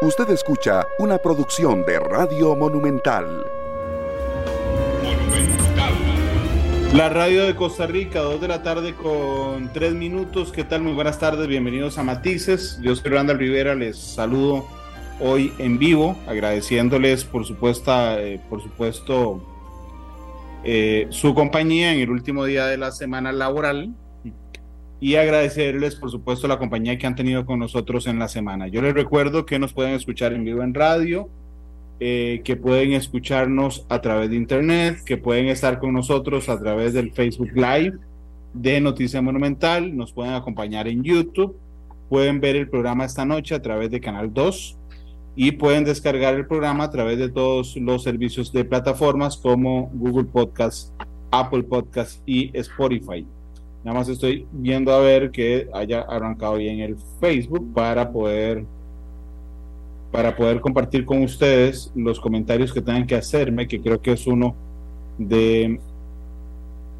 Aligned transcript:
Usted 0.00 0.30
escucha 0.30 0.86
una 1.00 1.18
producción 1.18 1.84
de 1.84 1.98
Radio 1.98 2.54
Monumental. 2.54 3.44
La 6.94 7.08
radio 7.08 7.44
de 7.44 7.56
Costa 7.56 7.88
Rica, 7.88 8.20
2 8.20 8.40
de 8.40 8.46
la 8.46 8.62
tarde 8.62 8.94
con 8.94 9.72
3 9.72 9.94
minutos. 9.94 10.52
¿Qué 10.52 10.62
tal? 10.62 10.82
Muy 10.82 10.92
buenas 10.92 11.18
tardes, 11.18 11.48
bienvenidos 11.48 11.98
a 11.98 12.04
Matices. 12.04 12.78
Yo 12.80 12.94
soy 12.94 13.10
Randall 13.10 13.40
Rivera, 13.40 13.74
les 13.74 13.98
saludo 13.98 14.68
hoy 15.18 15.52
en 15.58 15.80
vivo, 15.80 16.16
agradeciéndoles 16.28 17.24
por 17.24 17.44
supuesto, 17.44 17.92
eh, 18.20 18.40
por 18.48 18.62
supuesto 18.62 19.42
eh, 20.62 21.08
su 21.10 21.34
compañía 21.34 21.92
en 21.92 21.98
el 21.98 22.10
último 22.10 22.44
día 22.44 22.66
de 22.66 22.76
la 22.76 22.92
semana 22.92 23.32
laboral 23.32 23.96
y 25.00 25.14
agradecerles, 25.14 25.94
por 25.94 26.10
supuesto, 26.10 26.48
la 26.48 26.58
compañía 26.58 26.98
que 26.98 27.06
han 27.06 27.14
tenido 27.14 27.46
con 27.46 27.58
nosotros 27.58 28.06
en 28.06 28.18
la 28.18 28.28
semana. 28.28 28.68
Yo 28.68 28.82
les 28.82 28.94
recuerdo 28.94 29.46
que 29.46 29.58
nos 29.58 29.72
pueden 29.72 29.94
escuchar 29.94 30.32
en 30.32 30.44
vivo 30.44 30.62
en 30.62 30.74
radio, 30.74 31.28
eh, 32.00 32.42
que 32.44 32.56
pueden 32.56 32.92
escucharnos 32.92 33.86
a 33.88 34.00
través 34.00 34.30
de 34.30 34.36
internet, 34.36 34.98
que 35.04 35.16
pueden 35.16 35.48
estar 35.48 35.78
con 35.78 35.92
nosotros 35.92 36.48
a 36.48 36.58
través 36.58 36.94
del 36.94 37.12
Facebook 37.12 37.50
Live 37.54 37.98
de 38.54 38.80
Noticia 38.80 39.22
Monumental, 39.22 39.96
nos 39.96 40.12
pueden 40.12 40.34
acompañar 40.34 40.88
en 40.88 41.02
YouTube, 41.02 41.56
pueden 42.08 42.40
ver 42.40 42.56
el 42.56 42.68
programa 42.68 43.04
esta 43.04 43.24
noche 43.24 43.54
a 43.54 43.62
través 43.62 43.90
de 43.90 44.00
Canal 44.00 44.32
2 44.32 44.78
y 45.36 45.52
pueden 45.52 45.84
descargar 45.84 46.34
el 46.34 46.46
programa 46.46 46.84
a 46.84 46.90
través 46.90 47.18
de 47.18 47.28
todos 47.28 47.76
los 47.76 48.02
servicios 48.02 48.52
de 48.52 48.64
plataformas 48.64 49.36
como 49.36 49.90
Google 49.94 50.24
Podcast, 50.24 50.92
Apple 51.30 51.62
Podcast 51.64 52.22
y 52.26 52.50
Spotify. 52.58 53.24
Nada 53.84 53.98
más 53.98 54.08
estoy 54.08 54.46
viendo 54.52 54.92
a 54.92 55.00
ver 55.00 55.30
que 55.30 55.68
haya 55.72 56.00
arrancado 56.00 56.56
bien 56.56 56.80
el 56.80 56.96
Facebook 57.20 57.72
para 57.74 58.10
poder 58.10 58.64
para 60.10 60.34
poder 60.34 60.60
compartir 60.60 61.04
con 61.04 61.22
ustedes 61.22 61.92
los 61.94 62.18
comentarios 62.18 62.72
que 62.72 62.80
tengan 62.80 63.06
que 63.06 63.14
hacerme, 63.14 63.68
que 63.68 63.80
creo 63.80 64.00
que 64.00 64.12
es 64.12 64.26
uno 64.26 64.56
de 65.18 65.78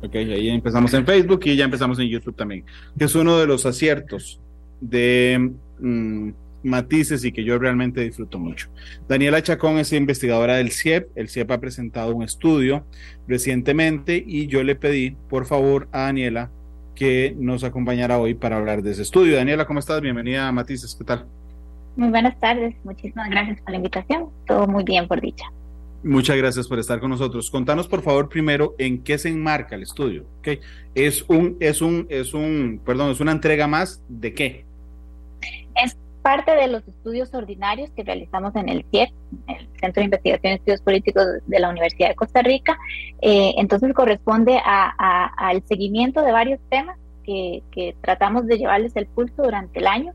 Ok, 0.00 0.14
ahí 0.14 0.48
empezamos 0.48 0.94
en 0.94 1.04
Facebook 1.04 1.40
y 1.44 1.56
ya 1.56 1.64
empezamos 1.64 1.98
en 1.98 2.08
YouTube 2.08 2.36
también, 2.36 2.64
que 2.96 3.04
es 3.04 3.14
uno 3.16 3.36
de 3.38 3.46
los 3.46 3.66
aciertos 3.66 4.40
de 4.80 5.50
mm, 5.80 6.30
matices 6.62 7.24
y 7.24 7.32
que 7.32 7.42
yo 7.42 7.58
realmente 7.58 8.02
disfruto 8.02 8.38
mucho. 8.38 8.68
Daniela 9.08 9.42
Chacón 9.42 9.78
es 9.78 9.92
investigadora 9.92 10.56
del 10.56 10.70
CIEP. 10.70 11.08
El 11.16 11.28
CIEP 11.28 11.50
ha 11.50 11.58
presentado 11.58 12.14
un 12.14 12.22
estudio 12.22 12.86
recientemente 13.26 14.22
y 14.24 14.46
yo 14.46 14.62
le 14.62 14.76
pedí, 14.76 15.16
por 15.28 15.46
favor, 15.46 15.88
a 15.90 16.02
Daniela 16.02 16.52
que 16.98 17.32
nos 17.38 17.62
acompañará 17.62 18.18
hoy 18.18 18.34
para 18.34 18.56
hablar 18.56 18.82
de 18.82 18.90
ese 18.90 19.02
estudio. 19.02 19.36
Daniela, 19.36 19.66
¿cómo 19.66 19.78
estás? 19.78 20.00
Bienvenida 20.00 20.48
a 20.48 20.52
Matices, 20.52 20.96
¿qué 20.96 21.04
tal? 21.04 21.26
Muy 21.94 22.08
buenas 22.08 22.38
tardes, 22.40 22.74
muchísimas 22.82 23.30
gracias 23.30 23.60
por 23.60 23.70
la 23.70 23.76
invitación. 23.76 24.30
Todo 24.48 24.66
muy 24.66 24.82
bien, 24.82 25.06
por 25.06 25.20
dicha. 25.20 25.44
Muchas 26.02 26.36
gracias 26.36 26.66
por 26.66 26.80
estar 26.80 26.98
con 26.98 27.10
nosotros. 27.10 27.52
Contanos, 27.52 27.86
por 27.86 28.02
favor, 28.02 28.28
primero 28.28 28.74
en 28.78 29.04
qué 29.04 29.16
se 29.16 29.28
enmarca 29.28 29.76
el 29.76 29.84
estudio. 29.84 30.26
¿Okay? 30.40 30.58
Es 30.96 31.24
un, 31.28 31.56
es 31.60 31.80
un, 31.82 32.06
es 32.08 32.34
un, 32.34 32.80
perdón, 32.84 33.12
es 33.12 33.20
una 33.20 33.30
entrega 33.30 33.68
más 33.68 34.02
de 34.08 34.34
qué? 34.34 34.64
Es 35.76 35.96
parte 36.28 36.54
de 36.54 36.68
los 36.68 36.86
estudios 36.86 37.32
ordinarios 37.32 37.90
que 37.92 38.04
realizamos 38.04 38.54
en 38.54 38.68
el 38.68 38.84
CIEP, 38.90 39.08
el 39.46 39.66
Centro 39.80 40.02
de 40.02 40.04
Investigación 40.04 40.52
y 40.52 40.56
Estudios 40.56 40.82
Políticos 40.82 41.24
de 41.46 41.58
la 41.58 41.70
Universidad 41.70 42.10
de 42.10 42.16
Costa 42.16 42.42
Rica. 42.42 42.78
Eh, 43.22 43.54
entonces 43.56 43.94
corresponde 43.94 44.60
al 44.62 45.62
seguimiento 45.66 46.20
de 46.20 46.30
varios 46.30 46.60
temas 46.68 46.98
que, 47.24 47.62
tratamos 48.02 48.46
de 48.46 48.58
llevarles 48.58 48.94
el 48.96 49.06
pulso 49.06 49.42
durante 49.42 49.78
el 49.78 49.86
año, 49.86 50.12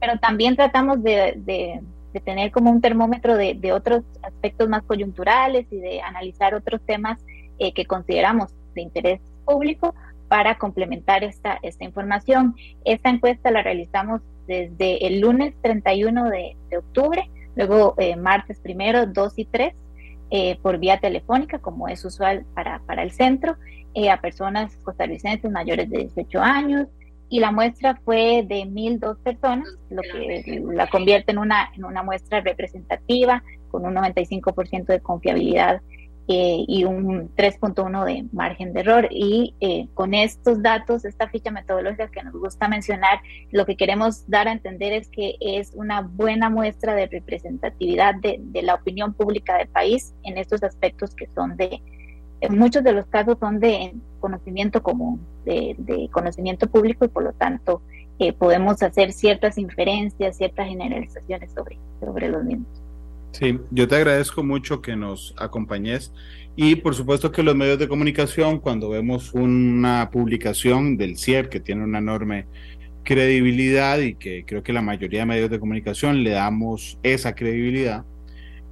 pero 0.00 0.18
también 0.18 0.54
tratamos 0.54 1.02
de, 1.02 1.80
tener 2.26 2.50
como 2.50 2.70
un 2.70 2.82
termómetro 2.82 3.34
de, 3.34 3.72
otros 3.72 4.04
aspectos 4.22 4.68
más 4.68 4.82
coyunturales 4.82 5.66
y 5.70 5.76
de 5.78 6.02
analizar 6.02 6.54
otros 6.54 6.82
temas 6.84 7.24
eh, 7.58 7.72
que 7.72 7.86
consideramos 7.86 8.52
de 8.74 8.82
interés 8.82 9.20
público 9.46 9.94
para 10.28 10.58
complementar 10.58 11.24
esta, 11.24 11.58
esta 11.62 11.84
información. 11.84 12.54
Esta 12.84 13.08
encuesta 13.08 13.50
la 13.50 13.62
realizamos 13.62 14.20
desde 14.46 15.06
el 15.06 15.20
lunes 15.20 15.54
31 15.62 16.30
de, 16.30 16.56
octubre, 16.76 17.30
luego 17.56 17.94
eh, 17.98 18.16
martes 18.16 18.58
primero, 18.60 19.06
2 19.06 19.32
y 19.36 19.44
3, 19.46 19.74
eh, 20.30 20.58
por 20.62 20.78
vía 20.78 20.98
telefónica, 20.98 21.58
como 21.58 21.88
es 21.88 22.04
usual 22.04 22.44
para, 22.54 22.80
para 22.80 23.02
el 23.02 23.12
centro, 23.12 23.56
eh, 23.94 24.10
a 24.10 24.20
personas 24.20 24.76
costarricenses 24.78 25.50
mayores 25.50 25.88
de 25.90 25.98
18 25.98 26.40
años, 26.40 26.88
y 27.28 27.40
la 27.40 27.52
muestra 27.52 28.00
fue 28.04 28.44
de 28.46 28.64
1.002 28.64 29.18
personas, 29.18 29.68
lo 29.90 30.02
que 30.02 30.62
la 30.72 30.88
convierte 30.88 31.32
en 31.32 31.38
una, 31.38 31.70
en 31.74 31.84
una 31.84 32.02
muestra 32.02 32.40
representativa, 32.40 33.42
con 33.70 33.84
un 33.86 33.94
95% 33.94 34.86
de 34.86 35.00
confiabilidad 35.00 35.80
eh, 36.26 36.64
y 36.66 36.84
un 36.84 37.34
3.1 37.36 38.04
de 38.06 38.24
margen 38.32 38.72
de 38.72 38.80
error. 38.80 39.08
Y 39.10 39.54
eh, 39.60 39.88
con 39.92 40.14
estos 40.14 40.62
datos, 40.62 41.04
esta 41.04 41.28
ficha 41.28 41.50
metodológica 41.50 42.08
que 42.08 42.22
nos 42.22 42.32
gusta 42.32 42.66
mencionar, 42.66 43.20
lo 43.50 43.66
que 43.66 43.76
queremos 43.76 44.28
dar 44.28 44.48
a 44.48 44.52
entender 44.52 44.94
es 44.94 45.08
que 45.10 45.36
es 45.40 45.72
una 45.74 46.00
buena 46.00 46.48
muestra 46.48 46.94
de 46.94 47.08
representatividad 47.08 48.14
de, 48.14 48.40
la 48.62 48.74
opinión 48.74 49.12
pública 49.12 49.58
del 49.58 49.68
país 49.68 50.14
en 50.22 50.38
estos 50.38 50.62
aspectos 50.62 51.14
que 51.14 51.28
son 51.34 51.58
de, 51.58 51.82
en 52.40 52.58
muchos 52.58 52.82
de 52.82 52.92
los 52.92 53.04
casos 53.06 53.36
son 53.38 53.60
de 53.60 53.94
conocimiento 54.20 54.82
común, 54.82 55.20
de, 55.44 56.08
conocimiento 56.10 56.66
público 56.68 57.04
y 57.04 57.08
por 57.08 57.24
lo 57.24 57.34
tanto 57.34 57.82
eh, 58.18 58.32
podemos 58.32 58.82
hacer 58.82 59.12
ciertas 59.12 59.58
inferencias, 59.58 60.38
ciertas 60.38 60.68
generalizaciones 60.68 61.52
sobre, 61.52 61.78
sobre 62.00 62.30
los 62.30 62.44
mismos. 62.44 62.83
Sí, 63.34 63.58
yo 63.72 63.88
te 63.88 63.96
agradezco 63.96 64.44
mucho 64.44 64.80
que 64.80 64.94
nos 64.94 65.34
acompañes 65.36 66.12
y 66.54 66.76
por 66.76 66.94
supuesto 66.94 67.32
que 67.32 67.42
los 67.42 67.56
medios 67.56 67.80
de 67.80 67.88
comunicación, 67.88 68.60
cuando 68.60 68.88
vemos 68.90 69.34
una 69.34 70.08
publicación 70.12 70.96
del 70.96 71.18
CIEP 71.18 71.48
que 71.48 71.58
tiene 71.58 71.82
una 71.82 71.98
enorme 71.98 72.46
credibilidad 73.02 73.98
y 73.98 74.14
que 74.14 74.44
creo 74.46 74.62
que 74.62 74.72
la 74.72 74.82
mayoría 74.82 75.20
de 75.20 75.26
medios 75.26 75.50
de 75.50 75.58
comunicación 75.58 76.22
le 76.22 76.30
damos 76.30 77.00
esa 77.02 77.34
credibilidad, 77.34 78.04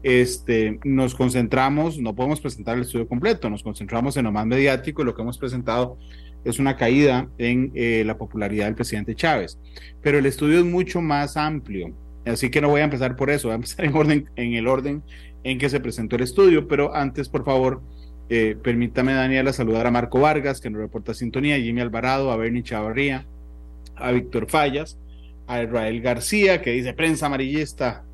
este, 0.04 0.78
nos 0.84 1.16
concentramos, 1.16 1.98
no 1.98 2.14
podemos 2.14 2.40
presentar 2.40 2.76
el 2.76 2.82
estudio 2.82 3.08
completo, 3.08 3.50
nos 3.50 3.64
concentramos 3.64 4.16
en 4.16 4.26
lo 4.26 4.32
más 4.32 4.46
mediático 4.46 5.02
y 5.02 5.04
lo 5.04 5.16
que 5.16 5.22
hemos 5.22 5.38
presentado 5.38 5.98
es 6.44 6.60
una 6.60 6.76
caída 6.76 7.28
en 7.38 7.72
eh, 7.74 8.04
la 8.06 8.16
popularidad 8.16 8.66
del 8.66 8.76
presidente 8.76 9.16
Chávez. 9.16 9.58
Pero 10.02 10.18
el 10.18 10.26
estudio 10.26 10.60
es 10.60 10.64
mucho 10.64 11.00
más 11.00 11.36
amplio 11.36 11.92
Así 12.24 12.50
que 12.50 12.60
no 12.60 12.68
voy 12.68 12.80
a 12.80 12.84
empezar 12.84 13.16
por 13.16 13.30
eso, 13.30 13.48
voy 13.48 13.52
a 13.52 13.56
empezar 13.56 13.84
en, 13.84 13.94
orden, 13.94 14.30
en 14.36 14.54
el 14.54 14.68
orden 14.68 15.02
en 15.44 15.58
que 15.58 15.68
se 15.68 15.80
presentó 15.80 16.16
el 16.16 16.22
estudio, 16.22 16.68
pero 16.68 16.94
antes, 16.94 17.28
por 17.28 17.44
favor, 17.44 17.82
eh, 18.28 18.56
permítame, 18.62 19.12
Daniela, 19.12 19.52
saludar 19.52 19.86
a 19.86 19.90
Marco 19.90 20.20
Vargas, 20.20 20.60
que 20.60 20.70
nos 20.70 20.80
reporta 20.80 21.14
sintonía, 21.14 21.56
a 21.56 21.58
Jimmy 21.58 21.80
Alvarado, 21.80 22.30
a 22.30 22.36
Bernie 22.36 22.62
Chavarría, 22.62 23.26
a 23.96 24.12
Víctor 24.12 24.48
Fallas, 24.48 24.98
a 25.46 25.62
Israel 25.62 26.00
García, 26.00 26.62
que 26.62 26.70
dice 26.72 26.94
prensa 26.94 27.26
amarillista. 27.26 28.04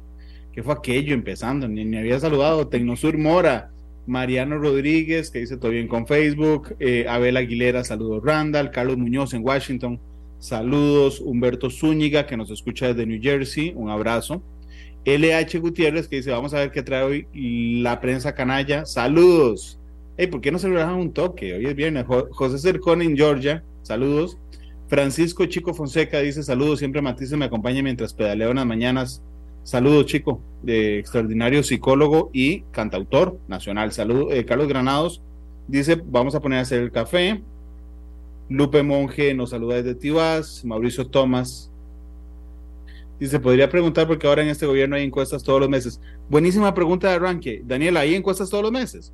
¿Qué 0.53 0.63
fue 0.63 0.75
aquello 0.75 1.15
empezando? 1.15 1.69
Ni 1.69 1.85
me 1.85 1.99
había 1.99 2.19
saludado. 2.19 2.67
Tecnosur 2.67 3.17
Mora, 3.19 3.71
Mariano 4.07 4.59
Rodríguez, 4.59 5.31
que 5.31 5.41
dice 5.41 5.59
todo 5.59 5.71
bien 5.71 5.87
con 5.87 6.07
Facebook, 6.07 6.75
eh, 6.81 7.07
Abel 7.09 7.37
Aguilera, 7.37 7.85
saludos 7.85 8.23
Randall, 8.25 8.71
Carlos 8.71 8.97
Muñoz 8.97 9.35
en 9.35 9.45
Washington, 9.45 10.01
Saludos, 10.39 11.21
Humberto 11.21 11.69
Zúñiga, 11.69 12.27
que 12.27 12.37
nos 12.37 12.51
escucha 12.51 12.89
desde 12.89 13.07
New 13.07 13.21
Jersey, 13.21 13.73
un 13.75 13.91
abrazo. 13.91 14.43
LH 15.05 15.59
Gutiérrez, 15.59 16.07
que 16.07 16.17
dice, 16.17 16.31
vamos 16.31 16.55
a 16.55 16.59
ver 16.59 16.71
qué 16.71 16.83
trae 16.83 17.03
hoy 17.03 17.27
la 17.83 18.01
prensa 18.01 18.35
canalla. 18.35 18.85
Saludos. 18.85 19.79
Hey, 20.17 20.27
¿por 20.27 20.41
qué 20.41 20.53
no 20.53 20.59
se 20.59 20.69
relajan 20.69 20.97
un 20.97 21.13
toque? 21.13 21.55
Hoy 21.55 21.67
es 21.67 21.75
viernes. 21.75 22.05
José 22.31 22.59
Cercón 22.59 23.03
en 23.03 23.17
Georgia, 23.17 23.65
saludos. 23.83 24.37
Francisco 24.89 25.45
Chico 25.47 25.75
Fonseca 25.75 26.21
dice, 26.21 26.43
saludos, 26.43 26.79
siempre 26.79 27.03
Matisse 27.03 27.37
me 27.37 27.45
acompaña 27.45 27.83
mientras 27.83 28.15
pedaleo 28.15 28.51
en 28.51 28.57
las 28.57 28.67
mañanas. 28.67 29.23
Saludos, 29.65 30.07
chico, 30.07 30.41
de 30.63 30.99
extraordinario 30.99 31.63
psicólogo 31.63 32.31
y 32.33 32.61
cantautor 32.71 33.39
nacional. 33.49 33.93
Saludos, 33.93 34.29
eh, 34.33 34.45
Carlos 34.45 34.69
Granados 34.69 35.21
dice, 35.67 36.01
vamos 36.07 36.35
a 36.35 36.41
poner 36.41 36.61
a 36.61 36.63
hacer 36.63 36.81
el 36.83 36.91
café. 36.91 37.43
Lupe 38.49 38.83
Monge 38.83 39.35
nos 39.35 39.51
saluda 39.51 39.77
desde 39.77 39.95
Tibás, 39.95 40.65
Mauricio 40.65 41.07
Tomás. 41.07 41.71
Dice, 43.21 43.41
podría 43.41 43.69
preguntar 43.69 44.07
porque 44.07 44.27
ahora 44.27 44.43
en 44.43 44.49
este 44.49 44.65
gobierno 44.65 44.97
hay 44.97 45.05
encuestas 45.05 45.43
todos 45.43 45.61
los 45.61 45.69
meses. 45.69 46.01
Buenísima 46.31 46.73
pregunta 46.73 47.09
de 47.09 47.17
arranque. 47.17 47.63
Daniela, 47.65 48.01
¿hay 48.01 48.15
encuestas 48.15 48.49
todos 48.49 48.63
los 48.63 48.73
meses? 48.73 49.13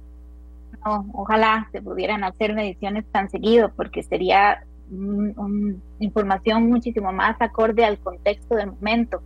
No, 0.85 1.07
ojalá 1.15 1.69
se 1.73 1.81
pudieran 1.81 2.23
hacer 2.23 2.55
mediciones 2.55 3.07
tan 3.11 3.31
seguido 3.31 3.73
porque 3.75 4.03
sería 4.03 4.65
una 4.91 5.75
información 5.99 6.69
muchísimo 6.69 7.13
más 7.13 7.41
acorde 7.41 7.85
al 7.85 7.99
contexto 7.99 8.57
del 8.57 8.73
momento. 8.73 9.23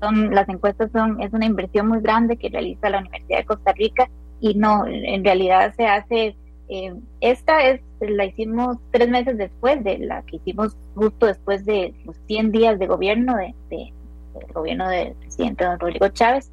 Son, 0.00 0.34
las 0.34 0.48
encuestas 0.48 0.92
son, 0.92 1.20
es 1.22 1.32
una 1.32 1.46
inversión 1.46 1.88
muy 1.88 2.00
grande 2.00 2.36
que 2.36 2.50
realiza 2.50 2.90
la 2.90 2.98
Universidad 2.98 3.38
de 3.38 3.44
Costa 3.46 3.72
Rica 3.72 4.08
y 4.40 4.54
no, 4.54 4.86
en 4.86 5.24
realidad 5.24 5.74
se 5.74 5.86
hace 5.86 6.36
eh, 6.68 6.94
esta 7.20 7.66
es 7.66 7.80
la 8.00 8.26
hicimos 8.26 8.76
tres 8.90 9.08
meses 9.08 9.38
después 9.38 9.82
de 9.82 9.98
la 9.98 10.22
que 10.22 10.36
hicimos 10.36 10.76
justo 10.94 11.26
después 11.26 11.64
de 11.64 11.94
los 12.04 12.16
100 12.26 12.52
días 12.52 12.78
de 12.78 12.86
gobierno 12.86 13.36
de, 13.36 13.54
el 13.70 14.52
gobierno 14.52 14.88
del 14.88 15.14
presidente 15.14 15.64
don 15.64 15.78
Rodrigo 15.78 16.08
Chávez. 16.08 16.50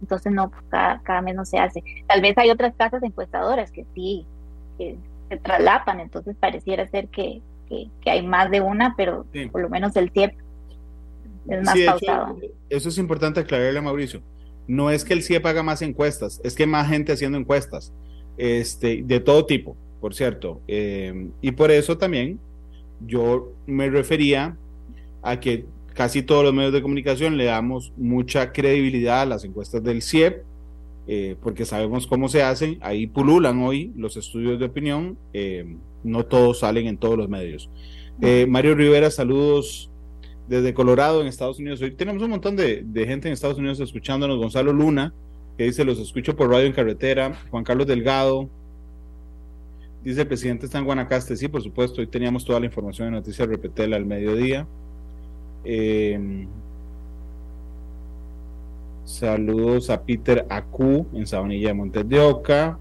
Entonces, 0.00 0.32
no, 0.32 0.50
pues, 0.50 0.62
cada, 0.68 1.00
cada 1.02 1.22
mes 1.22 1.34
no 1.34 1.44
se 1.44 1.58
hace. 1.58 1.82
Tal 2.06 2.20
vez 2.20 2.36
hay 2.36 2.50
otras 2.50 2.74
casas 2.74 3.02
encuestadoras 3.02 3.70
que 3.70 3.86
sí, 3.94 4.26
que 4.76 4.96
se 5.28 5.36
traslapan, 5.38 6.00
entonces 6.00 6.36
pareciera 6.38 6.86
ser 6.88 7.08
que, 7.08 7.40
que, 7.68 8.10
hay 8.10 8.26
más 8.26 8.50
de 8.50 8.60
una, 8.60 8.94
pero 8.96 9.26
por 9.50 9.62
lo 9.62 9.68
menos 9.68 9.96
el 9.96 10.10
tiempo 10.10 10.36
es 11.48 11.62
más 11.64 11.78
pausado. 11.86 12.38
eso 12.70 12.88
es 12.88 12.98
importante 12.98 13.40
aclararle 13.40 13.78
a 13.78 13.82
Mauricio. 13.82 14.22
No 14.66 14.90
es 14.90 15.04
que 15.04 15.12
el 15.12 15.22
CIEP 15.22 15.44
haga 15.44 15.62
más 15.62 15.82
encuestas, 15.82 16.40
es 16.42 16.54
que 16.54 16.66
más 16.66 16.88
gente 16.88 17.12
haciendo 17.12 17.36
encuestas, 17.36 17.92
este, 18.36 19.02
de 19.04 19.20
todo 19.20 19.46
tipo, 19.46 19.76
por 20.00 20.14
cierto. 20.14 20.60
Eh, 20.68 21.28
y 21.40 21.52
por 21.52 21.70
eso 21.70 21.98
también 21.98 22.38
yo 23.06 23.52
me 23.66 23.88
refería 23.90 24.56
a 25.22 25.40
que 25.40 25.64
casi 25.94 26.22
todos 26.22 26.44
los 26.44 26.52
medios 26.52 26.72
de 26.72 26.82
comunicación 26.82 27.36
le 27.36 27.44
damos 27.44 27.92
mucha 27.96 28.52
credibilidad 28.52 29.22
a 29.22 29.26
las 29.26 29.44
encuestas 29.44 29.82
del 29.82 30.02
CIEP, 30.02 30.42
eh, 31.06 31.36
porque 31.42 31.64
sabemos 31.64 32.06
cómo 32.06 32.28
se 32.28 32.42
hacen, 32.42 32.78
ahí 32.80 33.06
pululan 33.06 33.62
hoy 33.62 33.92
los 33.96 34.16
estudios 34.16 34.58
de 34.58 34.66
opinión, 34.66 35.16
eh, 35.32 35.76
no 36.02 36.24
todos 36.24 36.60
salen 36.60 36.86
en 36.86 36.96
todos 36.96 37.16
los 37.16 37.28
medios. 37.28 37.70
Eh, 38.20 38.46
Mario 38.48 38.74
Rivera, 38.74 39.10
saludos 39.10 39.90
desde 40.48 40.74
Colorado, 40.74 41.20
en 41.20 41.26
Estados 41.26 41.58
Unidos. 41.58 41.80
Hoy 41.82 41.92
tenemos 41.92 42.22
un 42.22 42.30
montón 42.30 42.56
de, 42.56 42.84
gente 43.06 43.28
en 43.28 43.34
Estados 43.34 43.58
Unidos 43.58 43.80
escuchándonos. 43.80 44.38
Gonzalo 44.38 44.72
Luna, 44.72 45.12
que 45.56 45.64
dice, 45.64 45.84
los 45.84 45.98
escucho 45.98 46.36
por 46.36 46.50
radio 46.50 46.66
en 46.66 46.72
carretera. 46.72 47.38
Juan 47.50 47.64
Carlos 47.64 47.86
Delgado, 47.86 48.48
dice, 50.02 50.22
el 50.22 50.26
presidente 50.26 50.66
está 50.66 50.78
en 50.78 50.84
Guanacaste. 50.84 51.36
Sí, 51.36 51.48
por 51.48 51.62
supuesto, 51.62 52.00
hoy 52.00 52.06
teníamos 52.06 52.44
toda 52.44 52.60
la 52.60 52.66
información 52.66 53.08
de 53.08 53.12
Noticias 53.12 53.48
Repetel 53.48 53.94
al 53.94 54.04
mediodía. 54.04 54.66
Eh, 55.64 56.46
saludos 59.04 59.90
a 59.90 60.02
Peter 60.02 60.46
Acu 60.48 61.06
en 61.14 61.26
Sabanilla 61.26 61.68
de 61.68 61.74
Montes 61.74 62.08
de 62.08 62.20
Oca. 62.20 62.78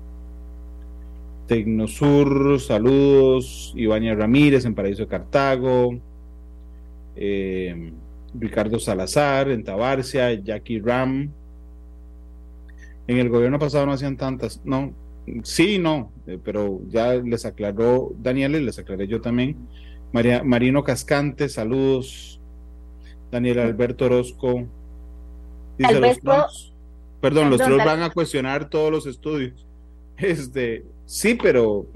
Tecnosur, 1.47 2.59
saludos. 2.59 3.73
Ivania 3.75 4.15
Ramírez 4.15 4.65
en 4.65 4.75
Paraíso 4.75 5.03
de 5.03 5.07
Cartago. 5.07 5.99
Eh, 7.15 7.91
Ricardo 8.33 8.79
Salazar 8.79 9.49
en 9.49 9.63
Tabarcia. 9.63 10.33
Jackie 10.33 10.79
Ram. 10.79 11.29
En 13.07 13.17
el 13.17 13.29
gobierno 13.29 13.59
pasado 13.59 13.85
no 13.85 13.93
hacían 13.93 14.17
tantas. 14.17 14.61
No, 14.63 14.93
sí, 15.43 15.77
no, 15.77 16.11
eh, 16.27 16.39
pero 16.43 16.81
ya 16.89 17.13
les 17.15 17.45
aclaró 17.45 18.13
Daniel 18.17 18.55
y 18.55 18.61
les 18.61 18.79
aclaré 18.79 19.07
yo 19.07 19.21
también. 19.21 19.57
María, 20.11 20.43
Marino 20.43 20.83
Cascante, 20.83 21.49
saludos. 21.49 22.39
Daniel 23.33 23.59
Alberto 23.59 24.05
Orozco. 24.05 24.67
Dice 25.77 25.99
los 25.99 26.73
perdón, 27.19 27.49
los 27.49 27.59
tres 27.59 27.77
van 27.77 28.03
a 28.03 28.11
cuestionar 28.11 28.69
todos 28.69 28.91
los 28.91 29.05
estudios. 29.05 29.65
Este, 30.15 30.85
sí, 31.07 31.33
pero 31.33 31.87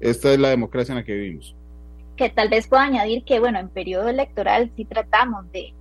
esta 0.00 0.32
es 0.32 0.38
la 0.38 0.50
democracia 0.50 0.92
en 0.92 0.98
la 0.98 1.04
que 1.04 1.14
vivimos. 1.14 1.56
Que 2.16 2.30
tal 2.30 2.48
vez 2.48 2.68
pueda 2.68 2.84
añadir 2.84 3.24
que, 3.24 3.40
bueno, 3.40 3.58
en 3.58 3.68
periodo 3.68 4.08
electoral 4.08 4.70
sí 4.76 4.84
tratamos 4.84 5.50
de, 5.50 5.74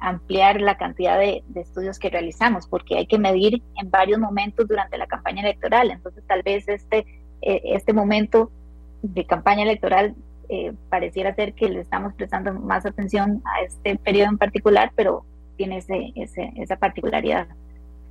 ampliar 0.00 0.60
la 0.60 0.76
cantidad 0.76 1.18
de, 1.18 1.42
estudios 1.56 1.98
que 1.98 2.10
realizamos, 2.10 2.66
porque 2.66 2.96
hay 2.96 3.06
que 3.06 3.18
medir 3.18 3.62
en 3.80 3.90
varios 3.90 4.18
momentos 4.18 4.68
durante 4.68 4.98
la 4.98 5.06
campaña 5.06 5.42
electoral. 5.42 5.90
Entonces, 5.90 6.24
tal 6.26 6.42
vez 6.42 6.68
este, 6.68 6.98
eh, 7.42 7.60
este 7.64 7.92
momento 7.92 8.50
de 9.02 9.24
campaña 9.26 9.62
electoral 9.62 10.14
eh, 10.48 10.72
pareciera 10.88 11.34
ser 11.34 11.54
que 11.54 11.68
le 11.68 11.80
estamos 11.80 12.14
prestando 12.14 12.52
más 12.52 12.86
atención 12.86 13.42
a 13.44 13.64
este 13.64 13.96
periodo 13.96 14.30
en 14.30 14.38
particular, 14.38 14.92
pero 14.94 15.24
tiene 15.56 15.78
ese, 15.78 16.12
esa 16.56 16.76
particularidad. 16.76 17.48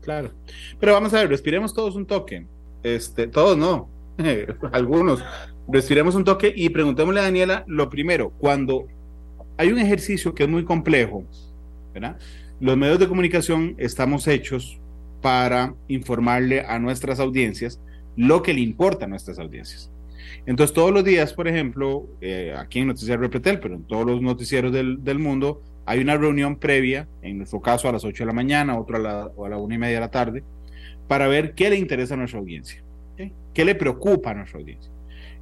Claro, 0.01 0.31
pero 0.80 0.94
vamos 0.94 1.13
a 1.13 1.18
ver, 1.18 1.30
respiremos 1.30 1.74
todos 1.74 1.95
un 1.95 2.07
toque, 2.07 2.48
este, 2.83 3.28
todos 3.28 3.56
no, 3.57 3.88
algunos, 4.72 5.24
respiremos 5.68 6.16
un 6.16 6.24
toque 6.24 6.51
y 6.56 6.69
preguntémosle 6.69 7.19
a 7.19 7.24
Daniela 7.24 7.63
lo 7.68 7.89
primero, 7.89 8.31
cuando 8.31 8.88
hay 9.61 9.71
un 9.71 9.77
ejercicio 9.77 10.33
que 10.33 10.43
es 10.43 10.49
muy 10.49 10.63
complejo, 10.63 11.23
¿verdad? 11.93 12.17
Los 12.59 12.75
medios 12.77 12.97
de 12.97 13.07
comunicación 13.07 13.75
estamos 13.77 14.27
hechos 14.27 14.79
para 15.21 15.75
informarle 15.87 16.61
a 16.61 16.79
nuestras 16.79 17.19
audiencias 17.19 17.79
lo 18.15 18.41
que 18.41 18.55
le 18.55 18.61
importa 18.61 19.05
a 19.05 19.07
nuestras 19.07 19.37
audiencias. 19.37 19.91
Entonces, 20.47 20.73
todos 20.73 20.91
los 20.91 21.03
días, 21.03 21.33
por 21.33 21.47
ejemplo, 21.47 22.07
eh, 22.21 22.55
aquí 22.57 22.79
en 22.79 22.87
Noticiero 22.87 23.21
Repretel, 23.21 23.59
pero 23.59 23.75
en 23.75 23.83
todos 23.83 24.03
los 24.03 24.19
noticieros 24.19 24.71
del, 24.71 25.19
mundo, 25.19 25.61
hay 25.85 25.99
una 25.99 26.17
reunión 26.17 26.55
previa, 26.55 27.07
en 27.21 27.37
nuestro 27.37 27.61
caso 27.61 27.87
a 27.87 27.91
las 27.91 28.03
8 28.03 28.23
de 28.23 28.27
la 28.27 28.33
mañana, 28.33 28.79
otro 28.79 28.95
a 28.95 28.99
la, 28.99 29.21
a 29.21 29.49
la 29.49 29.57
1 29.57 29.75
y 29.75 29.77
media 29.77 29.95
de 29.95 30.01
la 30.01 30.09
tarde, 30.09 30.43
para 31.07 31.27
ver 31.27 31.53
qué 31.53 31.69
le 31.69 31.77
interesa 31.77 32.15
a 32.15 32.17
nuestra 32.17 32.39
audiencia, 32.39 32.81
qué 33.53 33.63
le 33.63 33.75
preocupa 33.75 34.31
a 34.31 34.33
nuestra 34.33 34.59
audiencia. 34.59 34.91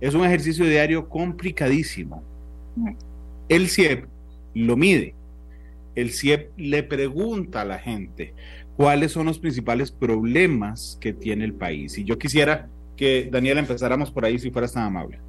Es 0.02 0.14
un 0.14 0.26
ejercicio 0.26 0.66
diario 0.66 1.08
complicadísimo. 1.08 2.22
El 3.50 3.70
CIEP 3.70 4.06
lo 4.54 4.78
mide. 4.78 5.16
El 5.96 6.12
CIEP 6.12 6.52
le 6.58 6.84
pregunta 6.84 7.62
a 7.62 7.66
la 7.66 7.80
gente 7.80 8.34
cuáles 8.78 9.12
son 9.12 9.26
los 9.26 9.40
principales 9.40 9.92
problemas 9.92 10.98
que 11.02 11.12
tiene 11.12 11.44
el 11.46 11.54
país. 11.54 11.98
Y 11.98 12.06
yo 12.06 12.18
quisiera 12.18 12.70
que, 12.96 13.28
Daniela, 13.32 13.60
empezáramos 13.60 14.12
por 14.12 14.24
ahí 14.24 14.40
si 14.40 14.52
fueras 14.52 14.74
tan 14.74 14.84
amable. 14.84 15.20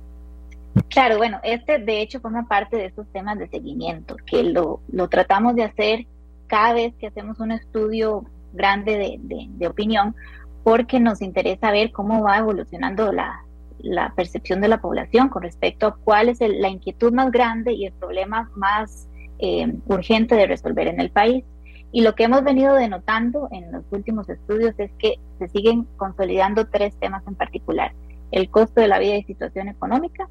Claro, 0.89 1.17
bueno, 1.17 1.41
este 1.43 1.79
de 1.79 2.01
hecho 2.01 2.21
forma 2.21 2.47
parte 2.47 2.77
de 2.77 2.87
estos 2.87 3.07
temas 3.13 3.39
de 3.39 3.49
seguimiento, 3.49 4.17
que 4.27 4.43
lo, 4.43 4.81
lo 4.93 5.09
tratamos 5.09 5.57
de 5.57 5.65
hacer 5.65 6.07
cada 6.47 6.75
vez 6.75 6.95
que 6.99 7.07
hacemos 7.07 7.41
un 7.41 7.53
estudio 7.53 8.25
grande 8.53 9.19
de, 9.21 9.49
de, 9.49 9.67
opinión, 9.67 10.15
porque 10.63 11.01
nos 11.01 11.23
interesa 11.23 11.71
ver 11.71 11.93
cómo 11.93 12.23
va 12.23 12.39
evolucionando 12.39 13.13
la, 13.13 13.45
la 13.83 14.13
percepción 14.15 14.61
de 14.61 14.69
la 14.69 14.81
población 14.81 15.29
con 15.29 15.43
respecto 15.43 15.87
a 15.87 15.97
cuál 15.97 16.29
es 16.29 16.39
la 16.41 16.69
inquietud 16.69 17.13
más 17.13 17.31
grande 17.31 17.73
y 17.73 17.87
el 17.87 17.93
problema 17.93 18.51
más 18.57 19.09
eh, 19.39 19.73
urgente 19.87 20.35
de 20.35 20.47
resolver 20.47 20.89
en 20.89 21.01
el 21.01 21.11
país. 21.11 21.45
Y 21.93 22.03
lo 22.03 22.15
que 22.15 22.25
hemos 22.25 22.45
venido 22.45 22.75
denotando 22.75 23.49
en 23.51 23.73
los 23.73 23.85
últimos 23.91 24.29
estudios 24.29 24.75
es 24.79 24.93
que 24.99 25.15
se 25.39 25.49
siguen 25.49 25.87
consolidando 25.97 26.69
tres 26.69 26.95
temas 27.01 27.27
en 27.27 27.35
particular. 27.35 27.93
El 28.31 28.49
costo 28.49 28.81
de 28.81 28.89
la 28.89 28.99
vida 28.99 29.17
y 29.17 29.25
situación 29.25 29.69
económica, 29.69 30.29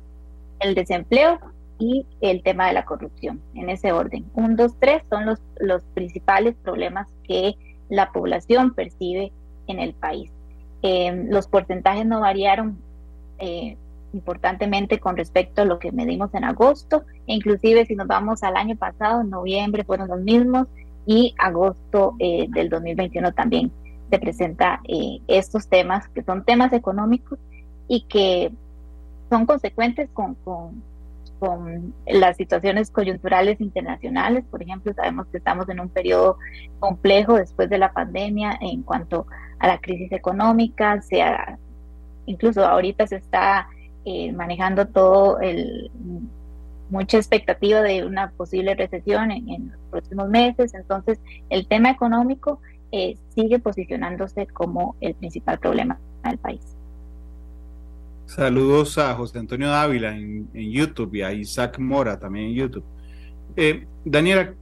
el 0.59 0.73
desempleo 0.73 1.39
y 1.79 2.05
el 2.21 2.43
tema 2.43 2.67
de 2.67 2.73
la 2.73 2.85
corrupción, 2.85 3.41
en 3.55 3.69
ese 3.69 3.91
orden. 3.91 4.25
Un, 4.33 4.55
dos, 4.55 4.75
tres 4.79 5.03
son 5.09 5.25
los, 5.25 5.39
los 5.59 5.83
principales 5.93 6.55
problemas 6.63 7.07
que 7.23 7.55
la 7.89 8.11
población 8.11 8.73
percibe 8.73 9.33
en 9.67 9.79
el 9.79 9.93
país. 9.93 10.31
Eh, 10.81 11.25
los 11.29 11.47
porcentajes 11.47 12.05
no 12.05 12.21
variaron 12.21 12.77
eh, 13.39 13.77
importantemente 14.13 14.99
con 14.99 15.17
respecto 15.17 15.61
a 15.61 15.65
lo 15.65 15.79
que 15.79 15.91
medimos 15.91 16.33
en 16.33 16.43
agosto, 16.43 17.03
e 17.27 17.33
inclusive 17.33 17.85
si 17.85 17.95
nos 17.95 18.07
vamos 18.07 18.43
al 18.43 18.57
año 18.57 18.75
pasado, 18.75 19.21
en 19.21 19.29
noviembre 19.29 19.83
fueron 19.83 20.07
los 20.07 20.21
mismos, 20.21 20.67
y 21.05 21.33
agosto 21.37 22.15
eh, 22.19 22.47
del 22.49 22.69
2021 22.69 23.33
también 23.33 23.71
se 24.09 24.19
presenta 24.19 24.79
eh, 24.87 25.19
estos 25.27 25.67
temas 25.67 26.07
que 26.09 26.23
son 26.23 26.43
temas 26.43 26.73
económicos 26.73 27.39
y 27.87 28.01
que 28.01 28.51
son 29.29 29.45
consecuentes 29.45 30.09
con, 30.13 30.35
con, 30.35 30.83
con, 31.39 31.93
las 32.07 32.37
situaciones 32.37 32.91
coyunturales 32.91 33.61
internacionales. 33.61 34.45
Por 34.49 34.61
ejemplo, 34.61 34.93
sabemos 34.93 35.27
que 35.27 35.37
estamos 35.37 35.69
en 35.69 35.79
un 35.79 35.89
periodo 35.89 36.37
complejo 36.79 37.35
después 37.35 37.69
de 37.69 37.77
la 37.77 37.91
pandemia 37.91 38.57
en 38.61 38.83
cuanto 38.83 39.27
a 39.59 39.67
la 39.67 39.79
crisis 39.79 40.11
económica, 40.11 41.01
sea, 41.01 41.57
incluso 42.29 42.65
ahorita 42.65 43.07
se 43.07 43.17
está 43.17 43.67
eh, 44.05 44.31
manejando 44.31 44.87
todo 44.87 45.39
el 45.39 45.91
mucha 46.89 47.17
expectativa 47.17 47.81
de 47.81 48.03
una 48.03 48.31
posible 48.31 48.73
recesión 48.75 49.31
en, 49.31 49.69
los 49.71 49.79
próximos 49.91 50.29
meses. 50.29 50.73
Entonces, 50.73 51.19
el 51.49 51.67
tema 51.67 51.91
económico 51.91 52.61
eh, 52.91 53.15
sigue 53.35 53.59
posicionándose 53.59 54.47
como 54.47 54.95
el 54.99 55.13
principal 55.13 55.59
problema 55.59 55.99
del 56.23 56.37
país. 56.39 56.61
Saludos 58.25 58.97
a 58.97 59.13
José 59.15 59.39
Antonio 59.39 59.69
Dávila 59.69 60.15
en, 60.15 60.49
YouTube 60.53 61.15
y 61.15 61.21
a 61.21 61.33
Isaac 61.33 61.79
Mora 61.79 62.19
también 62.19 62.47
en 62.47 62.53
YouTube. 62.55 62.83
Eh, 63.55 63.85
Daniela, 64.05 64.53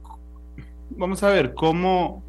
vamos 0.90 1.22
a 1.22 1.28
ver 1.30 1.54
cómo, 1.54 2.22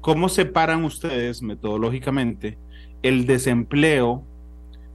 cómo 0.00 0.28
separan 0.28 0.84
ustedes 0.84 1.42
metodológicamente 1.42 2.58
el 3.02 3.26
desempleo 3.26 4.24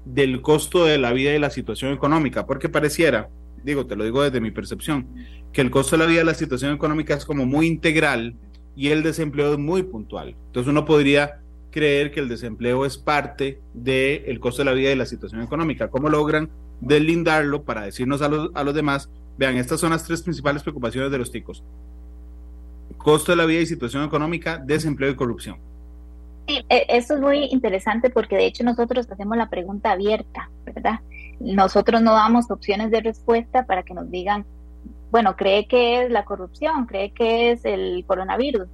del 0.06 0.42
costo 0.42 0.86
de 0.86 0.98
la 0.98 1.14
vida 1.14 1.34
y 1.34 1.40
la 1.40 1.50
situación 1.50 1.94
económica, 1.94 2.46
porque 2.46 2.70
pareciera, 2.70 3.30
digo, 3.64 3.86
te 3.86 3.96
lo 3.96 4.04
digo 4.04 4.22
desde 4.22 4.40
mi 4.42 4.52
percepción, 4.52 5.08
que 5.52 5.62
el 5.62 5.72
costo 5.72 5.98
de 5.98 6.04
la 6.04 6.10
vida 6.10 6.22
y 6.22 6.26
la 6.26 6.34
situación 6.34 6.74
económica 6.74 7.16
es 7.16 7.26
como 7.26 7.46
muy 7.46 7.66
integral 7.66 8.36
y 8.76 8.90
el 8.90 9.04
desempleo 9.04 9.54
es 9.54 9.60
muy 9.60 9.84
puntual. 9.84 10.36
Entonces 10.48 10.70
uno 10.70 10.86
podría 10.86 11.42
creer 11.72 12.12
que 12.12 12.20
el 12.20 12.30
desempleo 12.30 12.86
es 12.86 12.98
parte 12.98 13.60
del 13.74 14.40
costo 14.40 14.62
de 14.62 14.66
la 14.66 14.74
vida 14.74 14.92
y 14.92 14.96
la 14.96 15.06
situación 15.06 15.42
económica. 15.42 15.90
¿Cómo 15.90 16.10
logran 16.10 16.50
deslindarlo 16.82 17.64
para 17.64 17.84
decirnos 17.84 18.22
a 18.22 18.30
los, 18.30 18.52
a 18.54 18.64
los 18.64 18.76
demás 18.76 19.10
Vean, 19.38 19.58
estas 19.58 19.80
son 19.80 19.92
las 19.92 20.04
tres 20.04 20.22
principales 20.22 20.64
preocupaciones 20.64 21.12
de 21.12 21.18
los 21.18 21.32
ticos. 21.32 21.64
Costo 22.98 23.32
de 23.32 23.36
la 23.36 23.46
vida 23.46 23.62
y 23.62 23.66
situación 23.66 24.04
económica, 24.04 24.58
desempleo 24.58 25.12
y 25.12 25.16
corrupción. 25.16 25.58
E, 26.70 26.86
eso 26.90 27.16
es 27.16 27.22
muy 27.22 27.46
interesante 27.46 28.10
porque 28.10 28.36
de 28.36 28.46
hecho 28.46 28.64
nosotros 28.64 29.10
hacemos 29.10 29.38
la 29.38 29.50
pregunta 29.50 29.92
abierta, 29.92 30.50
¿verdad? 30.64 31.00
Nosotros 31.40 32.02
no 32.02 32.14
damos 32.14 32.50
opciones 32.50 32.92
de 32.92 33.02
respuesta 33.02 33.66
para 33.66 33.84
que 33.84 33.94
nos 33.94 34.10
digan, 34.10 34.46
bueno, 35.12 35.36
cree 35.36 35.68
que 35.68 36.04
es 36.04 36.12
la 36.12 36.26
corrupción, 36.26 36.86
cree 36.86 37.12
que 37.12 37.52
es 37.52 37.66
el 37.66 38.04
coronavirus. 38.08 38.68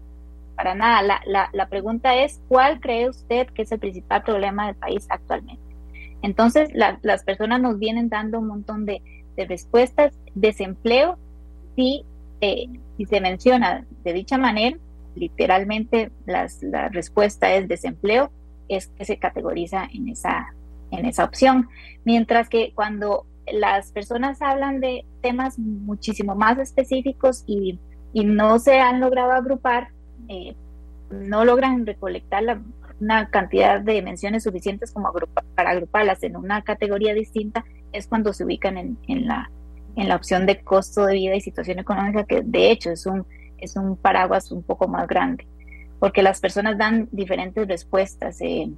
Para 0.55 0.75
nada, 0.75 1.01
la, 1.01 1.21
la, 1.25 1.49
la 1.53 1.69
pregunta 1.69 2.15
es, 2.15 2.41
¿cuál 2.47 2.79
cree 2.79 3.09
usted 3.09 3.47
que 3.47 3.63
es 3.63 3.71
el 3.71 3.79
principal 3.79 4.23
problema 4.23 4.67
del 4.67 4.75
país 4.75 5.05
actualmente? 5.09 5.63
Entonces, 6.21 6.69
las 6.73 7.23
personas 7.23 7.61
nos 7.61 7.79
vienen 7.79 8.09
dando 8.09 8.39
un 8.39 8.47
montón 8.47 8.85
de, 8.85 9.01
de 9.35 9.45
respuestas. 9.45 10.13
Desempleo, 10.35 11.17
sí, 11.75 12.05
eh, 12.41 12.67
si 12.97 13.05
se 13.05 13.21
menciona 13.21 13.85
de 14.03 14.13
dicha 14.13 14.37
manera, 14.37 14.77
literalmente 15.15 16.11
las, 16.25 16.61
la 16.63 16.89
respuesta 16.89 17.53
es 17.53 17.67
desempleo, 17.67 18.31
es 18.67 18.87
que 18.87 19.05
se 19.05 19.17
categoriza 19.17 19.87
en 19.93 20.09
esa, 20.09 20.53
en 20.91 21.05
esa 21.05 21.23
opción. 21.23 21.67
Mientras 22.05 22.49
que 22.49 22.71
cuando 22.73 23.25
las 23.51 23.91
personas 23.91 24.41
hablan 24.41 24.79
de 24.79 25.05
temas 25.21 25.59
muchísimo 25.59 26.35
más 26.35 26.57
específicos 26.59 27.43
y, 27.47 27.79
y 28.13 28.23
no 28.25 28.59
se 28.59 28.79
han 28.79 28.99
logrado 28.99 29.31
agrupar, 29.31 29.89
eh, 30.27 30.55
no 31.09 31.43
logran 31.43 31.85
recolectar 31.85 32.43
la, 32.43 32.61
una 33.01 33.29
cantidad 33.29 33.81
de 33.81 34.01
menciones 34.01 34.43
suficientes 34.43 34.91
como 34.91 35.11
para 35.55 35.71
agruparlas 35.71 36.23
en 36.23 36.37
una 36.37 36.61
categoría 36.61 37.13
distinta, 37.13 37.65
es 37.91 38.07
cuando 38.07 38.31
se 38.31 38.45
ubican 38.45 38.77
en, 38.77 38.97
en, 39.07 39.27
la, 39.27 39.51
en 39.95 40.07
la 40.07 40.15
opción 40.15 40.45
de 40.45 40.61
costo 40.61 41.05
de 41.05 41.15
vida 41.15 41.35
y 41.35 41.41
situación 41.41 41.79
económica, 41.79 42.23
que 42.23 42.41
de 42.43 42.71
hecho 42.71 42.91
es 42.91 43.05
un, 43.05 43.25
es 43.61 43.75
un 43.75 43.95
paraguas 43.95 44.51
un 44.51 44.63
poco 44.63 44.87
más 44.87 45.07
grande, 45.07 45.47
porque 45.99 46.23
las 46.23 46.39
personas 46.39 46.77
dan 46.77 47.07
diferentes 47.11 47.67
respuestas. 47.67 48.41
Eh, 48.41 48.69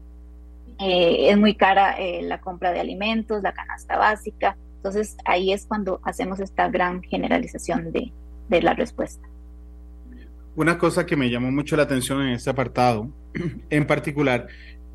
eh, 0.79 1.29
es 1.29 1.37
muy 1.37 1.55
cara 1.55 1.99
eh, 1.99 2.21
la 2.23 2.39
compra 2.41 2.71
de 2.71 2.79
alimentos, 2.79 3.41
la 3.41 3.53
canasta 3.53 3.97
básica, 3.97 4.57
entonces 4.77 5.15
ahí 5.25 5.53
es 5.53 5.65
cuando 5.65 6.01
hacemos 6.03 6.39
esta 6.39 6.69
gran 6.69 7.01
generalización 7.01 7.91
de, 7.91 8.11
de 8.49 8.61
la 8.61 8.73
respuesta. 8.73 9.27
Una 10.55 10.77
cosa 10.77 11.05
que 11.05 11.15
me 11.15 11.29
llamó 11.29 11.51
mucho 11.51 11.75
la 11.75 11.83
atención 11.83 12.21
en 12.21 12.29
este 12.29 12.49
apartado, 12.49 13.09
en 13.69 13.87
particular, 13.87 14.47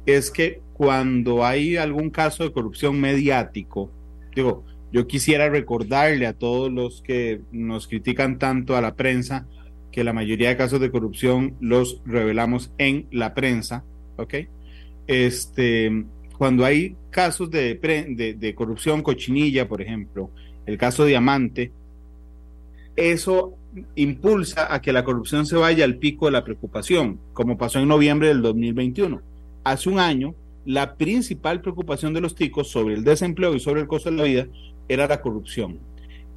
es 0.07 0.31
que 0.31 0.61
cuando 0.75 1.45
hay 1.45 1.77
algún 1.77 2.11
caso 2.11 2.45
de 2.45 2.53
corrupción 2.53 3.01
mediático, 3.01 3.91
digo, 4.35 4.65
yo 4.93 5.07
quisiera 5.07 5.49
recordarle 5.49 6.27
a 6.27 6.33
todos 6.33 6.71
los 6.71 7.03
que 7.03 7.41
nos 7.51 7.89
critican 7.89 8.39
tanto 8.39 8.77
a 8.77 8.81
la 8.81 8.95
prensa 8.95 9.47
que 9.99 10.05
la 10.05 10.13
mayoría 10.13 10.51
de 10.51 10.57
casos 10.57 10.79
de 10.79 10.93
corrupción 10.93 11.57
los 11.59 12.01
revelamos 12.07 12.71
en 12.79 13.09
la 13.11 13.35
prensa, 13.35 13.83
¿ok? 14.17 14.33
Este, 15.09 16.05
cuando 16.37 16.65
hay 16.65 16.95
casos 17.11 17.51
de, 17.51 17.75
de, 18.39 18.55
corrupción 18.55 19.03
cochinilla, 19.03 19.67
por 19.67 19.83
ejemplo, 19.83 20.31
el 20.67 20.79
caso 20.79 21.05
Diamante, 21.05 21.73
eso 22.95 23.55
impulsa 23.97 24.73
a 24.73 24.81
que 24.81 24.93
la 24.93 25.03
corrupción 25.03 25.47
se 25.47 25.57
vaya 25.57 25.85
al 25.85 25.97
pico 25.97 26.27
de 26.27 26.31
la 26.33 26.45
preocupación, 26.45 27.19
como 27.33 27.59
pasó 27.59 27.81
en 27.81 27.89
noviembre 27.89 28.29
del 28.29 28.41
2021. 28.41 29.21
Hace 29.65 29.89
un 29.89 29.99
año, 29.99 30.37
la 30.65 30.95
principal 30.95 31.61
preocupación 31.61 32.15
de 32.15 32.21
los 32.21 32.37
ticos 32.37 32.71
sobre 32.71 32.95
el 32.95 33.03
desempleo 33.03 33.53
y 33.57 33.59
sobre 33.59 33.81
el 33.81 33.89
costo 33.89 34.13
de 34.13 34.17
la 34.17 34.23
vida 34.23 34.47
era 34.89 35.09
la 35.09 35.21
corrupción. 35.21 35.81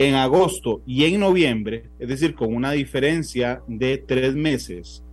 En 0.02 0.16
agosto 0.16 0.82
y 0.88 1.04
en 1.06 1.20
noviembre, 1.20 1.84
es 2.00 2.10
decir, 2.10 2.34
con 2.34 2.56
una 2.56 2.72
diferencia 2.72 3.62
de 3.68 4.00
tres 4.00 4.34
meses, 4.34 5.04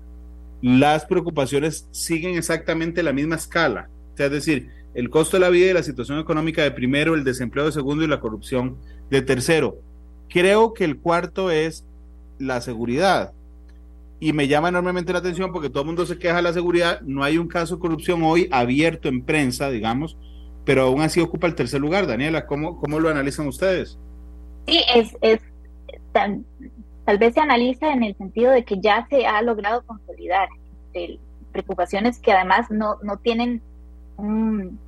las 0.63 1.05
preocupaciones 1.05 1.87
siguen 1.91 2.39
exactamente 2.39 3.03
la 3.03 3.13
misma 3.13 3.37
escala. 3.37 3.91
es 4.17 4.31
decir, 4.31 4.71
el 4.95 5.11
costo 5.11 5.37
de 5.37 5.43
la 5.43 5.51
vida 5.51 5.71
y 5.71 5.75
la 5.75 5.83
situación 5.83 6.19
económica 6.19 6.63
de 6.63 6.71
primero, 6.71 7.15
el 7.15 7.23
desempleo 7.23 7.67
de 7.67 7.73
segundo 7.73 8.03
y 8.03 8.07
la 8.07 8.21
corrupción 8.21 8.79
de 9.11 9.21
tercero. 9.21 9.77
Creo 10.31 10.73
que 10.73 10.87
el 10.87 10.97
cuarto 10.97 11.51
es 11.51 11.85
la 12.39 12.63
seguridad. 12.63 13.35
Y 14.21 14.33
me 14.33 14.49
llama 14.49 14.71
enormemente 14.71 15.13
la 15.13 15.19
atención 15.19 15.53
porque 15.53 15.69
todo 15.69 15.83
el 15.83 15.89
mundo 15.89 16.07
se 16.07 16.19
queja 16.19 16.37
de 16.37 16.43
la 16.43 16.55
seguridad. 16.55 17.03
No 17.03 17.25
hay 17.25 17.37
un 17.37 17.47
caso 17.47 17.75
de 17.75 17.83
corrupción 17.83 18.23
hoy 18.23 18.49
abierto 18.51 19.11
en 19.11 19.21
prensa, 19.21 19.69
digamos, 19.69 20.17
pero 20.65 20.85
aún 20.85 21.03
así 21.03 21.21
ocupa 21.21 21.47
el 21.47 21.55
tercer 21.55 21.79
lugar. 21.79 22.07
Daniela, 22.07 22.47
¿cómo, 22.47 22.81
cómo 22.81 22.99
lo 22.99 23.11
analizan 23.11 23.47
ustedes? 23.49 23.99
Sí, 24.69 24.85
es, 24.95 25.17
es 25.23 25.41
tal 26.13 27.19
vez 27.19 27.33
se 27.33 27.41
analiza 27.41 27.91
en 27.91 28.03
el 28.03 28.15
sentido 28.17 28.53
de 28.53 28.65
que 28.65 28.81
ya 28.81 29.07
se 29.09 29.27
ha 29.27 29.41
logrado 29.41 29.83
consolidar 29.87 30.49
preocupaciones 31.53 32.19
que 32.19 32.33
además 32.33 32.71
no, 32.71 32.97
no 33.03 33.17
tienen 33.17 33.63
un, 34.19 34.79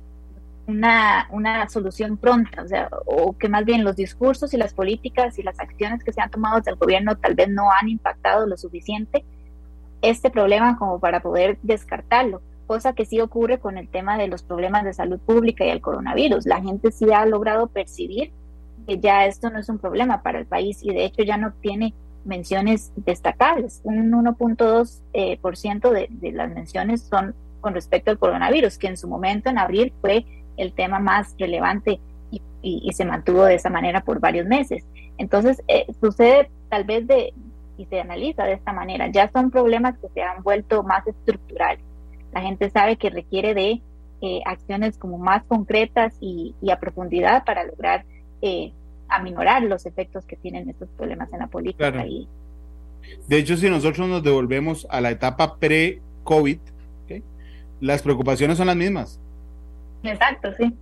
una, 0.67 1.27
una 1.31 1.67
solución 1.67 2.17
pronta, 2.17 2.61
o 2.61 2.67
sea, 2.67 2.89
o 3.05 3.35
que 3.35 3.49
más 3.49 3.65
bien 3.65 3.83
los 3.83 3.95
discursos 3.95 4.53
y 4.53 4.57
las 4.57 4.73
políticas 4.73 5.39
y 5.39 5.43
las 5.43 5.59
acciones 5.59 6.03
que 6.03 6.13
se 6.13 6.21
han 6.21 6.29
tomado 6.29 6.57
desde 6.57 6.71
el 6.71 6.77
gobierno 6.77 7.17
tal 7.17 7.33
vez 7.33 7.49
no 7.49 7.71
han 7.71 7.89
impactado 7.89 8.45
lo 8.45 8.57
suficiente 8.57 9.25
este 10.03 10.29
problema 10.29 10.77
como 10.77 10.99
para 10.99 11.21
poder 11.21 11.57
descartarlo, 11.63 12.43
cosa 12.67 12.93
que 12.93 13.05
sí 13.05 13.19
ocurre 13.19 13.59
con 13.59 13.79
el 13.79 13.87
tema 13.87 14.17
de 14.19 14.27
los 14.27 14.43
problemas 14.43 14.83
de 14.83 14.93
salud 14.93 15.19
pública 15.19 15.65
y 15.65 15.69
el 15.69 15.81
coronavirus. 15.81 16.45
La 16.45 16.61
gente 16.61 16.91
sí 16.91 17.11
ha 17.11 17.25
logrado 17.25 17.65
percibir 17.67 18.31
que 18.85 18.99
ya 18.99 19.25
esto 19.25 19.49
no 19.49 19.59
es 19.59 19.69
un 19.69 19.79
problema 19.79 20.21
para 20.21 20.39
el 20.39 20.45
país 20.45 20.79
y 20.83 20.93
de 20.93 21.05
hecho 21.05 21.23
ya 21.23 21.37
no 21.37 21.53
tiene 21.53 21.93
menciones 22.25 22.91
destacables. 22.95 23.81
Un 23.83 24.11
1.2% 24.11 25.97
eh, 25.97 26.07
de 26.09 26.31
las 26.31 26.49
menciones 26.51 27.01
son 27.01 27.35
con 27.61 27.73
respecto 27.73 28.11
al 28.11 28.17
coronavirus, 28.17 28.77
que 28.77 28.87
en 28.87 28.97
su 28.97 29.07
momento 29.07 29.49
en 29.49 29.57
abril 29.57 29.93
fue 30.01 30.25
el 30.57 30.73
tema 30.73 30.99
más 30.99 31.35
relevante 31.37 31.99
y, 32.63 32.91
se 32.93 33.05
mantuvo 33.05 33.45
de 33.45 33.55
esa 33.55 33.69
manera 33.69 34.01
por 34.01 34.19
varios 34.19 34.45
meses. 34.45 34.85
Entonces, 35.17 35.61
eh, 35.67 35.85
sucede 35.99 36.49
tal 36.69 36.83
vez 36.83 37.07
de, 37.07 37.33
y 37.77 37.85
se 37.85 37.99
analiza 37.99 38.43
de 38.43 38.53
esta 38.53 38.73
manera, 38.73 39.07
ya 39.11 39.29
son 39.31 39.49
problemas 39.49 39.97
que 39.97 40.09
se 40.09 40.21
han 40.21 40.43
vuelto 40.43 40.83
más 40.83 41.05
estructurales. 41.07 41.83
La 42.31 42.41
gente 42.41 42.69
sabe 42.69 42.97
que 42.97 43.09
requiere 43.09 43.53
de 43.53 43.81
eh, 44.21 44.41
acciones 44.45 44.97
como 44.97 45.17
más 45.17 45.43
concretas 45.45 46.15
y, 46.21 46.55
a 46.71 46.79
profundidad 46.79 47.43
para 47.43 47.63
lograr 47.63 48.05
eh, 48.41 48.71
aminorar 49.07 49.63
los 49.63 49.85
efectos 49.85 50.25
que 50.25 50.35
tienen 50.35 50.69
estos 50.69 50.89
problemas 50.89 51.31
en 51.33 51.39
la 51.39 51.47
política. 51.47 51.91
De 53.27 53.37
hecho, 53.37 53.57
si 53.57 53.69
nosotros 53.69 54.07
nos 54.07 54.23
devolvemos 54.23 54.87
a 54.89 55.01
la 55.01 55.11
etapa 55.11 55.57
pre-COVID, 55.57 56.59
las 57.79 58.03
preocupaciones 58.03 58.57
son 58.57 58.67
las 58.67 58.75
mismas. 58.75 59.19
Exacto, 60.03 60.49
sí. 60.57 60.75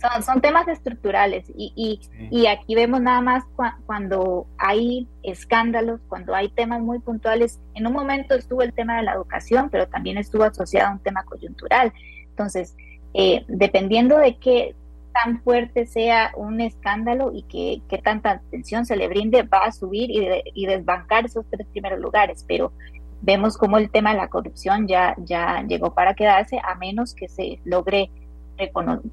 Son, 0.00 0.22
son 0.22 0.40
temas 0.40 0.68
estructurales 0.68 1.50
y, 1.56 1.72
y, 1.74 2.00
y 2.30 2.46
aquí 2.46 2.74
vemos 2.74 3.00
nada 3.00 3.20
más 3.20 3.44
cuando 3.86 4.46
hay 4.58 5.06
escándalos, 5.22 6.00
cuando 6.08 6.34
hay 6.34 6.48
temas 6.50 6.80
muy 6.80 7.00
puntuales. 7.00 7.58
En 7.74 7.86
un 7.86 7.92
momento 7.92 8.34
estuvo 8.34 8.62
el 8.62 8.72
tema 8.72 8.96
de 8.96 9.02
la 9.02 9.12
educación, 9.12 9.68
pero 9.70 9.88
también 9.88 10.18
estuvo 10.18 10.44
asociado 10.44 10.88
a 10.88 10.92
un 10.92 11.00
tema 11.00 11.24
coyuntural. 11.24 11.92
Entonces, 12.30 12.76
eh, 13.12 13.44
dependiendo 13.48 14.16
de 14.18 14.36
qué 14.36 14.74
tan 15.12 15.42
fuerte 15.42 15.86
sea 15.86 16.32
un 16.36 16.60
escándalo 16.60 17.32
y 17.34 17.42
que, 17.42 17.82
qué 17.88 17.98
tanta 17.98 18.30
atención 18.30 18.86
se 18.86 18.96
le 18.96 19.08
brinde, 19.08 19.42
va 19.42 19.64
a 19.64 19.72
subir 19.72 20.10
y, 20.10 20.28
y 20.54 20.66
desbancar 20.66 21.26
esos 21.26 21.44
tres 21.50 21.66
primeros 21.68 22.00
lugares. 22.00 22.44
Pero 22.46 22.72
vemos 23.22 23.56
como 23.56 23.78
el 23.78 23.90
tema 23.90 24.10
de 24.12 24.16
la 24.16 24.28
corrupción 24.28 24.86
ya, 24.86 25.14
ya 25.18 25.62
llegó 25.66 25.94
para 25.94 26.14
quedarse, 26.14 26.58
a 26.58 26.74
menos 26.76 27.14
que 27.14 27.28
se 27.28 27.60
logre 27.64 28.10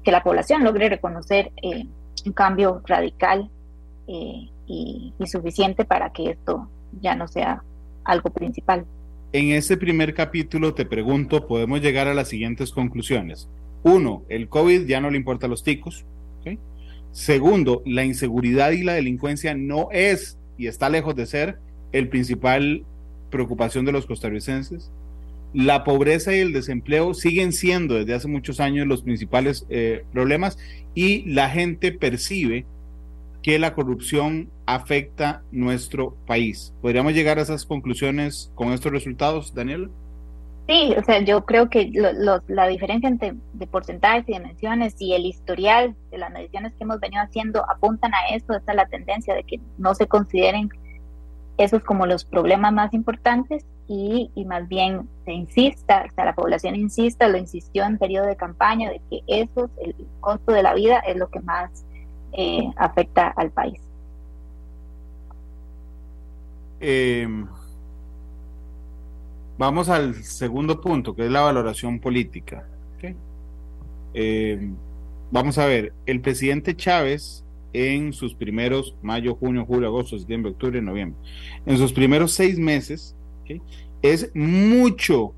que 0.04 0.12
la 0.12 0.22
población 0.22 0.62
logre 0.62 0.90
reconocer 0.90 1.52
eh, 1.62 1.86
un 2.26 2.32
cambio 2.32 2.82
radical 2.86 3.50
eh, 4.06 4.48
y, 4.66 5.14
suficiente 5.26 5.84
para 5.84 6.10
que 6.10 6.30
esto 6.30 6.68
ya 7.00 7.14
no 7.14 7.28
sea 7.28 7.62
algo 8.04 8.30
principal. 8.30 8.84
En 9.32 9.52
ese 9.52 9.76
primer 9.76 10.14
capítulo 10.14 10.74
te 10.74 10.84
pregunto, 10.84 11.46
podemos 11.46 11.80
llegar 11.80 12.08
a 12.08 12.14
las 12.14 12.28
siguientes 12.28 12.72
conclusiones. 12.72 13.48
Uno, 13.82 14.24
el 14.28 14.48
COVID 14.48 14.86
ya 14.86 15.00
no 15.00 15.10
le 15.10 15.16
importa 15.16 15.46
a 15.46 15.48
los 15.48 15.62
ticos. 15.62 16.04
Segundo, 17.10 17.82
la 17.86 18.04
inseguridad 18.04 18.70
y 18.72 18.84
la 18.84 18.92
delincuencia 18.92 19.54
no 19.54 19.88
es 19.90 20.38
y 20.58 20.66
está 20.66 20.90
lejos 20.90 21.16
de 21.16 21.26
ser 21.26 21.58
el 21.90 22.08
principal 22.08 22.84
preocupación 23.30 23.86
de 23.86 23.92
los 23.92 24.04
costarricenses 24.04 24.90
la 25.54 25.82
pobreza 25.82 26.34
y 26.36 26.40
el 26.40 26.52
desempleo 26.52 27.14
siguen 27.14 27.52
siendo 27.52 27.94
desde 27.94 28.14
hace 28.14 28.28
muchos 28.28 28.60
años 28.60 28.86
los 28.86 29.02
principales 29.02 29.66
eh, 29.70 30.04
problemas 30.12 30.58
y 30.94 31.22
la 31.30 31.48
gente 31.48 31.92
percibe 31.92 32.66
que 33.42 33.58
la 33.58 33.72
corrupción 33.72 34.50
afecta 34.66 35.42
nuestro 35.50 36.16
país. 36.26 36.74
¿Podríamos 36.82 37.14
llegar 37.14 37.38
a 37.38 37.42
esas 37.42 37.64
conclusiones 37.64 38.52
con 38.54 38.72
estos 38.72 38.92
resultados, 38.92 39.54
Daniel? 39.54 39.88
Sí, 40.68 40.94
o 40.98 41.02
sea, 41.02 41.20
yo 41.20 41.46
creo 41.46 41.70
que 41.70 41.90
la 42.46 42.66
diferencia 42.66 43.08
entre 43.08 43.34
de 43.54 43.66
porcentajes 43.66 44.28
y 44.28 44.34
dimensiones 44.34 44.94
y 44.98 45.14
el 45.14 45.24
historial 45.24 45.96
de 46.10 46.18
las 46.18 46.30
mediciones 46.30 46.74
que 46.74 46.84
hemos 46.84 47.00
venido 47.00 47.22
haciendo 47.22 47.64
apuntan 47.70 48.12
a 48.12 48.34
esto, 48.34 48.54
esta 48.54 48.72
es 48.72 48.76
la 48.76 48.84
tendencia 48.84 49.34
de 49.34 49.44
que 49.44 49.60
no 49.78 49.94
se 49.94 50.06
consideren 50.06 50.68
esos 51.56 51.82
como 51.82 52.04
los 52.04 52.26
problemas 52.26 52.74
más 52.74 52.92
importantes 52.92 53.64
y, 53.88 54.30
más 54.46 54.68
bien 54.68 55.08
se 55.24 55.32
insista, 55.32 56.04
o 56.06 56.14
sea, 56.14 56.26
la 56.26 56.34
población 56.34 56.76
insista, 56.76 57.28
lo 57.28 57.38
insistió 57.38 57.84
en 57.84 57.96
periodo 57.96 58.26
de 58.26 58.36
campaña, 58.36 58.90
de 58.90 59.00
que 59.08 59.22
eso, 59.26 59.70
el 59.82 59.94
costo 60.20 60.52
de 60.52 60.62
la 60.62 60.74
vida, 60.74 60.98
es 60.98 61.16
lo 61.16 61.30
que 61.30 61.40
más 61.40 61.86
eh, 62.32 62.70
afecta 62.76 63.28
al 63.28 63.50
país. 63.52 63.80
Eh, 66.80 67.26
Vamos 69.58 69.88
al 69.88 70.14
segundo 70.22 70.80
punto, 70.80 71.16
que 71.16 71.24
es 71.24 71.30
la 71.30 71.40
valoración 71.40 71.98
política. 71.98 72.66
Eh, 74.14 74.70
vamos 75.30 75.58
a 75.58 75.66
ver, 75.66 75.92
el 76.06 76.20
presidente 76.20 76.74
Chávez 76.74 77.44
en 77.72 78.12
sus 78.12 78.34
primeros 78.34 78.96
mayo, 79.02 79.34
junio, 79.34 79.66
julio, 79.66 79.88
agosto, 79.88 80.18
septiembre, 80.18 80.52
octubre, 80.52 80.80
noviembre, 80.80 81.18
en 81.66 81.76
sus 81.76 81.92
primeros 81.92 82.32
seis 82.32 82.58
meses, 82.58 83.14
es 84.00 84.30
mucho 84.34 85.34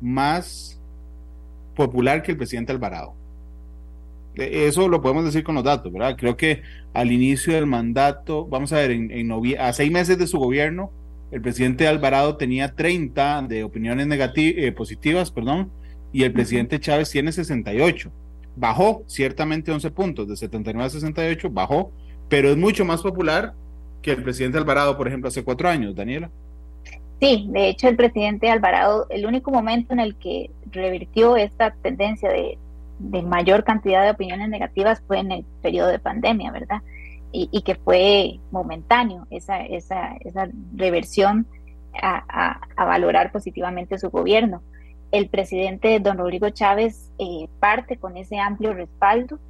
más 0.00 0.80
popular 1.74 2.22
que 2.22 2.32
el 2.32 2.38
presidente 2.38 2.72
Alvarado. 2.72 3.14
E, 4.36 4.66
eso 4.66 4.88
lo 4.88 5.02
podemos 5.02 5.24
decir 5.24 5.44
con 5.44 5.56
los 5.56 5.64
datos, 5.64 5.92
¿verdad? 5.92 6.16
Creo 6.16 6.36
que 6.36 6.62
al 6.94 7.12
inicio 7.12 7.54
del 7.54 7.66
mandato, 7.66 8.46
vamos 8.46 8.72
a 8.72 8.76
ver, 8.76 8.92
en, 8.92 9.10
en 9.10 9.58
a 9.58 9.72
seis 9.72 9.92
meses 9.92 10.16
de 10.16 10.26
su 10.26 10.38
gobierno, 10.38 10.90
el 11.34 11.42
presidente 11.42 11.88
Alvarado 11.88 12.36
tenía 12.36 12.76
30 12.76 13.42
de 13.48 13.64
opiniones 13.64 14.06
negativas, 14.06 14.54
eh, 14.56 14.70
positivas, 14.70 15.32
perdón, 15.32 15.68
y 16.12 16.22
el 16.22 16.32
presidente 16.32 16.78
Chávez 16.78 17.10
tiene 17.10 17.32
68. 17.32 18.12
Bajó 18.54 19.02
ciertamente 19.08 19.72
11 19.72 19.90
puntos, 19.90 20.28
de 20.28 20.36
79 20.36 20.86
a 20.86 20.90
68, 20.90 21.50
bajó, 21.50 21.90
pero 22.28 22.50
es 22.50 22.56
mucho 22.56 22.84
más 22.84 23.02
popular 23.02 23.52
que 24.00 24.12
el 24.12 24.22
presidente 24.22 24.58
Alvarado, 24.58 24.96
por 24.96 25.08
ejemplo, 25.08 25.26
hace 25.26 25.42
cuatro 25.42 25.68
años, 25.68 25.96
Daniela. 25.96 26.30
Sí, 27.20 27.48
de 27.50 27.68
hecho 27.68 27.88
el 27.88 27.96
presidente 27.96 28.48
Alvarado, 28.48 29.08
el 29.10 29.26
único 29.26 29.50
momento 29.50 29.92
en 29.92 29.98
el 29.98 30.14
que 30.14 30.50
revirtió 30.70 31.36
esta 31.36 31.72
tendencia 31.82 32.30
de, 32.30 32.58
de 33.00 33.22
mayor 33.22 33.64
cantidad 33.64 34.04
de 34.04 34.10
opiniones 34.10 34.48
negativas 34.50 35.02
fue 35.08 35.18
en 35.18 35.32
el 35.32 35.44
periodo 35.62 35.88
de 35.88 35.98
pandemia, 35.98 36.52
¿verdad? 36.52 36.80
Y, 37.36 37.62
que 37.62 37.74
fue 37.74 38.38
momentáneo 38.52 39.26
esa, 39.28 39.60
esa, 39.60 40.14
esa 40.20 40.48
reversión 40.76 41.48
a, 42.00 42.60
a, 42.76 42.84
valorar 42.84 43.32
positivamente 43.32 43.98
su 43.98 44.08
gobierno. 44.10 44.62
El 45.10 45.28
presidente 45.28 45.98
don 45.98 46.18
Rodrigo 46.18 46.48
Chávez 46.50 47.10
eh, 47.18 47.48
parte 47.58 47.96
con 47.96 48.16
ese 48.16 48.38
amplio 48.38 48.72
respaldo, 48.72 49.40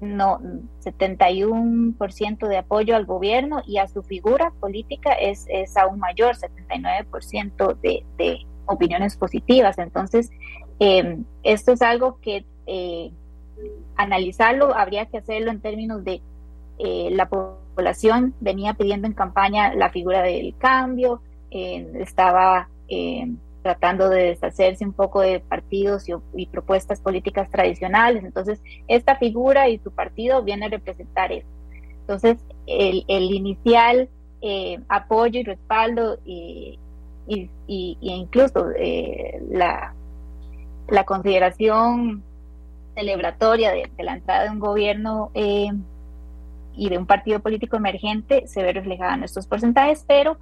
no 0.00 0.40
71% 0.84 2.46
de 2.46 2.56
apoyo 2.56 2.94
al 2.94 3.04
gobierno 3.04 3.62
y 3.66 3.78
a 3.78 3.88
su 3.88 4.04
figura 4.04 4.52
política 4.60 5.12
es, 5.12 5.46
es 5.48 5.76
aún 5.76 5.98
mayor, 5.98 6.36
79% 6.36 7.80
de, 7.80 8.04
de 8.16 8.46
opiniones 8.66 9.16
positivas. 9.16 9.78
Entonces, 9.78 10.30
eh, 10.78 11.18
esto 11.42 11.72
es 11.72 11.82
algo 11.82 12.20
que 12.20 12.44
eh, 12.66 13.10
analizarlo 13.96 14.74
habría 14.74 15.06
que 15.06 15.18
hacerlo 15.18 15.50
en 15.50 15.60
términos 15.60 16.04
de 16.04 16.22
eh, 16.84 17.10
la 17.12 17.28
población 17.28 18.34
venía 18.40 18.74
pidiendo 18.74 19.06
en 19.06 19.12
campaña 19.12 19.72
la 19.72 19.90
figura 19.90 20.20
del 20.22 20.52
cambio, 20.58 21.22
eh, 21.52 21.88
estaba 22.00 22.68
eh, 22.88 23.30
tratando 23.62 24.08
de 24.08 24.24
deshacerse 24.30 24.84
un 24.84 24.92
poco 24.92 25.20
de 25.20 25.38
partidos 25.38 26.06
y, 26.34 26.46
propuestas 26.46 27.00
políticas 27.00 27.48
tradicionales. 27.52 28.24
Entonces, 28.24 28.60
esta 28.88 29.14
figura 29.14 29.68
y 29.68 29.78
su 29.78 29.92
partido 29.92 30.42
viene 30.42 30.66
a 30.66 30.70
representar 30.70 31.30
eso. 31.30 31.46
Entonces, 32.00 32.38
el, 32.66 33.04
inicial 33.06 34.08
apoyo 34.88 35.38
y 35.38 35.44
respaldo 35.44 36.18
y, 36.24 36.80
incluso 37.28 38.66
la, 39.50 39.94
la 40.88 41.04
consideración 41.04 42.24
celebratoria 42.96 43.70
de, 43.70 43.88
la 43.98 44.14
entrada 44.14 44.44
de 44.44 44.50
un 44.50 44.58
gobierno 44.58 45.30
y 46.74 46.88
de 46.88 46.98
un 46.98 47.06
partido 47.06 47.40
político 47.40 47.76
emergente 47.76 48.46
se 48.46 48.62
ve 48.62 48.72
reflejada 48.72 49.14
en 49.14 49.24
estos 49.24 49.46
porcentajes, 49.46 50.04
pero 50.06 50.38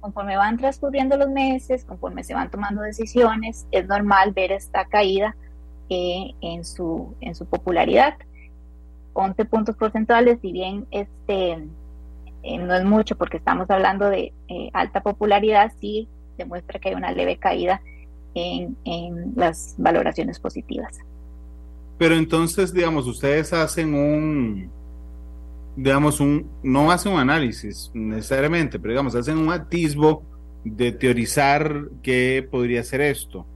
conforme 0.00 0.36
van 0.36 0.56
transcurriendo 0.56 1.16
los 1.16 1.28
meses, 1.28 1.84
conforme 1.84 2.22
se 2.22 2.34
van 2.34 2.50
tomando 2.50 2.82
decisiones, 2.82 3.66
es 3.72 3.86
normal 3.86 4.32
ver 4.32 4.52
esta 4.52 4.84
caída 4.84 5.36
eh, 5.88 6.32
en, 6.40 6.64
su, 6.64 7.14
en 7.20 7.34
su 7.34 7.46
popularidad. 7.46 8.14
11 9.14 9.44
puntos 9.46 9.76
porcentuales, 9.76 10.38
si 10.40 10.52
bien 10.52 10.86
este, 10.90 11.66
eh, 12.42 12.58
no 12.58 12.74
es 12.74 12.84
mucho 12.84 13.16
porque 13.16 13.38
estamos 13.38 13.68
hablando 13.70 14.08
de 14.10 14.32
eh, 14.48 14.70
alta 14.74 15.02
popularidad, 15.02 15.72
sí 15.80 16.08
demuestra 16.36 16.78
que 16.78 16.90
hay 16.90 16.94
una 16.94 17.12
leve 17.12 17.38
caída 17.38 17.80
en, 18.34 18.76
en 18.84 19.32
las 19.36 19.74
valoraciones 19.78 20.38
positivas. 20.38 20.98
Pero 21.98 22.14
entonces, 22.14 22.74
digamos, 22.74 23.06
ustedes 23.06 23.54
hacen 23.54 23.94
un, 23.94 24.70
digamos, 25.76 26.20
un, 26.20 26.50
no 26.62 26.90
hacen 26.90 27.12
un 27.12 27.20
análisis 27.20 27.90
necesariamente, 27.94 28.78
pero 28.78 28.92
digamos, 28.92 29.14
hacen 29.14 29.38
un 29.38 29.52
atisbo 29.52 30.22
de 30.64 30.90
teorizar 30.92 31.88
qué 32.02 32.46
podría 32.50 32.82
ser 32.82 33.02
esto. 33.02 33.46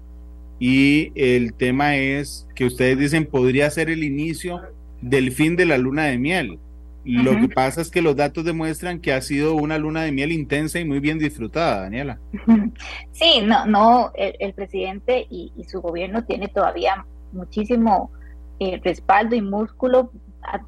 Y 0.59 1.11
el 1.14 1.54
tema 1.54 1.96
es 1.96 2.46
que 2.54 2.66
ustedes 2.66 2.98
dicen 2.98 3.26
podría 3.26 3.70
ser 3.70 3.88
el 3.88 4.04
inicio 4.04 4.61
del 5.00 5.33
fin 5.33 5.56
de 5.56 5.64
la 5.64 5.78
luna 5.78 6.04
de 6.04 6.18
miel. 6.18 6.59
Lo 7.02 7.33
que 7.40 7.48
pasa 7.48 7.80
es 7.80 7.90
que 7.90 8.02
los 8.02 8.14
datos 8.14 8.44
demuestran 8.44 9.00
que 9.00 9.14
ha 9.14 9.22
sido 9.22 9.54
una 9.54 9.78
luna 9.78 10.02
de 10.02 10.12
miel 10.12 10.33
intensa 10.33 10.78
y 10.78 10.85
muy 10.85 11.00
bien 11.00 11.18
disfrutada, 11.18 11.83
Daniela. 11.83 12.20
Sí, 13.12 13.40
no, 13.44 13.64
no, 13.66 14.12
el, 14.14 14.52
presidente 14.52 15.26
y, 15.30 15.52
su 15.66 15.80
gobierno 15.80 16.24
tiene 16.24 16.48
todavía 16.48 17.06
muchísimo 17.33 18.11
eh, 18.59 18.80
respaldo 18.85 19.35
y 19.35 19.40
músculo 19.40 20.12
a 20.42 20.61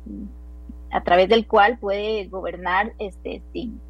través 1.01 1.29
del 1.29 1.47
cual 1.47 1.79
puede 1.79 2.27
gobernar 2.29 2.93
este, 2.99 3.43
sin, 3.53 3.81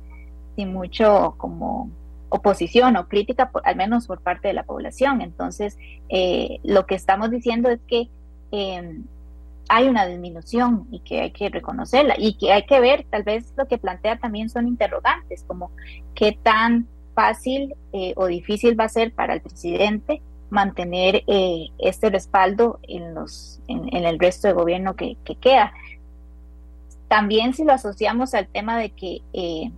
sin 0.56 0.72
mucho 0.72 1.34
como 1.36 1.90
oposición 2.32 2.96
o 2.96 3.08
crítica, 3.08 3.50
al 3.64 3.76
menos 3.76 4.06
por 4.06 4.20
parte 4.22 4.48
de 4.48 4.54
la 4.54 4.62
población. 4.62 5.20
Entonces, 5.20 5.76
eh, 6.08 6.60
lo 6.62 6.86
que 6.86 6.94
estamos 6.94 7.30
diciendo 7.30 7.68
es 7.68 7.80
que 7.86 8.08
em, 8.50 9.04
hay 9.68 9.88
una 9.88 10.06
disminución 10.06 10.86
y 10.90 11.00
que 11.00 11.20
hay 11.20 11.30
que 11.30 11.50
reconocerla 11.50 12.14
y 12.18 12.34
que 12.34 12.52
hay 12.52 12.64
que 12.64 12.80
ver, 12.80 13.04
tal 13.10 13.22
vez 13.22 13.52
lo 13.56 13.68
que 13.68 13.76
plantea 13.76 14.18
también 14.18 14.48
son 14.48 14.66
interrogantes, 14.66 15.44
como 15.46 15.70
qué 16.14 16.38
tan 16.42 16.86
fácil 17.14 17.74
eh, 17.92 18.14
o 18.16 18.26
difícil 18.26 18.80
va 18.80 18.84
a 18.84 18.88
ser 18.88 19.12
para 19.12 19.34
el 19.34 19.42
presidente 19.42 20.22
mantener 20.48 21.22
eh, 21.26 21.68
este 21.78 22.08
respaldo 22.08 22.78
en, 22.82 23.14
los, 23.14 23.60
en, 23.68 24.04
el 24.04 24.18
resto 24.18 24.48
de 24.48 24.54
gobierno 24.54 24.96
que 24.96 25.16
queda. 25.40 25.72
También 27.12 27.52
si 27.52 27.62
lo 27.62 27.74
asociamos 27.74 28.32
al 28.32 28.48
tema 28.48 28.78
de 28.78 28.88
que 28.88 29.20
eh, 29.34 29.70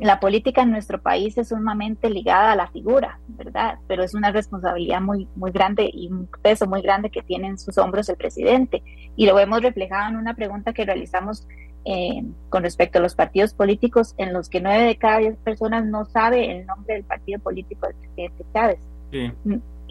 la 0.00 0.18
política 0.18 0.62
en 0.62 0.72
nuestro 0.72 1.00
país 1.00 1.38
es 1.38 1.50
sumamente 1.50 2.10
ligada 2.10 2.50
a 2.50 2.56
la 2.56 2.66
figura, 2.66 3.20
¿verdad? 3.28 3.78
Pero 3.86 4.02
es 4.02 4.14
una 4.14 4.32
responsabilidad 4.32 5.00
muy, 5.00 5.28
muy 5.36 5.52
grande 5.52 5.88
y 5.94 6.08
un 6.08 6.28
peso 6.42 6.66
muy 6.66 6.82
grande 6.82 7.08
que 7.08 7.22
tiene 7.22 7.46
en 7.46 7.56
sus 7.56 7.78
hombros 7.78 8.08
el 8.08 8.16
presidente. 8.16 8.82
Y 9.14 9.26
lo 9.26 9.38
hemos 9.38 9.62
reflejado 9.62 10.10
en 10.10 10.16
una 10.16 10.34
pregunta 10.34 10.72
que 10.72 10.84
realizamos 10.84 11.46
eh, 11.84 12.24
con 12.48 12.64
respecto 12.64 12.98
a 12.98 13.02
los 13.02 13.14
partidos 13.14 13.54
políticos, 13.54 14.16
en 14.18 14.32
los 14.32 14.48
que 14.48 14.60
nueve 14.60 14.86
de 14.86 14.96
cada 14.96 15.18
diez 15.18 15.36
personas 15.36 15.86
no 15.86 16.04
sabe 16.06 16.50
el 16.50 16.66
nombre 16.66 16.94
del 16.94 17.04
partido 17.04 17.38
político 17.38 17.86
del 17.86 17.94
presidente 17.94 18.44
Chávez. 18.52 18.80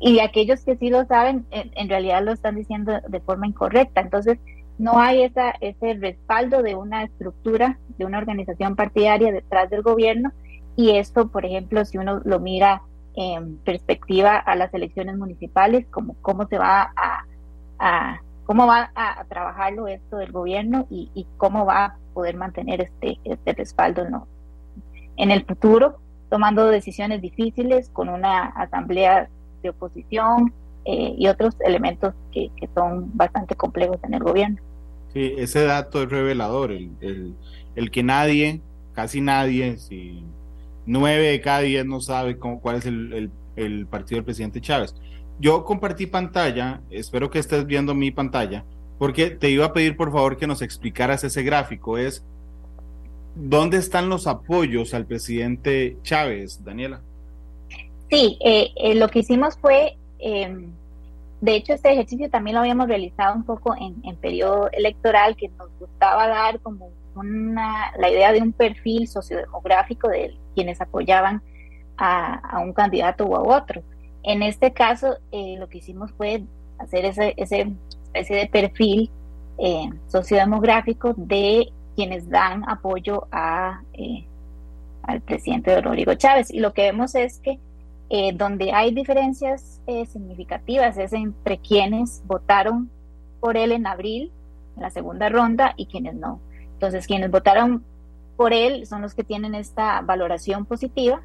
Y 0.01 0.19
aquellos 0.19 0.65
que 0.65 0.75
sí 0.75 0.89
lo 0.89 1.05
saben, 1.05 1.45
en 1.51 1.87
realidad 1.87 2.21
lo 2.21 2.33
están 2.33 2.55
diciendo 2.55 2.99
de 3.07 3.19
forma 3.21 3.47
incorrecta. 3.47 4.01
Entonces, 4.01 4.39
no 4.79 4.97
hay 4.97 5.23
esa, 5.23 5.51
ese 5.59 5.93
respaldo 5.95 6.63
de 6.63 6.73
una 6.73 7.03
estructura, 7.03 7.77
de 7.97 8.05
una 8.05 8.17
organización 8.17 8.75
partidaria 8.77 9.31
detrás 9.31 9.69
del 9.69 9.83
gobierno 9.83 10.31
y 10.77 10.91
esto, 10.91 11.27
por 11.27 11.45
ejemplo, 11.45 11.83
si 11.83 11.97
uno 11.97 12.21
lo 12.23 12.39
mira 12.39 12.83
en 13.13 13.57
perspectiva 13.57 14.37
a 14.37 14.55
las 14.55 14.73
elecciones 14.73 15.17
municipales, 15.17 15.85
como 15.91 16.15
cómo 16.21 16.47
se 16.47 16.57
va 16.57 16.93
a, 17.77 18.21
cómo 18.45 18.65
va 18.65 18.89
a, 18.95 19.25
trabajarlo 19.25 19.87
esto 19.87 20.15
del 20.15 20.31
gobierno 20.31 20.87
y, 20.89 21.27
cómo 21.35 21.65
va 21.65 21.83
a 21.83 21.97
poder 22.13 22.37
mantener 22.37 22.79
este, 22.79 23.19
este 23.25 23.51
respaldo 23.51 24.05
en 25.17 25.31
el 25.31 25.43
futuro, 25.43 25.97
tomando 26.29 26.67
decisiones 26.67 27.21
difíciles 27.21 27.89
con 27.89 28.07
una 28.07 28.45
asamblea 28.45 29.27
de 29.61 29.69
oposición 29.71 30.53
eh, 30.85 31.15
y 31.17 31.27
otros 31.27 31.57
elementos 31.59 32.13
que 32.31 32.49
son 32.73 33.17
bastante 33.17 33.55
complejos 33.55 33.97
en 34.03 34.13
el 34.13 34.23
gobierno. 34.23 34.68
Sí, 35.13 35.33
ese 35.37 35.63
dato 35.63 36.03
es 36.03 36.09
revelador, 36.09 36.71
el, 36.71 37.33
el, 37.75 37.91
que 37.91 38.03
nadie, 38.03 38.61
casi 38.93 39.21
nadie, 39.21 39.77
si 39.77 40.23
nueve 40.85 41.27
de 41.29 41.41
cada 41.41 41.61
diez 41.61 41.85
no 41.85 41.99
sabe 41.99 42.37
cómo, 42.37 42.61
cuál 42.61 42.75
es 42.77 42.85
el, 42.85 43.31
el 43.55 43.87
partido 43.87 44.17
del 44.17 44.25
presidente 44.25 44.61
Chávez. 44.61 44.95
Yo 45.39 45.63
compartí 45.63 46.05
pantalla, 46.05 46.81
espero 46.89 47.29
que 47.29 47.39
estés 47.39 47.65
viendo 47.65 47.95
mi 47.95 48.11
pantalla, 48.11 48.65
porque 48.99 49.31
te 49.31 49.49
iba 49.49 49.65
a 49.65 49.73
pedir 49.73 49.97
por 49.97 50.11
favor 50.11 50.37
que 50.37 50.47
nos 50.47 50.61
explicaras 50.61 51.23
ese 51.23 51.41
gráfico. 51.43 51.97
Es 51.97 52.23
¿dónde 53.35 53.77
están 53.77 54.09
los 54.09 54.27
apoyos 54.27 54.93
al 54.93 55.05
presidente 55.05 55.97
Chávez, 56.03 56.63
Daniela? 56.63 57.01
Sí, 58.09 58.37
eh, 58.43 58.69
eh, 58.75 58.95
lo 58.95 59.07
que 59.09 59.19
hicimos 59.19 59.57
fue, 59.59 59.97
em, 60.19 60.71
de 61.41 61.55
hecho 61.55 61.73
este 61.73 61.91
ejercicio 61.91 62.29
también 62.29 62.55
lo 62.55 62.61
habíamos 62.61 62.87
realizado 62.87 63.35
un 63.35 63.43
poco 63.43 63.75
en, 63.75 64.15
periodo 64.17 64.69
electoral, 64.71 65.35
que 65.35 65.49
nos 65.49 65.69
gustaba 65.79 66.27
dar 66.27 66.59
como 66.59 66.91
una, 67.15 67.91
la 67.97 68.09
idea 68.09 68.31
de 68.31 68.41
un 68.41 68.51
perfil 68.51 69.07
sociodemográfico 69.07 70.07
de 70.09 70.37
quienes 70.55 70.81
apoyaban 70.81 71.41
a, 71.97 72.59
un 72.61 72.73
candidato 72.73 73.25
u 73.25 73.35
a 73.35 73.41
otro. 73.41 73.81
En 74.23 74.43
este 74.43 74.73
caso, 74.73 75.17
eh, 75.31 75.55
lo 75.57 75.69
que 75.69 75.79
hicimos 75.79 76.11
fue 76.13 76.43
hacer 76.77 77.05
ese, 77.05 77.33
ese 77.37 77.73
especie 78.13 78.37
de 78.37 78.47
perfil 78.47 79.11
eh, 79.57 79.89
sociodemográfico 80.07 81.13
de 81.15 81.71
quienes 81.95 82.29
dan 82.29 82.63
apoyo 82.67 83.27
a, 83.31 83.81
eh, 83.93 84.25
al 85.03 85.21
presidente 85.21 85.79
Rodrigo 85.81 86.13
Chávez. 86.15 86.51
Y 86.51 86.59
lo 86.59 86.73
que 86.73 86.83
vemos 86.83 87.15
es 87.15 87.39
que 87.39 87.59
eh, 88.09 88.33
donde 88.33 88.71
hay 88.71 88.93
diferencias 88.93 89.81
significativas 90.11 90.97
es 90.97 91.13
entre 91.13 91.57
quienes 91.57 92.23
votaron 92.25 92.89
por 93.39 93.57
él 93.57 93.71
en 93.71 93.87
abril, 93.87 94.31
en 94.75 94.81
la 94.81 94.89
segunda 94.89 95.29
ronda, 95.29 95.73
y 95.77 95.85
quienes 95.87 96.15
no. 96.15 96.39
Entonces, 96.73 97.07
quienes 97.07 97.31
votaron 97.31 97.83
por 98.37 98.53
él 98.53 98.85
son 98.85 99.01
los 99.01 99.13
que 99.13 99.23
tienen 99.23 99.53
esta 99.55 100.01
valoración 100.01 100.65
positiva, 100.65 101.21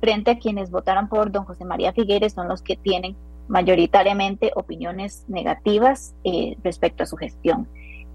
frente 0.00 0.30
a 0.30 0.38
quienes 0.38 0.70
votaron 0.70 1.08
por 1.08 1.30
don 1.30 1.44
José 1.44 1.64
María 1.64 1.92
Figueres 1.92 2.32
son 2.32 2.48
los 2.48 2.62
que 2.62 2.76
tienen 2.76 3.16
mayoritariamente 3.48 4.52
opiniones 4.54 5.24
negativas 5.28 6.14
eh, 6.24 6.56
respecto 6.62 7.02
a 7.02 7.06
su 7.06 7.16
gestión. 7.16 7.68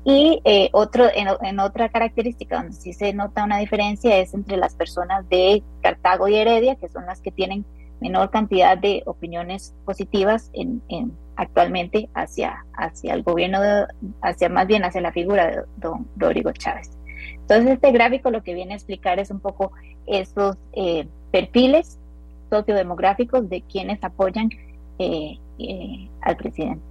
Y 0.04 0.42
eh, 0.46 0.70
otro, 0.72 1.06
en, 1.14 1.60
otra 1.60 1.90
característica 1.90 2.58
donde 2.58 2.74
sí 2.74 2.94
se 2.94 3.14
nota 3.14 3.44
una 3.44 3.58
diferencia 3.58 4.18
es 4.18 4.34
entre 4.34 4.58
las 4.58 4.74
personas 4.76 5.28
de 5.30 5.62
Cartago 5.82 6.28
y 6.28 6.36
Heredia, 6.36 6.76
que 6.76 6.90
son 6.90 7.06
las 7.06 7.22
que 7.22 7.32
tienen 7.32 7.66
menor 8.02 8.30
cantidad 8.32 8.78
de 8.78 9.04
opiniones 9.06 9.76
positivas 9.86 10.50
en, 10.54 10.82
actualmente 11.36 12.10
hacia, 12.14 12.66
hacia 12.74 13.14
el 13.14 13.24
gobierno, 13.24 13.60
hacia 14.22 14.50
más 14.50 14.68
bien 14.68 14.84
hacia 14.84 15.02
la 15.02 15.12
figura 15.12 15.48
de 15.48 15.62
don 15.78 16.08
Rodrigo 16.18 16.52
Chávez. 16.52 16.98
Entonces 17.34 17.74
este 17.74 17.92
gráfico 17.92 18.30
lo 18.30 18.44
que 18.44 18.54
viene 18.54 18.74
a 18.74 18.76
explicar 18.76 19.20
es 19.20 19.32
un 19.32 19.40
poco 19.40 19.72
esos 20.06 20.58
eh, 20.74 21.08
perfiles 21.32 22.00
sociodemográficos 22.50 23.50
de 23.50 23.62
quienes 23.62 24.04
apoyan 24.04 24.50
eh, 24.98 25.38
eh, 25.60 26.10
al 26.22 26.38
presidente. 26.38 26.89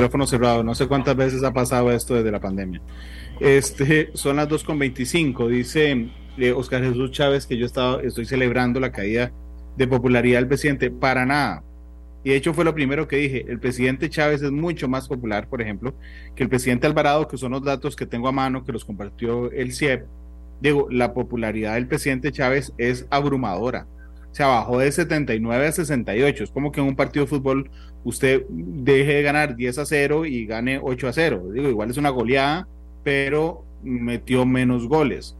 Micrófono 0.00 0.26
cerrado. 0.26 0.62
No 0.62 0.74
sé 0.74 0.86
cuántas 0.86 1.14
veces 1.14 1.44
ha 1.44 1.52
pasado 1.52 1.92
esto 1.92 2.14
desde 2.14 2.30
la 2.30 2.40
pandemia. 2.40 2.80
Este, 3.38 4.10
son 4.14 4.36
las 4.36 4.48
2.25. 4.48 5.46
Dice 5.48 6.08
eh, 6.38 6.52
Oscar 6.52 6.82
Jesús 6.82 7.10
Chávez 7.10 7.46
que 7.46 7.58
yo 7.58 7.66
estaba, 7.66 8.00
estoy 8.00 8.24
celebrando 8.24 8.80
la 8.80 8.92
caída 8.92 9.30
de 9.76 9.86
popularidad 9.86 10.38
del 10.38 10.48
presidente, 10.48 10.90
para 10.90 11.26
nada. 11.26 11.62
Y 12.24 12.30
de 12.30 12.36
hecho 12.36 12.54
fue 12.54 12.64
lo 12.64 12.74
primero 12.74 13.06
que 13.06 13.16
dije, 13.16 13.44
el 13.46 13.60
presidente 13.60 14.08
Chávez 14.08 14.40
es 14.42 14.50
mucho 14.50 14.88
más 14.88 15.06
popular, 15.06 15.48
por 15.48 15.60
ejemplo, 15.60 15.94
que 16.34 16.42
el 16.44 16.48
presidente 16.48 16.86
Alvarado, 16.86 17.28
que 17.28 17.36
son 17.36 17.52
los 17.52 17.62
datos 17.62 17.94
que 17.94 18.06
tengo 18.06 18.28
a 18.28 18.32
mano, 18.32 18.64
que 18.64 18.72
los 18.72 18.86
compartió 18.86 19.50
el 19.52 19.72
CIEP. 19.74 20.06
Digo, 20.62 20.88
la 20.90 21.12
popularidad 21.12 21.74
del 21.74 21.88
presidente 21.88 22.32
Chávez 22.32 22.72
es 22.78 23.06
abrumadora. 23.10 23.86
Se 24.32 24.44
bajó 24.44 24.78
de 24.78 24.92
79 24.92 25.66
a 25.66 25.72
68. 25.72 26.44
Es 26.44 26.50
como 26.50 26.70
que 26.70 26.80
en 26.80 26.86
un 26.86 26.96
partido 26.96 27.24
de 27.24 27.30
fútbol 27.30 27.70
usted 28.04 28.44
deje 28.48 29.14
de 29.14 29.22
ganar 29.22 29.56
10 29.56 29.78
a 29.78 29.86
0 29.86 30.24
y 30.24 30.46
gane 30.46 30.80
8 30.82 31.08
a 31.08 31.12
0. 31.12 31.42
Digo, 31.52 31.68
igual 31.68 31.90
es 31.90 31.96
una 31.96 32.10
goleada, 32.10 32.68
pero 33.02 33.64
metió 33.82 34.46
menos 34.46 34.86
goles. 34.86 35.36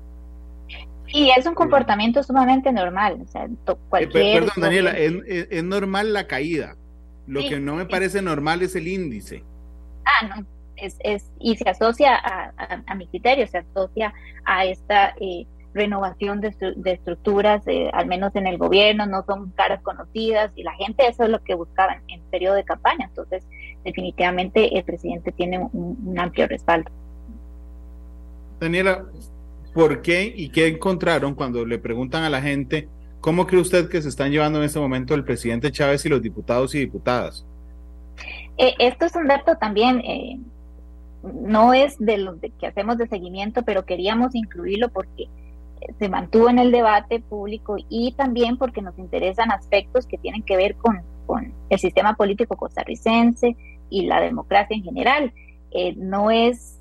Y 1.13 1.31
es 1.31 1.47
un 1.47 1.55
comportamiento 1.55 2.23
sumamente 2.23 2.73
normal. 2.73 3.19
O 3.23 3.27
sea, 3.27 3.45
eh, 3.45 3.75
cualquier 3.89 4.41
Perdón, 4.45 4.63
Daniela, 4.63 4.93
es, 4.93 5.65
normal 5.65 6.13
la 6.13 6.27
caída. 6.27 6.77
Lo 7.27 7.41
que 7.41 7.61
no 7.61 7.77
me 7.77 7.87
parece 7.87 8.23
normal 8.23 8.63
es 8.63 8.75
el 8.77 8.89
índice. 8.89 9.45
Ah, 10.05 10.27
no. 10.27 10.47
Es, 10.77 10.97
es, 11.01 11.31
y 11.39 11.57
se 11.57 11.69
asocia 11.69 12.17
a, 12.17 12.95
mi 12.95 13.07
criterio, 13.07 13.47
se 13.47 13.59
asocia 13.59 14.15
a 14.47 14.65
esta 14.65 15.15
eh, 15.21 15.47
renovación 15.73 16.41
de, 16.41 16.55
estructuras, 16.85 17.63
eh, 17.67 17.91
al 17.93 18.07
menos 18.07 18.35
en 18.35 18.47
el 18.47 18.59
gobierno, 18.59 19.07
no 19.07 19.25
son 19.25 19.51
caras 19.51 19.83
conocidas 19.83 20.51
y 20.57 20.63
la 20.63 20.73
gente 20.75 21.07
eso 21.07 21.25
es 21.25 21.31
lo 21.31 21.43
que 21.43 21.55
buscaban 21.55 22.03
en 22.09 22.21
periodo 22.31 22.57
de 22.57 22.65
campaña. 22.65 23.07
Entonces, 23.07 23.45
definitivamente 23.85 24.77
el 24.77 24.85
presidente 24.85 25.33
tiene 25.33 25.59
un 25.59 26.19
amplio 26.19 26.47
respaldo. 26.49 26.91
Daniela, 28.59 29.07
¿Por 29.73 30.03
qué 30.03 30.33
y 30.35 30.49
qué 30.49 30.67
encontraron 30.67 31.35
cuando 31.35 31.65
le 31.65 31.79
preguntan 31.79 32.25
a 32.25 32.31
la 32.31 32.43
gente 32.43 32.89
cómo 33.21 33.47
cree 33.47 33.61
usted 33.61 33.89
que 33.89 34.03
se 34.03 34.09
están 34.09 34.33
llevando 34.33 34.59
en 34.59 34.65
este 34.65 34.81
momento 34.81 35.15
el 35.15 35.25
presidente 35.25 35.71
Chávez 35.71 36.05
y 36.05 36.09
los 36.09 36.23
diputados 36.23 36.75
y 36.75 36.81
diputadas? 36.81 37.47
Eh, 38.59 38.75
esto 38.79 39.07
es 39.07 39.15
un 39.15 39.29
dato 39.29 39.57
también, 39.57 40.01
eh, 40.01 40.41
no 41.23 41.73
es 41.73 41.97
de 41.99 42.19
los 42.19 42.37
que 42.59 42.67
hacemos 42.67 42.99
de 42.99 43.07
seguimiento, 43.07 43.63
pero 43.63 43.85
queríamos 43.85 44.35
incluirlo 44.35 44.89
porque 44.89 45.29
se 45.99 46.09
mantuvo 46.09 46.49
en 46.49 46.59
el 46.59 46.73
debate 46.73 47.21
público 47.21 47.77
y 47.89 48.13
también 48.13 48.57
porque 48.57 48.83
nos 48.83 48.99
interesan 48.99 49.51
aspectos 49.51 50.07
que 50.07 50.19
tienen 50.19 50.43
que 50.43 50.57
ver 50.57 50.77
con, 50.77 51.03
el 51.69 51.79
sistema 51.79 52.15
político 52.15 52.57
costarricense 52.57 53.57
y 53.89 54.07
la 54.07 54.21
democracia 54.21 54.77
en 54.77 54.83
general. 54.83 55.33
Eh, 55.71 55.95
no 55.97 56.33
es 56.33 56.81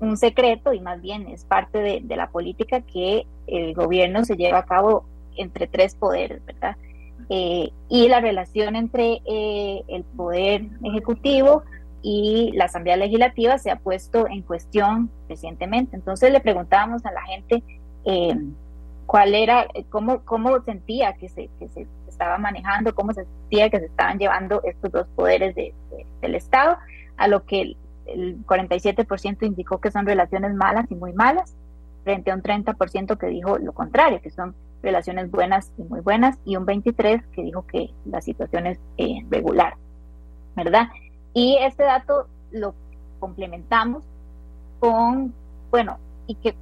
un 0.00 0.16
secreto 0.16 0.72
y 0.72 0.80
más 0.80 1.00
bien 1.00 1.28
es 1.28 1.44
parte 1.44 1.78
de, 1.78 2.16
la 2.16 2.30
política 2.30 2.80
que 2.80 3.26
el 3.46 3.74
gobierno 3.74 4.24
se 4.24 4.36
lleva 4.36 4.58
a 4.58 4.64
cabo 4.64 5.04
entre 5.36 5.68
tres 5.68 5.94
poderes, 5.94 6.44
¿verdad? 6.44 6.76
Eh, 7.28 7.70
y 7.88 8.08
la 8.08 8.20
relación 8.20 8.74
entre 8.74 9.20
eh, 9.24 9.84
el 9.86 10.02
poder 10.02 10.66
ejecutivo 10.82 11.62
y 12.02 12.50
la 12.54 12.64
Asamblea 12.64 12.96
Legislativa 12.96 13.58
se 13.58 13.70
ha 13.70 13.76
puesto 13.76 14.26
en 14.26 14.42
cuestión 14.42 15.10
recientemente. 15.28 15.94
Entonces 15.94 16.32
le 16.32 16.40
preguntábamos 16.40 17.04
a 17.06 17.12
la 17.12 17.22
gente 17.22 17.62
eh, 18.04 18.36
cuál 19.06 19.34
era, 19.34 19.66
cómo, 19.88 20.24
cómo 20.24 20.60
sentía 20.62 21.14
que 21.14 21.28
se, 21.28 21.48
que 21.58 21.68
se 21.68 21.86
estaba 22.08 22.38
manejando, 22.38 22.94
cómo 22.94 23.12
se 23.12 23.24
sentía 23.24 23.70
que 23.70 23.80
se 23.80 23.86
estaban 23.86 24.18
llevando 24.18 24.62
estos 24.62 24.92
dos 24.92 25.06
poderes 25.16 25.54
del 25.54 26.34
Estado, 26.34 26.76
a 27.16 27.26
lo 27.26 27.44
que 27.44 27.76
el 28.06 28.46
47% 28.46 29.46
indicó 29.46 29.80
que 29.80 29.90
son 29.90 30.06
relaciones 30.06 30.54
malas 30.54 30.86
y 30.90 30.94
muy 30.94 31.12
malas, 31.12 31.56
frente 32.04 32.30
a 32.30 32.34
un 32.34 32.42
30% 32.42 33.18
que 33.18 33.26
dijo 33.26 33.58
lo 33.58 33.72
contrario, 33.72 34.20
que 34.20 34.30
son 34.30 34.54
relaciones 34.82 35.30
buenas 35.30 35.72
y 35.76 35.82
muy 35.82 36.00
buenas, 36.00 36.38
y 36.44 36.56
un 36.56 36.66
23% 36.66 37.22
que 37.32 37.42
dijo 37.42 37.66
que 37.66 37.90
la 38.04 38.20
situación 38.20 38.66
es 38.66 38.78
eh, 38.96 39.24
regular, 39.28 39.74
¿verdad? 40.56 40.88
Y 41.34 41.58
este 41.60 41.84
dato 41.84 42.26
lo 42.50 42.74
complementamos 43.18 44.02
con, 44.78 45.34
bueno, 45.70 45.98
¿y 46.26 46.34
qué, 46.36 46.54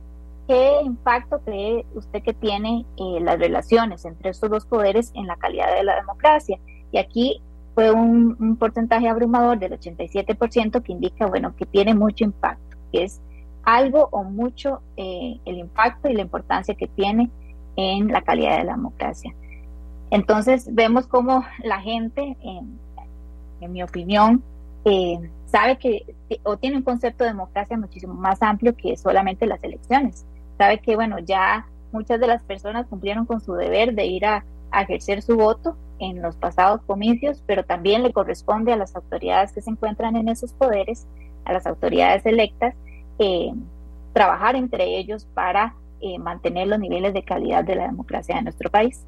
qué 0.48 0.80
impacto 0.82 1.40
cree 1.44 1.84
usted 1.94 2.22
que 2.22 2.32
tiene 2.32 2.87
eh, 2.96 3.20
las 3.20 3.38
relaciones 3.38 4.04
entre 4.06 4.30
estos 4.30 4.50
dos 4.50 4.64
poderes 4.64 5.12
en 5.14 5.26
la 5.26 5.37
calidad 5.37 5.72
de 5.74 5.84
la 5.84 5.94
democracia? 5.94 6.58
Y 6.90 6.98
aquí 6.98 7.42
fue 7.74 7.92
un, 7.92 8.56
porcentaje 8.56 9.08
abrumador 9.08 9.58
del 9.58 9.78
87% 9.78 10.82
que 10.82 10.92
indica, 10.92 11.26
bueno, 11.26 11.54
que 11.54 11.66
tiene 11.66 11.94
mucho 11.94 12.24
impacto, 12.24 12.76
que 12.90 13.04
es 13.04 13.20
algo 13.62 14.08
o 14.11 14.24
mucho 14.24 14.80
eh, 14.96 15.38
el 15.44 15.58
impacto 15.58 16.08
y 16.08 16.14
la 16.14 16.22
importancia 16.22 16.74
que 16.74 16.88
tiene 16.88 17.30
en 17.76 18.08
la 18.08 18.22
calidad 18.22 18.58
de 18.58 18.64
la 18.64 18.72
democracia. 18.72 19.34
Entonces 20.11 20.74
vemos 20.74 21.06
cómo 21.06 21.44
la 21.62 21.80
gente, 21.80 22.37
en, 22.42 22.78
mi 23.70 23.82
opinión, 23.82 24.42
eh, 24.87 25.18
sabe 25.46 25.76
que 25.78 26.06
o 26.44 26.56
tiene 26.56 26.78
un 26.78 26.82
concepto 26.82 27.24
de 27.24 27.30
democracia 27.30 27.76
muchísimo 27.76 28.14
más 28.14 28.40
amplio 28.40 28.74
que 28.74 28.96
solamente 28.96 29.46
las 29.46 29.62
elecciones. 29.62 30.24
Sabe 30.59 30.81
que, 30.81 30.97
bueno, 30.97 31.18
ya 31.21 31.66
muchas 31.92 32.21
de 32.21 32.27
las 32.27 32.42
personas 32.42 32.87
cumplieron 32.87 33.25
con 33.25 33.40
su 33.40 33.55
deber 33.55 33.94
de 33.94 34.07
ir 34.07 34.27
a 34.27 34.44
ejercer 34.73 35.23
su 35.23 35.37
voto 35.37 35.77
en 35.99 36.23
los 36.23 36.37
pasados 36.37 36.81
comicios, 36.87 37.42
pero 37.47 37.64
también 37.64 38.03
le 38.03 38.12
corresponde 38.12 38.73
a 38.73 38.77
las 38.77 38.94
autoridades 38.94 39.53
que 39.53 39.62
se 39.62 39.71
encuentran 39.71 40.16
en 40.16 40.29
esos 40.29 40.53
poderes, 40.53 41.07
a 41.44 41.53
las 41.53 41.66
autoridades 41.66 42.25
electas, 42.27 42.75
eh, 43.18 43.53
trabajar 44.12 44.57
entre 44.57 44.99
ellos 44.99 45.27
para 45.35 45.75
eh, 46.01 46.18
mantener 46.18 46.68
los 46.68 46.79
niveles 46.79 47.14
de 47.14 47.25
calidad 47.25 47.64
de 47.64 47.77
la 47.77 47.87
democracia 47.87 48.37
de 48.37 48.42
nuestro 48.42 48.71
país. 48.71 49.05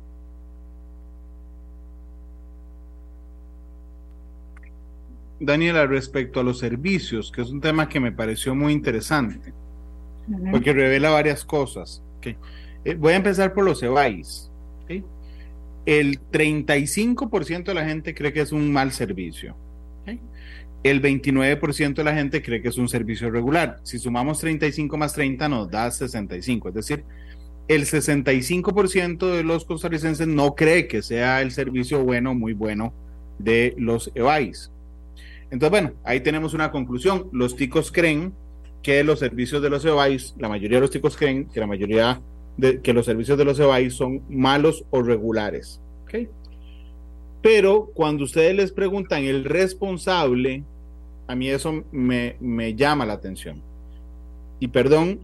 Daniela, 5.38 5.86
respecto 5.86 6.40
a 6.40 6.42
los 6.42 6.58
servicios, 6.58 7.32
que 7.32 7.40
es 7.40 7.50
un 7.50 7.62
tema 7.62 7.88
que 7.88 7.98
me 7.98 8.12
pareció 8.12 8.54
muy 8.54 8.74
interesante, 8.74 9.54
porque 10.50 10.72
revela 10.72 11.10
varias 11.10 11.44
cosas. 11.44 12.02
Eh, 12.84 12.94
voy 12.94 13.12
a 13.12 13.16
empezar 13.16 13.52
por 13.54 13.64
los 13.64 13.82
EBAIS. 13.82 14.50
El 15.86 16.20
35% 16.30 17.64
de 17.64 17.74
la 17.74 17.84
gente 17.84 18.14
cree 18.14 18.32
que 18.32 18.42
es 18.42 18.52
un 18.52 18.70
mal 18.72 18.92
servicio. 18.92 19.56
El 20.82 21.02
29% 21.02 21.94
de 21.94 22.04
la 22.04 22.14
gente 22.14 22.42
cree 22.42 22.62
que 22.62 22.68
es 22.68 22.78
un 22.78 22.88
servicio 22.88 23.30
regular. 23.30 23.80
Si 23.82 23.98
sumamos 23.98 24.40
35 24.40 24.96
más 24.96 25.12
30 25.12 25.48
nos 25.48 25.70
da 25.70 25.90
65. 25.90 26.68
Es 26.68 26.74
decir, 26.74 27.04
el 27.68 27.84
65% 27.84 29.30
de 29.30 29.44
los 29.44 29.64
costarricenses 29.64 30.26
no 30.26 30.54
cree 30.54 30.88
que 30.88 31.02
sea 31.02 31.42
el 31.42 31.50
servicio 31.50 32.02
bueno, 32.02 32.34
muy 32.34 32.52
bueno 32.52 32.94
de 33.38 33.74
los 33.78 34.10
EBAIS. 34.14 34.70
Entonces, 35.50 35.70
bueno, 35.70 35.92
ahí 36.04 36.20
tenemos 36.20 36.54
una 36.54 36.70
conclusión. 36.70 37.28
Los 37.32 37.56
ticos 37.56 37.92
creen 37.92 38.32
que 38.82 39.04
los 39.04 39.18
servicios 39.18 39.62
de 39.62 39.70
los 39.70 39.84
EBAIS, 39.84 40.34
la 40.38 40.48
mayoría 40.48 40.78
de 40.78 40.82
los 40.82 40.90
ticos 40.90 41.16
creen 41.16 41.46
que 41.46 41.60
la 41.60 41.66
mayoría 41.66 42.20
de 42.56 42.80
que 42.80 42.92
los 42.92 43.06
servicios 43.06 43.36
de 43.38 43.44
los 43.44 43.58
EBAIS 43.58 43.94
son 43.94 44.22
malos 44.28 44.84
o 44.90 45.02
regulares. 45.02 45.80
¿okay? 46.04 46.28
Pero 47.42 47.90
cuando 47.94 48.24
ustedes 48.24 48.54
les 48.54 48.72
preguntan 48.72 49.24
el 49.24 49.44
responsable, 49.44 50.64
a 51.26 51.34
mí 51.34 51.48
eso 51.48 51.84
me, 51.92 52.36
me 52.40 52.74
llama 52.74 53.06
la 53.06 53.14
atención. 53.14 53.62
Y 54.58 54.68
perdón, 54.68 55.20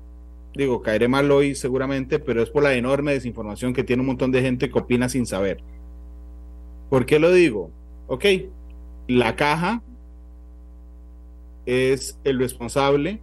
digo, 0.55 0.83
caeré 0.83 1.09
mal 1.09 1.31
hoy 1.31 1.55
seguramente, 1.55 2.19
pero 2.19 2.43
es 2.43 2.51
por 2.51 2.63
la 2.63 2.75
enorme 2.75 3.13
desinformación 3.13 3.75
que 3.75 3.85
tiene 3.85 4.01
un 4.01 4.07
montón 4.07 4.33
de 4.33 4.43
gente 4.43 4.71
que 4.71 4.79
opina 4.79 5.09
sin 5.09 5.27
saber. 5.27 5.63
¿Por 6.89 7.05
qué 7.05 7.19
lo 7.19 7.33
digo? 7.33 7.71
Ok, 8.07 8.25
la 9.09 9.37
caja 9.37 9.83
es 11.67 12.19
el 12.25 12.39
responsable, 12.39 13.21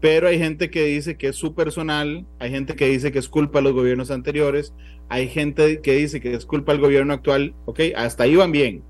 pero 0.00 0.28
hay 0.28 0.38
gente 0.38 0.70
que 0.70 0.84
dice 0.84 1.16
que 1.16 1.28
es 1.28 1.36
su 1.36 1.54
personal, 1.54 2.26
hay 2.38 2.50
gente 2.50 2.76
que 2.76 2.88
dice 2.88 3.10
que 3.10 3.18
es 3.18 3.28
culpa 3.28 3.58
de 3.58 3.64
los 3.64 3.72
gobiernos 3.72 4.10
anteriores, 4.10 4.74
hay 5.08 5.28
gente 5.28 5.80
que 5.80 5.94
dice 5.94 6.20
que 6.20 6.34
es 6.34 6.46
culpa 6.46 6.72
del 6.72 6.80
gobierno 6.80 7.14
actual, 7.14 7.54
ok, 7.64 7.80
hasta 7.96 8.24
ahí 8.24 8.36
van 8.36 8.52
bien. 8.52 8.82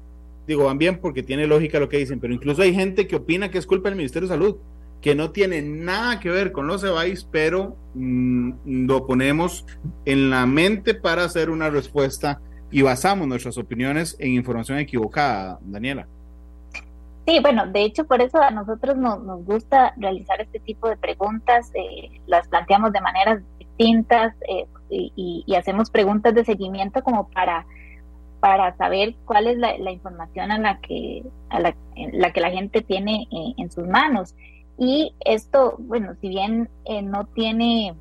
Digo, 0.47 0.65
van 0.65 0.79
bien 0.79 0.99
porque 1.01 1.23
tiene 1.23 1.47
lógica 1.47 1.79
lo 1.79 1.89
que 1.89 1.99
dicen, 1.99 2.21
pero 2.21 2.35
incluso 2.35 2.63
hay 2.63 2.75
gente 2.75 3.07
que 3.07 3.17
opina 3.17 3.51
que 3.51 3.59
es 3.59 3.67
culpa 3.67 3.89
del 3.89 3.97
Ministerio 3.99 4.29
de 4.29 4.35
Salud, 4.35 4.57
que 5.01 5.15
no 5.15 5.31
tiene 5.31 5.63
nada 5.63 6.21
que 6.21 6.31
ver 6.31 6.53
con 6.53 6.67
los 6.67 6.83
EBAIS, 6.83 7.25
pero 7.31 7.77
mm, 7.95 8.87
lo 8.87 9.07
ponemos 9.07 9.65
en 10.05 10.31
la 10.31 10.47
mente 10.47 10.95
para 10.95 11.25
hacer 11.25 11.51
una 11.51 11.71
respuesta 11.71 12.41
y 12.71 12.83
basamos 12.83 13.29
nuestras 13.29 13.57
opiniones 13.59 14.17
en 14.19 14.33
información 14.33 14.79
equivocada, 14.79 15.59
Daniela. 15.63 16.09
Sí, 17.29 17.41
bueno, 17.41 17.67
de 17.67 17.83
hecho 17.83 18.07
por 18.07 18.23
eso 18.23 18.41
a 18.41 18.51
nosotros 18.51 18.97
nos, 18.97 19.45
gusta 19.45 19.93
realizar 19.99 20.41
este 20.41 20.61
tipo 20.61 20.89
de 20.89 20.97
preguntas, 20.97 21.71
eh, 21.75 22.23
las 22.27 22.49
planteamos 22.49 22.91
de 22.91 23.03
maneras 23.03 23.43
distintas 23.59 24.35
eh, 24.49 24.65
y, 24.89 25.45
hacemos 25.55 25.91
preguntas 25.91 26.35
de 26.35 26.47
seguimiento 26.47 27.03
como 27.03 27.29
para, 27.29 27.67
para 28.41 28.75
saber 28.79 29.15
cuál 29.27 29.47
es 29.47 29.59
la, 29.59 29.91
información 29.91 30.53
a 30.53 30.59
la 30.59 30.79
que, 30.81 31.23
a 31.51 31.61
la, 31.61 31.75
que 32.33 32.41
la 32.41 32.51
gente 32.51 32.81
tiene 32.81 33.29
eh, 33.31 33.53
en 33.59 33.71
sus 33.71 33.87
manos. 33.87 34.35
Y 34.79 35.13
esto, 35.21 35.77
bueno, 35.81 36.15
si 36.23 36.31
bien 36.31 36.71
no 37.03 37.27
tiene, 37.27 37.95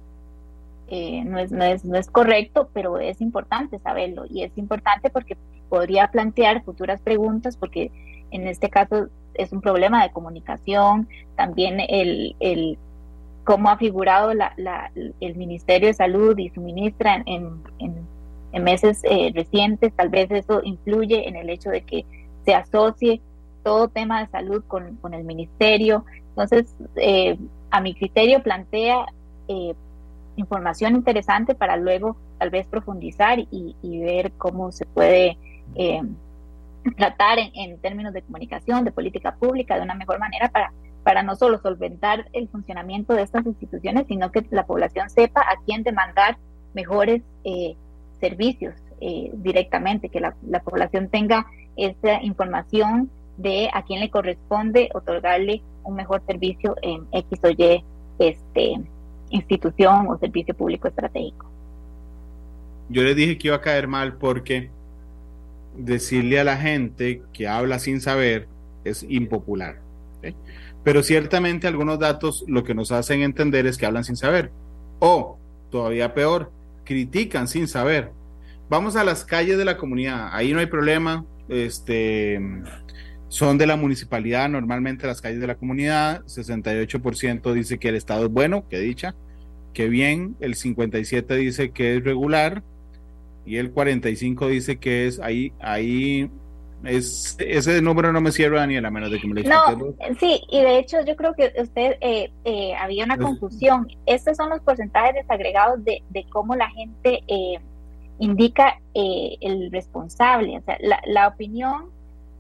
no, 0.90 1.38
es, 1.38 1.52
no, 1.52 1.66
es, 1.66 1.84
no 1.84 1.98
es 1.98 2.10
correcto, 2.10 2.70
pero 2.72 2.98
es 2.98 3.20
importante 3.20 3.78
saberlo 3.80 4.24
y 4.30 4.44
es 4.44 4.58
importante 4.58 5.10
porque 5.10 5.36
podría 5.68 6.08
plantear 6.12 6.64
futuras 6.64 7.02
preguntas 7.02 7.58
porque 7.58 7.92
en 8.32 8.48
este 8.48 8.70
caso 8.70 9.08
es 9.34 9.52
un 9.52 9.62
problema 9.62 10.04
de 10.04 10.12
comunicación, 10.12 11.08
también 11.36 11.80
el, 11.80 12.36
el 12.40 12.78
cómo 13.44 13.70
ha 13.70 13.78
figurado 13.78 14.34
la, 14.34 14.54
el 15.22 15.36
Ministerio 15.36 15.88
de 15.88 15.94
Salud 15.94 16.38
y 16.38 16.50
su 16.50 16.60
ministra 16.60 17.24
en, 17.26 17.64
en, 17.80 18.64
meses 18.64 19.02
eh, 19.04 19.32
recientes, 19.36 19.94
tal 19.96 20.10
vez 20.10 20.32
eso 20.32 20.62
influye 20.64 21.28
en 21.28 21.36
el 21.36 21.50
hecho 21.52 21.70
de 21.70 21.82
que 21.82 22.06
se 22.44 22.56
asocie 22.56 23.22
todo 23.64 23.88
tema 23.88 24.20
de 24.20 24.28
salud 24.28 24.64
con, 24.68 24.96
con 24.96 25.14
el 25.14 25.24
ministerio. 25.24 26.06
Entonces, 26.30 26.76
eh, 26.96 27.38
a 27.70 27.82
mi 27.82 27.94
criterio 27.94 28.42
plantea 28.42 29.06
eh, 29.48 29.76
información 30.38 30.96
interesante 30.96 31.54
para 31.54 31.78
luego 31.78 32.18
tal 32.40 32.50
vez 32.50 32.66
profundizar 32.66 33.38
y, 33.40 33.76
y 33.82 34.00
ver 34.00 34.32
cómo 34.38 34.72
se 34.72 34.86
puede 34.86 35.38
tratar 36.96 37.38
en, 37.40 37.80
términos 37.80 38.14
de 38.14 38.22
comunicación, 38.22 38.86
de 38.86 38.92
política 38.92 39.36
pública, 39.36 39.76
de 39.76 39.82
una 39.82 39.96
mejor 39.96 40.20
manera 40.20 40.50
para, 40.50 40.72
para 41.04 41.24
no 41.24 41.36
solo 41.36 41.60
solventar 41.60 42.28
el 42.34 42.48
funcionamiento 42.50 43.14
de 43.14 43.24
estas 43.24 43.46
instituciones, 43.46 44.06
sino 44.08 44.32
que 44.32 44.46
la 44.52 44.66
población 44.66 45.10
sepa 45.10 45.42
a 45.42 45.56
quién 45.66 45.84
demandar 45.84 46.38
mejores 46.74 47.22
eh, 47.44 47.76
servicios 48.20 48.76
eh, 49.00 49.32
directamente, 49.36 50.10
que 50.10 50.20
la, 50.20 50.34
población 50.64 51.10
tenga 51.10 51.46
esa 51.76 52.22
información 52.24 53.10
de 53.38 53.70
a 53.74 53.84
quién 53.84 54.00
le 54.00 54.10
corresponde 54.10 54.90
otorgarle 54.94 55.62
un 55.84 55.96
mejor 55.96 56.24
servicio 56.26 56.76
en 56.82 57.06
X 57.12 57.40
o 57.44 57.50
Y 57.50 57.84
este, 58.20 58.82
institución 59.30 60.08
o 60.08 60.18
servicio 60.18 60.56
público 60.56 60.88
estratégico. 60.88 61.46
Yo 62.90 63.04
le 63.04 63.14
dije 63.14 63.38
que 63.38 63.48
iba 63.50 63.58
a 63.58 63.62
caer 63.62 63.88
mal 63.88 64.18
porque 64.18 64.72
decirle 65.78 66.40
a 66.40 66.44
la 66.44 66.58
gente 66.58 67.22
que 67.34 67.48
habla 67.48 67.80
sin 67.80 68.02
saber 68.02 68.48
es 68.84 69.06
impopular. 69.08 69.82
Pero 70.84 71.04
ciertamente 71.04 71.68
algunos 71.68 72.00
datos 72.00 72.46
lo 72.48 72.64
que 72.64 72.74
nos 72.74 72.92
hacen 72.92 73.22
entender 73.22 73.68
es 73.68 73.78
que 73.78 73.86
hablan 73.86 74.04
sin 74.04 74.16
saber. 74.16 74.52
O, 75.00 75.38
todavía 75.70 76.14
peor, 76.14 76.52
critican 76.86 77.48
sin 77.48 77.68
saber. 77.68 78.12
Vamos 78.70 78.96
a 78.96 79.04
las 79.04 79.24
calles 79.24 79.58
de 79.58 79.66
la 79.66 79.78
comunidad, 79.78 80.30
ahí 80.32 80.54
no 80.54 80.60
hay 80.60 80.66
problema. 80.66 81.26
Este, 81.50 82.40
son 83.30 83.58
de 83.58 83.68
la 83.68 83.76
municipalidad, 83.76 84.50
normalmente 84.50 85.08
las 85.08 85.22
calles 85.22 85.40
de 85.40 85.48
la 85.48 85.56
comunidad. 85.56 86.24
68% 86.26 87.54
dice 87.54 87.78
que 87.78 87.90
el 87.90 87.96
Estado 87.96 88.26
es 88.26 88.32
bueno, 88.32 88.68
que 88.70 88.80
dicha, 88.80 89.16
que 89.74 89.90
bien. 89.90 90.36
El 90.40 90.56
57% 90.56 91.36
dice 91.36 91.72
que 91.72 91.98
es 91.98 92.04
regular 92.04 92.64
y 93.48 93.58
el 93.58 93.72
45 93.72 94.50
dice 94.50 94.78
que 94.78 95.08
es 95.08 95.20
ahí, 95.22 95.54
ahí 95.62 96.30
es, 96.84 97.38
ese 97.40 97.82
número 97.82 98.12
no 98.12 98.20
me 98.20 98.34
cierra, 98.34 98.60
Daniela, 98.60 98.90
a 98.90 98.92
menos 98.92 99.10
de 99.10 99.20
que 99.20 99.28
me 99.28 99.42
lo 99.42 99.50
No, 99.50 99.96
sí, 100.20 100.42
y 100.52 100.62
de 100.62 100.80
hecho 100.80 100.98
yo 101.06 101.16
creo 101.16 101.34
que 101.34 101.54
usted 101.58 101.96
eh, 102.02 102.30
eh, 102.44 102.76
había 102.76 103.06
una 103.06 103.18
confusión. 103.18 103.88
Estos 104.06 104.36
son 104.36 104.50
los 104.50 104.60
porcentajes 104.60 105.16
desagregados 105.16 105.84
de, 105.86 106.04
de 106.10 106.26
cómo 106.30 106.56
la 106.56 106.70
gente 106.72 107.24
eh, 107.28 107.60
indica 108.20 108.80
el 108.94 109.72
responsable. 109.72 110.58
O 110.58 110.62
sea, 110.64 110.78
la, 110.82 111.00
la, 111.06 111.30
opinión 111.30 111.86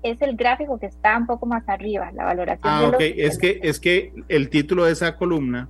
es 0.03 0.21
el 0.21 0.35
gráfico 0.35 0.77
que 0.77 0.87
está 0.87 1.17
un 1.17 1.25
poco 1.25 1.45
más 1.45 1.67
arriba, 1.69 2.11
la 2.11 2.25
valoración. 2.25 2.73
Ah, 2.73 2.87
ok, 2.89 2.99
es 2.99 3.37
que, 3.37 3.61
es 3.63 3.79
que 3.79 4.11
el 4.27 4.49
título 4.49 4.83
de 4.83 4.91
esa 4.91 5.15
columna, 5.15 5.69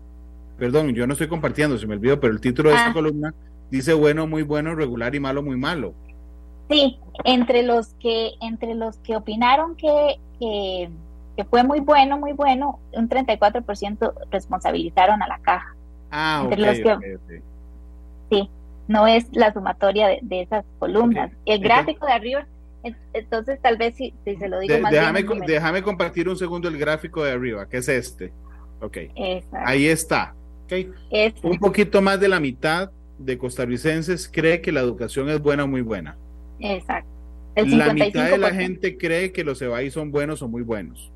perdón, 0.57 0.95
yo 0.95 1.05
no 1.05 1.13
estoy 1.13 1.27
compartiendo, 1.27 1.77
se 1.77 1.85
me 1.85 1.93
olvidó, 1.93 2.19
pero 2.19 2.33
el 2.33 2.41
título 2.41 2.71
de 2.71 2.75
esa 2.75 2.89
ah. 2.89 2.93
columna 2.93 3.33
dice 3.69 3.93
bueno, 3.93 4.27
muy 4.27 4.43
bueno, 4.43 4.75
regular 4.75 5.15
y 5.15 5.19
malo, 5.19 5.43
muy 5.43 5.57
malo. 5.57 5.93
Sí, 6.69 6.99
entre 7.23 7.63
los 7.63 7.93
que, 7.95 8.31
entre 8.41 8.75
los 8.75 8.97
que 8.97 9.15
opinaron 9.15 9.75
que, 9.75 10.19
que, 10.39 10.89
fue 11.49 11.63
muy 11.63 11.79
bueno, 11.79 12.17
muy 12.17 12.33
bueno, 12.33 12.79
un 12.93 13.07
34% 13.07 14.13
responsabilizaron 14.31 15.21
a 15.21 15.27
la 15.27 15.39
caja. 15.39 15.75
Ah, 16.11 16.41
entre 16.43 16.61
los 16.61 16.79
que, 16.79 17.19
Sí, 18.29 18.49
no 18.87 19.07
es 19.07 19.25
la 19.31 19.53
sumatoria 19.53 20.19
de, 20.21 20.41
esas 20.41 20.65
columnas. 20.79 21.31
El 21.45 21.59
gráfico 21.59 22.05
de 22.05 22.13
arriba, 22.13 22.47
entonces 23.13 23.61
tal 23.61 23.77
vez 23.77 23.95
si, 23.95 24.13
se 24.25 24.47
lo 24.47 24.59
digo 24.59 24.79
más 24.79 24.91
déjame, 24.91 25.23
déjame 25.45 25.81
compartir 25.81 26.27
un 26.27 26.37
segundo 26.37 26.67
el 26.67 26.77
gráfico 26.77 27.23
de 27.23 27.31
arriba, 27.31 27.67
que 27.67 27.77
es 27.77 27.87
este. 27.87 28.33
Ok. 28.81 28.97
Ahí 29.53 29.87
está. 29.87 30.33
Okay. 30.65 30.91
Este. 31.09 31.47
Un 31.47 31.57
poquito 31.59 32.01
más 32.01 32.19
de 32.19 32.27
la 32.27 32.41
mitad 32.41 32.91
de 33.17 33.37
costarricenses 33.37 34.29
cree 34.31 34.61
que 34.61 34.71
la 34.71 34.81
educación 34.81 35.29
es 35.29 35.41
buena 35.41 35.63
o 35.63 35.67
muy 35.67 35.81
buena. 35.81 36.17
Exacto. 36.59 37.09
La 37.55 37.93
mitad 37.93 38.29
de 38.29 38.37
la 38.37 38.51
gente 38.51 38.97
cree 38.97 39.31
que 39.31 39.43
los 39.43 39.61
EBAI 39.61 39.89
son 39.89 40.11
buenos 40.11 40.41
o 40.41 40.47
muy 40.47 40.61
buenos. 40.61 41.11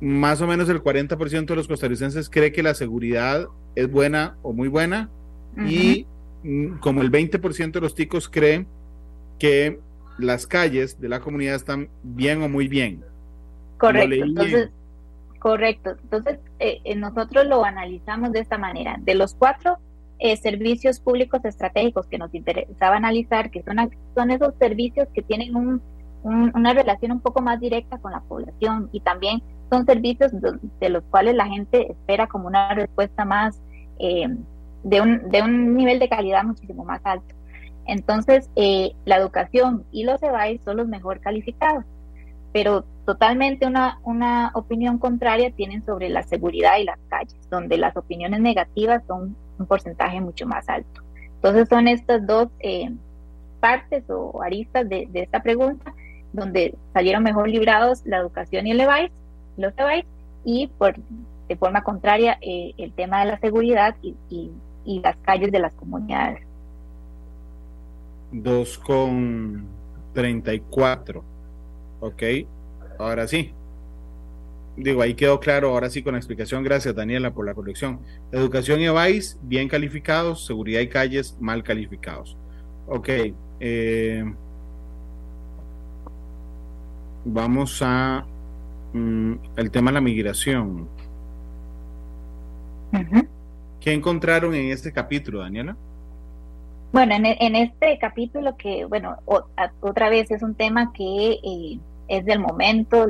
Más 0.00 0.40
o 0.40 0.46
menos 0.46 0.68
el 0.70 0.82
40% 0.82 1.44
de 1.44 1.56
los 1.56 1.68
costarricenses 1.68 2.30
cree 2.30 2.52
que 2.52 2.62
la 2.62 2.72
seguridad 2.74 3.48
es 3.74 3.90
buena 3.90 4.36
o 4.42 4.52
muy 4.52 4.68
buena. 4.68 5.10
Y 5.66 6.06
mm, 6.42 6.78
como 6.78 7.02
el 7.02 7.10
20% 7.10 7.72
de 7.72 7.80
los 7.80 7.94
ticos 7.94 8.28
creen 8.28 8.66
que 9.38 9.78
las 10.18 10.46
calles 10.46 11.00
de 11.00 11.08
la 11.08 11.20
comunidad 11.20 11.56
están 11.56 11.90
bien 12.02 12.42
o 12.42 12.48
muy 12.48 12.68
bien. 12.68 13.04
Correcto. 13.78 14.24
Entonces, 14.24 14.70
Correcto. 15.40 15.96
Entonces, 16.02 16.38
eh, 16.58 16.80
eh, 16.84 16.94
nosotros 16.94 17.46
lo 17.46 17.64
analizamos 17.64 18.30
de 18.32 18.40
esta 18.40 18.58
manera. 18.58 18.96
De 19.00 19.14
los 19.14 19.34
cuatro 19.34 19.78
eh, 20.20 20.36
servicios 20.36 21.00
públicos 21.00 21.44
estratégicos 21.44 22.06
que 22.06 22.18
nos 22.18 22.34
interesaba 22.34 22.96
analizar, 22.96 23.50
que 23.50 23.62
son, 23.62 24.30
esos 24.30 24.54
servicios 24.58 25.08
que 25.14 25.22
tienen 25.22 25.56
un, 25.56 25.82
una 26.22 26.74
relación 26.74 27.12
un 27.12 27.20
poco 27.20 27.40
más 27.40 27.58
directa 27.60 27.98
con 27.98 28.12
la 28.12 28.20
población 28.20 28.88
y 28.92 29.00
también 29.00 29.42
son 29.70 29.86
servicios 29.86 30.32
de, 30.80 30.88
los 30.88 31.02
cuales 31.04 31.34
la 31.34 31.46
gente 31.46 31.90
espera 31.90 32.26
como 32.26 32.48
una 32.48 32.74
respuesta 32.74 33.24
más 33.24 33.60
de, 33.98 35.00
un, 35.00 35.30
de 35.30 35.42
un 35.42 35.74
nivel 35.76 35.98
de 35.98 36.08
calidad 36.08 36.44
muchísimo 36.44 36.84
más 36.84 37.00
alto. 37.04 37.34
Entonces, 37.86 38.50
la 39.04 39.16
educación 39.16 39.84
y 39.90 40.04
los 40.04 40.22
EBAI 40.22 40.58
son 40.58 40.76
los 40.76 40.88
mejor 40.88 41.20
calificados 41.20 41.84
pero 42.52 42.84
totalmente 43.06 43.66
una 43.66 44.50
opinión 44.54 44.98
contraria 44.98 45.50
tienen 45.52 45.84
sobre 45.84 46.08
la 46.08 46.22
seguridad 46.22 46.78
y 46.78 46.84
las 46.84 46.98
calles, 47.08 47.38
donde 47.50 47.78
las 47.78 47.96
opiniones 47.96 48.40
negativas 48.40 49.02
son 49.06 49.36
un 49.60 49.66
porcentaje 49.66 50.20
mucho 50.20 50.46
más 50.46 50.68
alto. 50.68 51.02
Entonces 51.36 51.68
son 51.68 51.86
estas 51.88 52.26
dos 52.26 52.48
eh, 52.60 52.90
partes 53.60 54.04
o 54.08 54.42
aristas 54.42 54.88
de, 54.88 55.08
esta 55.14 55.42
pregunta 55.42 55.94
donde 56.32 56.74
salieron 56.92 57.22
mejor 57.22 57.48
librados 57.48 58.02
la 58.04 58.18
educación 58.18 58.66
y 58.66 58.72
el 58.72 58.80
EVAIS, 58.80 59.12
los 59.56 59.72
EVAIS, 59.76 60.04
y 60.44 60.66
por, 60.66 60.96
de 61.48 61.56
forma 61.56 61.82
contraria 61.82 62.36
eh, 62.40 62.72
el 62.78 62.92
tema 62.92 63.20
de 63.20 63.26
la 63.26 63.38
seguridad 63.38 63.94
y, 64.02 64.16
las 65.02 65.16
calles 65.18 65.52
de 65.52 65.60
las 65.60 65.72
comunidades. 65.74 66.42
2,34 68.32 71.22
Ok, 72.00 72.22
ahora 72.98 73.28
sí. 73.28 73.54
Digo, 74.82 75.02
ahí 75.02 75.12
quedó 75.12 75.40
claro, 75.40 75.68
ahora 75.68 75.90
sí 75.90 76.02
con 76.02 76.12
la 76.12 76.18
explicación. 76.18 76.64
Gracias, 76.64 76.94
Daniela, 76.94 77.34
por 77.34 77.44
la 77.44 77.52
corrección. 77.52 78.00
Educación 78.32 78.80
y 78.80 78.86
EVAIS, 78.86 79.38
bien 79.42 79.68
calificados. 79.68 80.46
Seguridad 80.46 80.80
y 80.80 80.88
calles, 80.88 81.36
mal 81.38 81.62
calificados. 81.62 82.36
Ok. 82.86 83.08
Eh, 83.60 84.24
vamos 87.26 87.82
a 87.82 88.24
mm, 88.94 89.34
el 89.56 89.70
tema 89.70 89.90
de 89.90 89.94
la 89.94 90.00
migración. 90.00 90.88
¿Qué 93.80 93.92
encontraron 93.92 94.54
en 94.54 94.70
este 94.70 94.92
capítulo, 94.92 95.40
Daniela? 95.40 95.76
Bueno, 96.92 97.14
en, 97.14 97.26
en, 97.26 97.54
este 97.54 97.98
capítulo 97.98 98.56
que, 98.56 98.86
bueno, 98.86 99.18
otra 99.80 100.08
vez 100.08 100.30
es 100.30 100.42
un 100.42 100.54
tema 100.54 100.92
que 100.92 101.32
eh, 101.32 101.78
es 102.08 102.24
del 102.24 102.40
momento, 102.40 103.06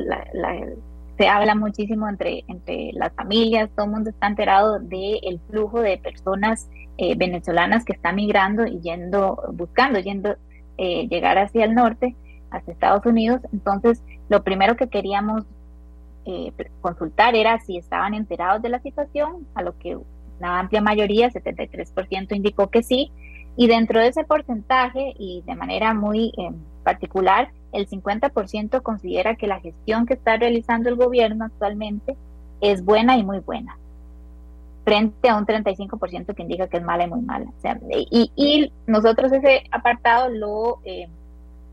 se 1.20 1.28
habla 1.28 1.54
muchísimo 1.54 2.08
entre, 2.08 2.44
entre 2.48 2.92
las 2.94 3.12
familias, 3.12 3.68
todo 3.76 3.84
el 3.84 3.92
mundo 3.92 4.08
está 4.08 4.26
enterado 4.26 4.78
del 4.78 5.38
flujo 5.50 5.82
de 5.82 5.98
personas 5.98 6.70
eh, 6.96 7.14
venezolanas 7.14 7.84
que 7.84 7.92
están 7.92 8.16
migrando 8.16 8.66
y 8.66 8.80
yendo, 8.80 9.38
buscando, 9.52 9.98
yendo, 9.98 10.34
eh, 10.78 11.06
llegar 11.08 11.36
hacia 11.36 11.66
el 11.66 11.74
norte, 11.74 12.16
hacia 12.50 12.72
Estados 12.72 13.04
Unidos. 13.04 13.42
Entonces, 13.52 14.02
lo 14.30 14.42
primero 14.42 14.76
que 14.76 14.88
queríamos 14.88 15.44
eh, 16.24 16.54
consultar 16.80 17.34
era 17.34 17.58
si 17.58 17.76
estaban 17.76 18.14
enterados 18.14 18.62
de 18.62 18.70
la 18.70 18.80
situación, 18.80 19.46
a 19.54 19.60
lo 19.60 19.76
que 19.78 19.98
la 20.38 20.58
amplia 20.58 20.80
mayoría, 20.80 21.28
73%, 21.28 22.34
indicó 22.34 22.70
que 22.70 22.82
sí. 22.82 23.12
Y 23.56 23.66
dentro 23.66 24.00
de 24.00 24.08
ese 24.08 24.24
porcentaje, 24.24 25.12
y 25.18 25.42
de 25.44 25.54
manera 25.54 25.92
muy 25.92 26.32
particular, 26.82 27.50
el 27.72 27.88
50% 27.88 28.82
considera 28.82 29.36
que 29.36 29.46
la 29.46 29.60
gestión 29.60 30.06
que 30.06 30.14
está 30.14 30.36
realizando 30.36 30.88
el 30.88 30.96
gobierno 30.96 31.44
actualmente 31.44 32.16
es 32.60 32.84
buena 32.84 33.16
y 33.16 33.24
muy 33.24 33.38
buena, 33.38 33.78
frente 34.84 35.28
a 35.28 35.36
un 35.36 35.46
35% 35.46 36.34
que 36.34 36.42
indica 36.42 36.68
que 36.68 36.78
es 36.78 36.82
mala 36.82 37.04
y 37.04 37.08
muy 37.08 37.20
mala. 37.22 37.46
y, 37.90 38.72
nosotros 38.86 39.32
ese 39.32 39.64
apartado 39.70 40.28
lo, 40.28 40.80
eh, 40.84 41.08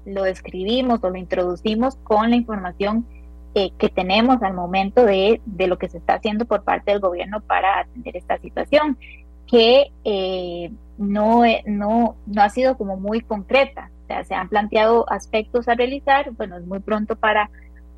lo 0.05 0.23
describimos 0.23 1.03
o 1.03 1.10
lo 1.10 1.17
introducimos 1.17 1.95
con 1.97 2.29
la 2.29 2.36
información 2.36 3.05
eh, 3.55 3.71
que 3.77 3.89
tenemos 3.89 4.43
al 4.43 4.53
momento 4.53 5.03
de, 5.03 5.41
de, 5.45 5.67
lo 5.67 5.77
que 5.77 5.89
se 5.89 5.97
está 5.97 6.15
haciendo 6.15 6.45
por 6.45 6.63
parte 6.63 6.91
del 6.91 6.99
gobierno 6.99 7.41
para 7.41 7.79
atender 7.79 8.15
esta 8.15 8.38
situación, 8.38 8.97
que 9.49 9.91
eh, 10.03 10.71
no, 10.97 11.43
no, 11.65 12.15
no 12.25 12.41
ha 12.41 12.49
sido 12.49 12.77
como 12.77 12.97
muy 12.97 13.21
concreta 13.21 13.89
se 14.25 14.33
han 14.33 14.49
planteado 14.49 15.10
aspectos 15.12 15.67
a 15.67 15.75
realizar, 15.75 16.31
bueno, 16.31 16.57
es 16.57 16.65
muy 16.65 16.79
pronto 16.79 17.15
para, 17.15 17.49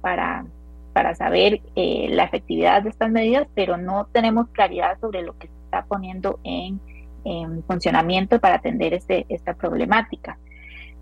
para, 0.01 0.45
para 0.93 1.15
saber 1.15 1.61
eh, 1.75 2.07
la 2.09 2.23
efectividad 2.23 2.83
de 2.83 2.89
estas 2.89 3.11
medidas, 3.11 3.47
pero 3.53 3.77
no 3.77 4.07
tenemos 4.11 4.49
claridad 4.49 4.99
sobre 4.99 5.21
lo 5.21 5.37
que 5.37 5.47
se 5.47 5.53
está 5.65 5.85
poniendo 5.85 6.39
en, 6.43 6.79
funcionamiento 7.67 8.39
para 8.39 8.55
atender 8.55 8.93
este, 8.93 9.25
esta 9.29 9.53
problemática. 9.53 10.39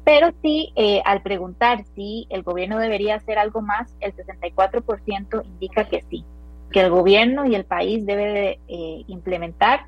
Pero 0.03 0.31
sí, 0.41 0.73
eh, 0.75 1.01
al 1.05 1.21
preguntar 1.21 1.86
si 1.95 2.27
el 2.29 2.43
gobierno 2.43 2.79
debería 2.79 3.15
hacer 3.15 3.38
algo 3.38 3.62
más, 3.62 3.95
el 4.01 4.13
64% 4.13 5.45
indica 5.45 5.86
que 5.86 6.03
sí, 6.10 6.25
que 6.71 6.81
el 6.81 6.89
gobierno 6.89 7.45
y 7.45 7.55
el 7.55 7.63
país 7.63 8.05
debe 8.05 8.60
eh, 8.67 9.03
implementar 9.07 9.86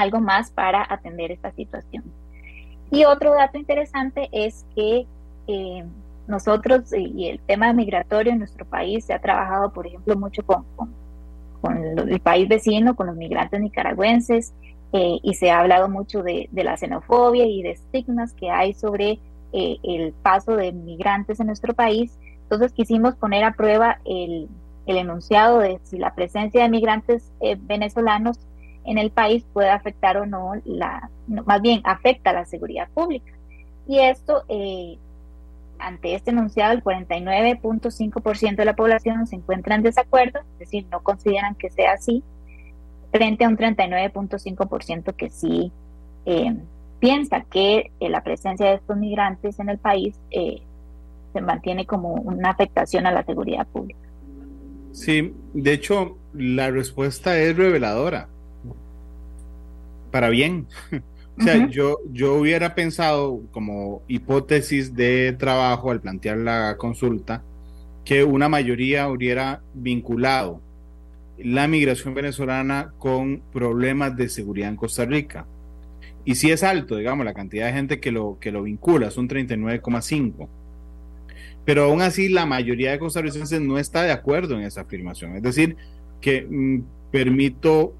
algo 0.00 0.20
más 0.20 0.50
para 0.50 0.86
atender 0.88 1.32
esta 1.32 1.50
situación. 1.52 2.04
Y 2.90 3.04
otro 3.04 3.34
dato 3.34 3.58
interesante 3.58 4.28
es 4.32 4.64
que 4.74 5.06
eh, 5.48 5.84
nosotros 6.26 6.92
y 6.92 7.28
el 7.28 7.40
tema 7.40 7.72
migratorio 7.72 8.32
en 8.32 8.38
nuestro 8.38 8.64
país 8.64 9.04
se 9.04 9.12
ha 9.12 9.20
trabajado, 9.20 9.72
por 9.72 9.86
ejemplo, 9.86 10.16
mucho 10.16 10.44
con, 10.44 10.64
con, 11.60 11.76
el 12.08 12.20
país 12.20 12.48
vecino, 12.48 12.94
con 12.94 13.08
los 13.08 13.16
migrantes 13.16 13.60
nicaragüenses, 13.60 14.52
eh, 14.92 15.18
y 15.22 15.34
se 15.34 15.50
ha 15.50 15.60
hablado 15.60 15.88
mucho 15.88 16.22
de, 16.22 16.48
la 16.52 16.76
xenofobia 16.76 17.44
y 17.44 17.62
de 17.62 17.72
estigmas 17.72 18.34
que 18.34 18.50
hay 18.50 18.72
sobre 18.74 19.18
eh, 19.52 19.76
el 19.82 20.12
paso 20.22 20.56
de 20.56 20.72
migrantes 20.72 21.40
en 21.40 21.46
nuestro 21.46 21.74
país. 21.74 22.16
Entonces 22.42 22.72
quisimos 22.72 23.16
poner 23.16 23.42
a 23.42 23.52
prueba 23.52 23.98
el, 24.04 24.48
el 24.86 24.96
enunciado 24.96 25.58
de 25.58 25.80
si 25.82 25.98
la 25.98 26.14
presencia 26.14 26.62
de 26.62 26.68
migrantes 26.68 27.32
venezolanos 27.62 28.38
en 28.86 28.98
el 28.98 29.10
país 29.10 29.44
puede 29.52 29.70
afectar 29.70 30.16
o 30.16 30.26
no, 30.26 30.52
la, 30.64 31.10
más 31.26 31.60
bien 31.60 31.80
afecta 31.84 32.32
la 32.32 32.44
seguridad 32.44 32.88
pública. 32.94 33.32
Y 33.86 33.98
esto, 33.98 34.44
eh, 34.48 34.96
ante 35.78 36.14
este 36.14 36.30
enunciado, 36.30 36.72
el 36.72 36.82
49.5% 36.82 38.56
de 38.56 38.64
la 38.64 38.76
población 38.76 39.26
se 39.26 39.36
encuentra 39.36 39.74
en 39.74 39.82
desacuerdo, 39.82 40.40
es 40.52 40.58
decir, 40.60 40.86
no 40.90 41.02
consideran 41.02 41.56
que 41.56 41.70
sea 41.70 41.92
así, 41.92 42.22
frente 43.12 43.44
a 43.44 43.48
un 43.48 43.56
39.5% 43.56 45.14
que 45.14 45.30
sí 45.30 45.72
eh, 46.24 46.56
piensa 47.00 47.42
que 47.42 47.90
eh, 48.00 48.08
la 48.08 48.22
presencia 48.22 48.66
de 48.66 48.74
estos 48.76 48.96
migrantes 48.96 49.58
en 49.58 49.68
el 49.68 49.78
país 49.78 50.18
se 50.30 51.40
mantiene 51.40 51.86
como 51.86 52.14
una 52.14 52.50
afectación 52.50 53.06
a 53.06 53.12
la 53.12 53.24
seguridad 53.24 53.66
pública. 53.66 54.00
Sí, 54.92 55.34
de 55.52 55.72
hecho, 55.74 56.16
la 56.32 56.70
respuesta 56.70 57.38
es 57.38 57.56
reveladora 57.56 58.28
para 60.16 60.30
bien. 60.30 60.66
o 61.38 61.42
sea, 61.42 61.68
yo, 61.68 61.98
yo 62.10 62.36
hubiera 62.36 62.74
pensado 62.74 63.42
como 63.50 64.00
hipótesis 64.08 64.94
de 64.94 65.36
trabajo 65.38 65.90
al 65.90 66.00
plantear 66.00 66.38
la 66.38 66.78
consulta 66.78 67.42
que 68.02 68.24
una 68.24 68.48
mayoría 68.48 69.10
hubiera 69.10 69.60
vinculado 69.74 70.62
la 71.36 71.68
migración 71.68 72.14
venezolana 72.14 72.94
con 72.96 73.42
problemas 73.52 74.16
de 74.16 74.30
seguridad 74.30 74.70
en 74.70 74.76
Costa 74.76 75.04
Rica. 75.04 75.44
Y 76.24 76.36
si 76.36 76.50
es 76.50 76.62
alto, 76.62 76.96
digamos, 76.96 77.26
la 77.26 77.34
cantidad 77.34 77.66
de 77.66 77.74
gente 77.74 78.00
que 78.00 78.12
lo, 78.12 78.38
que 78.40 78.50
lo 78.50 78.62
vincula, 78.62 79.10
son 79.10 79.28
39,5. 79.28 80.48
Pero 81.66 81.84
aún 81.84 82.00
así, 82.00 82.30
la 82.30 82.46
mayoría 82.46 82.92
de 82.92 82.98
costarricenses 82.98 83.60
no 83.60 83.78
está 83.78 84.02
de 84.04 84.12
acuerdo 84.12 84.54
en 84.54 84.62
esa 84.62 84.80
afirmación. 84.80 85.36
Es 85.36 85.42
decir, 85.42 85.76
que 86.22 86.46
mm, 86.48 87.10
permito 87.10 87.92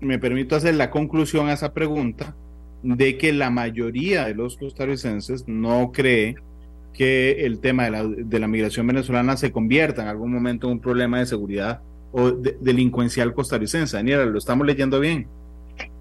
me 0.00 0.18
permito 0.18 0.56
hacer 0.56 0.74
la 0.74 0.90
conclusión 0.90 1.48
a 1.48 1.54
esa 1.54 1.72
pregunta 1.72 2.34
de 2.82 3.18
que 3.18 3.32
la 3.32 3.50
mayoría 3.50 4.26
de 4.26 4.34
los 4.34 4.56
costarricenses 4.56 5.46
no 5.48 5.90
cree 5.92 6.36
que 6.92 7.44
el 7.46 7.60
tema 7.60 7.84
de 7.84 7.90
la, 7.90 8.04
de 8.04 8.38
la 8.38 8.48
migración 8.48 8.86
venezolana 8.86 9.36
se 9.36 9.52
convierta 9.52 10.02
en 10.02 10.08
algún 10.08 10.32
momento 10.32 10.66
en 10.66 10.74
un 10.74 10.80
problema 10.80 11.18
de 11.18 11.26
seguridad 11.26 11.80
o 12.12 12.30
delincuencial 12.30 13.34
costarricense. 13.34 13.96
Daniela, 13.96 14.24
¿lo 14.24 14.38
estamos 14.38 14.66
leyendo 14.66 14.98
bien? 15.00 15.28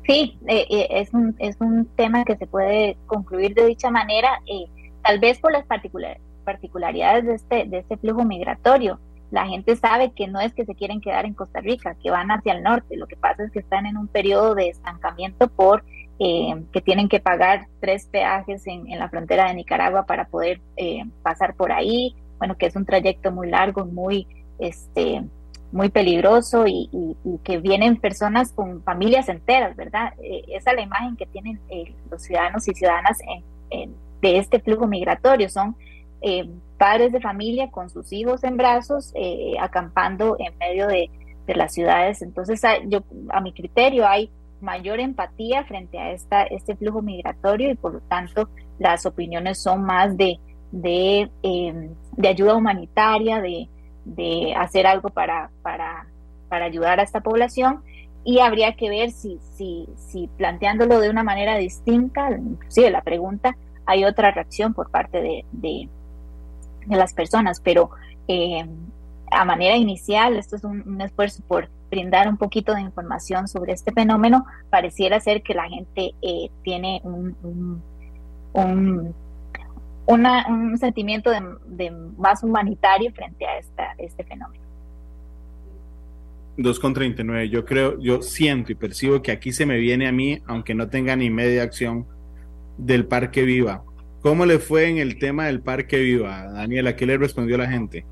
Sí, 0.07 0.37
eh, 0.47 0.65
eh, 0.69 0.87
es, 0.89 1.13
un, 1.13 1.35
es 1.39 1.57
un 1.59 1.85
tema 1.95 2.23
que 2.23 2.37
se 2.37 2.47
puede 2.47 2.97
concluir 3.07 3.53
de 3.53 3.65
dicha 3.65 3.91
manera, 3.91 4.29
eh, 4.45 4.65
tal 5.03 5.19
vez 5.19 5.37
por 5.39 5.51
las 5.51 5.65
particularidades 5.65 7.25
de 7.25 7.33
este, 7.35 7.65
de 7.65 7.79
este 7.79 7.97
flujo 7.97 8.23
migratorio 8.23 8.99
la 9.29 9.45
gente 9.45 9.75
sabe 9.75 10.11
que 10.11 10.27
no 10.27 10.39
es 10.39 10.53
que 10.53 10.65
se 10.65 10.75
quieren 10.75 11.01
quedar 11.01 11.25
en 11.25 11.33
Costa 11.33 11.59
Rica, 11.59 11.95
que 12.01 12.11
van 12.11 12.31
hacia 12.31 12.53
el 12.53 12.63
norte. 12.63 12.95
Lo 12.95 13.07
que 13.07 13.17
pasa 13.17 13.43
es 13.43 13.51
que 13.51 13.59
están 13.59 13.85
en 13.85 13.97
un 13.97 14.07
periodo 14.07 14.55
de 14.55 14.69
estancamiento 14.69 15.49
por 15.49 15.83
eh, 16.19 16.63
que 16.71 16.81
tienen 16.81 17.09
que 17.09 17.19
pagar 17.19 17.67
tres 17.81 18.07
peajes 18.07 18.65
en, 18.65 18.87
la 18.97 19.09
frontera 19.09 19.49
de 19.49 19.55
Nicaragua 19.55 20.05
para 20.05 20.27
poder 20.27 20.61
eh, 20.77 21.03
pasar 21.23 21.55
por 21.55 21.73
ahí. 21.73 22.15
Bueno, 22.37 22.55
que 22.55 22.67
es 22.67 22.75
un 22.75 22.85
trayecto 22.85 23.31
muy 23.31 23.49
largo, 23.49 23.85
muy 23.85 24.27
este, 24.59 25.23
muy 25.73 25.89
peligroso 25.89 26.65
y, 26.65 26.89
que 27.43 27.57
vienen 27.57 27.97
personas 27.97 28.53
con 28.53 28.81
familias 28.83 29.27
enteras, 29.27 29.75
¿verdad? 29.75 30.13
Eh, 30.23 30.45
esa 30.47 30.71
es 30.71 30.77
la 30.77 30.83
imagen 30.83 31.17
que 31.17 31.25
tienen 31.25 31.59
los 32.09 32.21
ciudadanos 32.23 32.65
y 32.67 32.73
ciudadanas 32.73 33.17
de 34.21 34.37
este 34.37 34.59
flujo 34.61 34.87
migratorio. 34.87 35.49
Son 35.49 35.75
padres 36.77 37.11
de 37.11 37.21
familia 37.21 37.69
con 37.71 37.89
sus 37.89 38.11
hijos 38.13 38.43
en 38.43 38.57
brazos, 38.57 39.13
acampando 39.59 40.35
en 40.39 40.57
medio 40.57 40.87
de, 40.87 41.09
las 41.47 41.73
ciudades. 41.73 42.21
Entonces, 42.21 42.61
a, 42.65 42.83
yo, 42.87 42.99
a 43.29 43.39
mi 43.39 43.53
criterio, 43.53 44.05
hay 44.05 44.29
mayor 44.59 44.99
empatía 44.99 45.63
frente 45.63 45.97
a 45.97 46.11
esta, 46.11 46.43
este 46.43 46.75
flujo 46.75 47.01
migratorio 47.01 47.71
y 47.71 47.75
por 47.75 47.93
lo 47.93 47.99
tanto 48.01 48.49
las 48.79 49.05
opiniones 49.05 49.63
son 49.63 49.83
más 49.83 50.17
de, 50.17 50.39
de, 50.71 51.29
de 52.17 52.27
ayuda 52.27 52.55
humanitaria, 52.55 53.39
de, 53.39 53.69
de 54.03 54.53
hacer 54.55 54.87
algo 54.87 55.09
para, 55.09 55.51
para, 55.61 56.07
para 56.49 56.65
ayudar 56.65 56.99
a 56.99 57.03
esta 57.03 57.21
población 57.21 57.81
y 58.23 58.39
habría 58.39 58.75
que 58.75 58.89
ver 58.89 59.11
si, 59.11 59.39
si, 59.55 59.87
si 59.95 60.27
planteándolo 60.27 60.99
de 60.99 61.09
una 61.09 61.23
manera 61.23 61.57
distinta, 61.57 62.29
inclusive 62.31 62.91
la 62.91 63.01
pregunta, 63.01 63.55
hay 63.85 64.03
otra 64.03 64.31
reacción 64.31 64.73
por 64.73 64.91
parte 64.91 65.21
de, 65.21 65.45
de, 65.51 65.89
las 66.95 67.13
personas, 67.13 67.59
pero 67.59 67.89
eh, 68.27 68.65
a 69.31 69.45
manera 69.45 69.75
inicial, 69.75 70.37
esto 70.37 70.55
es 70.55 70.63
un, 70.63 71.01
esfuerzo 71.01 71.43
por 71.47 71.69
brindar 71.89 72.27
un 72.27 72.37
poquito 72.37 72.73
de 72.73 72.81
información 72.81 73.47
sobre 73.47 73.73
este 73.73 73.91
fenómeno, 73.91 74.45
pareciera 74.69 75.19
ser 75.19 75.41
que 75.41 75.53
la 75.53 75.67
gente 75.67 76.13
eh, 76.21 76.49
tiene 76.63 77.01
un, 77.03 77.35
un 78.53 79.15
un 80.07 80.77
sentimiento 80.77 81.31
de, 81.31 81.91
más 82.17 82.43
humanitario 82.43 83.11
frente 83.13 83.45
a 83.45 83.57
esta, 83.57 83.93
este 83.97 84.23
fenómeno. 84.23 84.63
2,39. 86.57 87.49
Yo 87.49 87.65
creo, 87.65 87.99
yo 87.99 88.21
siento 88.21 88.71
y 88.71 88.75
percibo 88.75 89.21
que 89.21 89.31
aquí 89.31 89.51
se 89.51 89.65
me 89.65 89.77
viene 89.77 90.07
a 90.07 90.11
mí, 90.11 90.41
aunque 90.47 90.73
no 90.73 90.89
tenga 90.89 91.15
ni 91.15 91.29
media 91.29 91.63
acción, 91.63 92.07
del 92.77 93.05
Parque 93.05 93.43
Viva. 93.43 93.83
¿Cómo 94.21 94.45
le 94.45 94.59
fue 94.59 94.89
en 94.89 94.97
el 94.97 95.19
tema 95.19 95.45
del 95.45 95.61
Parque 95.61 95.97
Viva, 95.97 96.45
Daniela? 96.51 96.95
¿Qué 96.95 97.05
le 97.05 97.17
respondió 97.17 97.57
la 97.57 97.67
gente? 97.67 98.05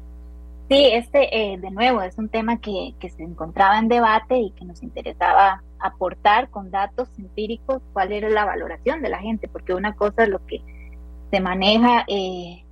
Sí, 0.70 0.90
este, 0.94 1.54
eh, 1.54 1.58
de 1.60 1.72
nuevo, 1.72 2.02
es 2.02 2.18
un 2.18 2.30
tema 2.30 2.60
que, 2.60 2.94
que 3.00 3.10
se 3.10 3.24
encontraba 3.24 3.78
en 3.78 3.88
debate 3.88 4.38
y 4.38 4.52
que 4.52 4.66
nos 4.66 4.82
interesaba 4.82 5.62
aportar 5.80 6.50
con 6.50 6.72
datos 6.72 7.10
empíricos 7.20 7.82
cuál 7.94 8.12
era 8.12 8.30
la 8.30 8.46
valoración 8.46 9.02
de 9.02 9.10
la 9.10 9.20
gente, 9.20 9.48
porque 9.48 9.74
una 9.74 9.94
cosa 9.94 10.24
es 10.24 10.30
lo 10.30 10.44
que 10.46 10.62
se 11.32 11.40
maneja 11.40 12.06
eh, 12.08 12.64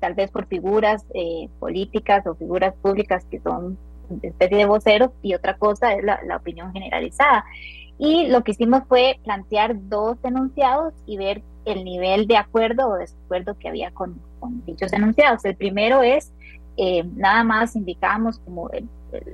tal 0.00 0.14
vez 0.14 0.30
por 0.30 0.46
figuras 0.46 1.04
eh, 1.14 1.48
políticas 1.58 2.26
o 2.26 2.34
figuras 2.34 2.74
públicas 2.82 3.24
que 3.30 3.40
son 3.40 3.78
especie 4.22 4.58
de 4.58 4.66
voceros 4.66 5.10
y 5.22 5.34
otra 5.34 5.56
cosa 5.56 5.92
es 5.94 6.04
la, 6.04 6.36
opinión 6.36 6.72
generalizada. 6.72 7.44
Y 7.98 8.28
lo 8.28 8.44
que 8.44 8.52
hicimos 8.52 8.82
fue 8.88 9.18
plantear 9.24 9.74
dos 9.88 10.16
enunciados 10.22 10.94
y 11.06 11.16
ver 11.16 11.42
el 11.66 11.84
nivel 11.84 12.26
de 12.26 12.36
acuerdo 12.36 12.88
o 12.88 12.94
desacuerdo 12.94 13.58
que 13.58 13.68
había 13.68 13.90
con, 13.90 14.20
dichos 14.64 14.92
enunciados. 14.92 15.44
El 15.44 15.56
primero 15.56 16.02
es, 16.02 16.32
eh, 16.76 17.04
nada 17.16 17.44
más 17.44 17.76
indicamos 17.76 18.38
como 18.38 18.70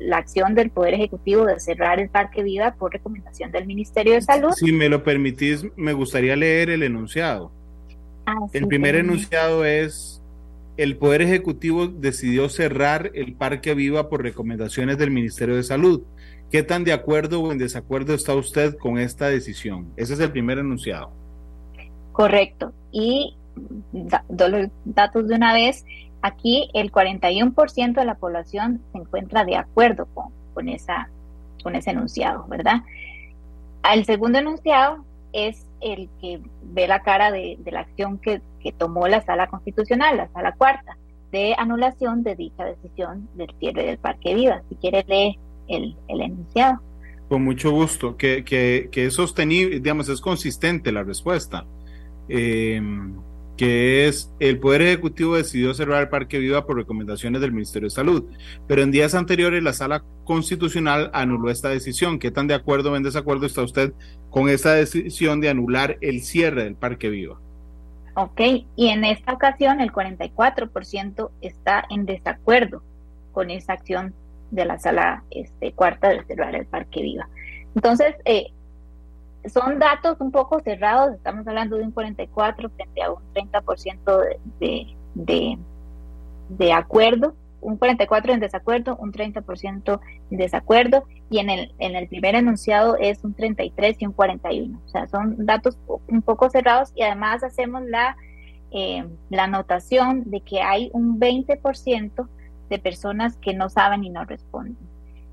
la 0.01 0.17
acción 0.17 0.55
del 0.55 0.71
Poder 0.71 0.95
Ejecutivo 0.95 1.45
de 1.45 1.61
cerrar 1.61 2.01
el 2.01 2.09
Parque 2.09 2.43
Viva 2.43 2.75
por 2.75 2.93
recomendación 2.93 3.53
del 3.53 3.67
Ministerio 3.67 4.15
de 4.15 4.23
Salud. 4.23 4.53
Si 4.53 4.73
me 4.73 4.89
lo 4.89 5.03
permitís, 5.03 5.65
me 5.77 5.93
gustaría 5.93 6.37
leer 6.37 6.71
el 6.71 6.83
enunciado. 6.83 7.53
Ah, 8.27 8.37
el 8.53 8.67
primer 8.67 8.95
enunciado 8.97 9.65
es, 9.65 10.23
el 10.77 10.97
Poder 10.97 11.23
Ejecutivo 11.23 11.87
decidió 11.87 12.49
cerrar 12.49 13.11
el 13.15 13.35
Parque 13.35 13.75
Viva 13.75 14.09
por 14.09 14.23
recomendaciones 14.23 14.99
del 14.99 15.11
Ministerio 15.11 15.57
de 15.57 15.63
Salud. 15.63 16.03
¿Qué 16.51 16.63
tan 16.63 16.85
de 16.85 16.93
acuerdo 16.93 17.41
o 17.41 17.53
en 17.53 17.59
desacuerdo 17.59 18.15
está 18.15 18.35
usted 18.35 18.77
con 18.77 18.99
esta 18.99 19.29
decisión? 19.29 19.93
Ese 19.97 20.15
es 20.15 20.21
el 20.21 20.31
primer 20.31 20.59
enunciado. 20.59 21.22
Correcto. 22.13 22.73
Y 22.91 23.37
los 23.93 24.69
datos 24.85 25.29
de 25.29 25.35
una 25.35 25.55
vez. 25.55 25.85
Aquí 26.25 26.71
el 26.73 26.93
41% 26.93 27.95
de 27.95 28.05
la 28.05 28.15
población 28.15 28.81
se 28.93 28.99
encuentra 28.99 29.45
de 29.45 29.57
acuerdo 29.57 30.07
con, 30.15 30.27
con, 30.55 30.69
esa, 30.69 31.09
con 31.65 31.75
ese 31.75 31.91
enunciado, 31.91 32.47
¿verdad? 32.49 32.83
El 33.93 34.05
segundo 34.05 34.39
enunciado 34.39 35.05
es 35.33 35.67
el 35.81 36.09
que 36.21 36.41
ve 36.63 36.87
la 36.87 37.03
cara 37.03 37.33
de, 37.33 37.59
la 37.67 37.81
acción 37.81 38.19
que, 38.19 38.41
tomó 38.79 39.09
la 39.09 39.23
sala 39.23 39.49
constitucional, 39.49 40.17
la 40.17 40.29
sala 40.29 40.53
cuarta, 40.53 40.97
de 41.33 41.57
anulación 41.59 42.23
de 42.23 42.37
dicha 42.37 42.65
decisión 42.65 43.29
del 43.35 43.53
cierre 43.59 43.85
del 43.85 43.99
Parque 43.99 44.37
Viva. 44.37 44.63
Si 44.69 44.77
quiere 44.77 45.05
leer 45.09 45.35
el, 45.67 45.97
enunciado. 46.09 46.81
Con 47.29 47.43
mucho 47.43 47.73
gusto, 47.73 48.17
que, 48.17 48.45
que, 48.45 48.89
que, 48.93 49.07
es 49.07 49.15
sostenible, 49.15 49.81
digamos, 49.81 50.09
es 50.09 50.21
consistente 50.21 50.93
la 50.93 51.03
respuesta. 51.03 51.67
Eh, 52.29 52.81
que 53.57 54.09
es 54.09 54.33
el 54.41 54.59
Poder 54.59 54.83
Ejecutivo 54.83 55.37
decidió 55.37 55.75
cerrar 55.75 56.03
el 56.03 56.09
Parque 56.09 56.39
Viva 56.39 56.67
por 56.67 56.77
recomendaciones 56.77 57.41
del 57.41 57.53
Ministerio 57.53 57.87
de 57.87 57.95
Salud, 57.95 58.25
pero 58.67 58.83
en 58.83 58.91
días 58.91 59.15
anteriores 59.15 59.63
la 59.63 59.73
Sala 59.73 60.03
Constitucional 60.25 61.11
anuló 61.13 61.51
esta 61.51 61.69
decisión. 61.69 62.19
¿Qué 62.19 62.31
tan 62.31 62.47
de 62.47 62.55
acuerdo 62.55 62.93
o 62.93 62.97
en 62.97 63.03
desacuerdo 63.03 63.47
está 63.47 63.63
usted 63.63 63.93
con 64.31 64.49
esta 64.49 64.75
decisión 64.75 65.41
de 65.41 65.51
anular 65.51 65.99
el 66.01 66.23
cierre 66.23 66.65
del 66.65 66.75
Parque 66.75 67.09
Viva? 67.09 67.41
Ok, 68.15 68.41
y 68.77 68.89
en 68.89 69.05
esta 69.05 69.33
ocasión 69.33 69.81
el 69.81 69.93
44% 69.93 71.31
está 71.41 71.85
en 71.89 72.05
desacuerdo 72.05 72.83
con 73.33 73.51
esa 73.51 73.75
acción 73.75 74.15
de 74.51 74.65
la 74.65 74.79
Sala 74.79 75.25
este, 75.31 75.73
Cuarta 75.73 76.09
de 76.09 76.25
cerrar 76.25 76.55
el 76.55 76.67
Parque 76.67 77.03
Viva. 77.03 77.29
Entonces, 77.75 78.15
eh, 78.25 78.49
son 79.49 79.79
datos 79.79 80.21
un 80.21 80.31
poco 80.31 80.61
cerrados, 80.61 81.15
estamos 81.15 81.47
hablando 81.47 81.77
de 81.77 81.85
un 81.85 81.91
44 81.91 82.71
frente 82.71 83.03
a 83.03 83.13
un 83.13 83.23
30% 83.35 84.39
de, 84.61 84.87
de, 85.15 85.59
de, 86.49 86.73
acuerdo, 86.73 87.35
un 87.61 87.77
44 87.77 88.33
en 88.33 88.41
desacuerdo, 88.41 88.97
un 88.97 89.13
30% 89.13 90.01
en 90.31 90.39
desacuerdo, 90.39 91.05
y 91.31 91.39
en 91.39 91.51
el, 91.51 91.75
en 91.79 91.97
el 91.97 92.09
primer 92.09 92.35
enunciado 92.35 92.97
es 92.97 93.25
un 93.25 93.35
33 93.35 93.97
y 94.01 94.07
un 94.07 94.13
41. 94.13 94.81
O 94.85 94.89
sea, 94.89 95.07
son 95.07 95.47
datos 95.47 95.79
un 96.07 96.23
poco 96.23 96.51
cerrados 96.51 96.93
y 96.95 97.03
además 97.03 97.43
hacemos 97.43 97.83
la, 97.83 98.17
eh, 98.71 99.05
la 99.31 99.45
anotación 99.45 100.31
de 100.31 100.41
que 100.41 100.61
hay 100.61 100.91
un 100.93 101.19
20% 101.19 102.29
de 102.69 102.79
personas 102.79 103.37
que 103.37 103.55
no 103.55 103.69
saben 103.69 104.05
y 104.05 104.11
no 104.11 104.25
responden. 104.25 104.77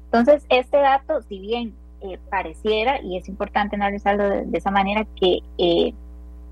Entonces, 0.06 0.46
este 0.50 0.78
dato, 0.78 1.22
si 1.22 1.40
bien 1.40 1.76
eh, 2.02 2.20
pareciera, 2.30 3.02
y 3.02 3.18
es 3.18 3.28
importante 3.28 3.76
analizarlo 3.76 4.46
de, 4.46 4.58
esa 4.58 4.72
manera, 4.72 5.06
que 5.20 5.40
eh, 5.58 5.94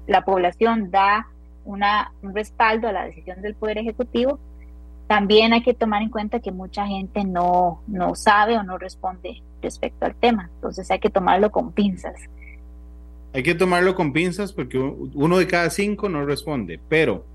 la 0.07 0.23
población 0.23 0.91
da 0.91 1.27
una, 1.65 2.11
un 2.21 2.33
respaldo 2.33 2.87
a 2.87 2.91
la 2.91 3.05
decisión 3.05 3.41
del 3.41 3.55
Poder 3.55 3.77
Ejecutivo, 3.77 4.39
también 5.07 5.53
hay 5.53 5.63
que 5.63 5.73
tomar 5.73 6.01
en 6.01 6.09
cuenta 6.09 6.39
que 6.39 6.51
mucha 6.51 6.85
gente 6.85 7.23
no, 7.23 7.81
no 7.87 8.15
sabe 8.15 8.57
o 8.57 8.63
no 8.63 8.77
responde 8.77 9.41
respecto 9.61 10.05
al 10.05 10.15
tema. 10.15 10.49
Entonces 10.55 10.91
hay 10.91 10.99
que 10.99 11.09
tomarlo 11.09 11.51
con 11.51 11.71
pinzas. 11.71 12.19
Hay 13.33 13.43
que 13.43 13.55
tomarlo 13.55 13.95
con 13.95 14.13
pinzas 14.13 14.51
porque 14.51 14.77
uno 14.77 15.37
de 15.37 15.47
cada 15.47 15.69
cinco 15.69 16.09
no 16.09 16.25
responde, 16.25 16.79
pero, 16.89 17.25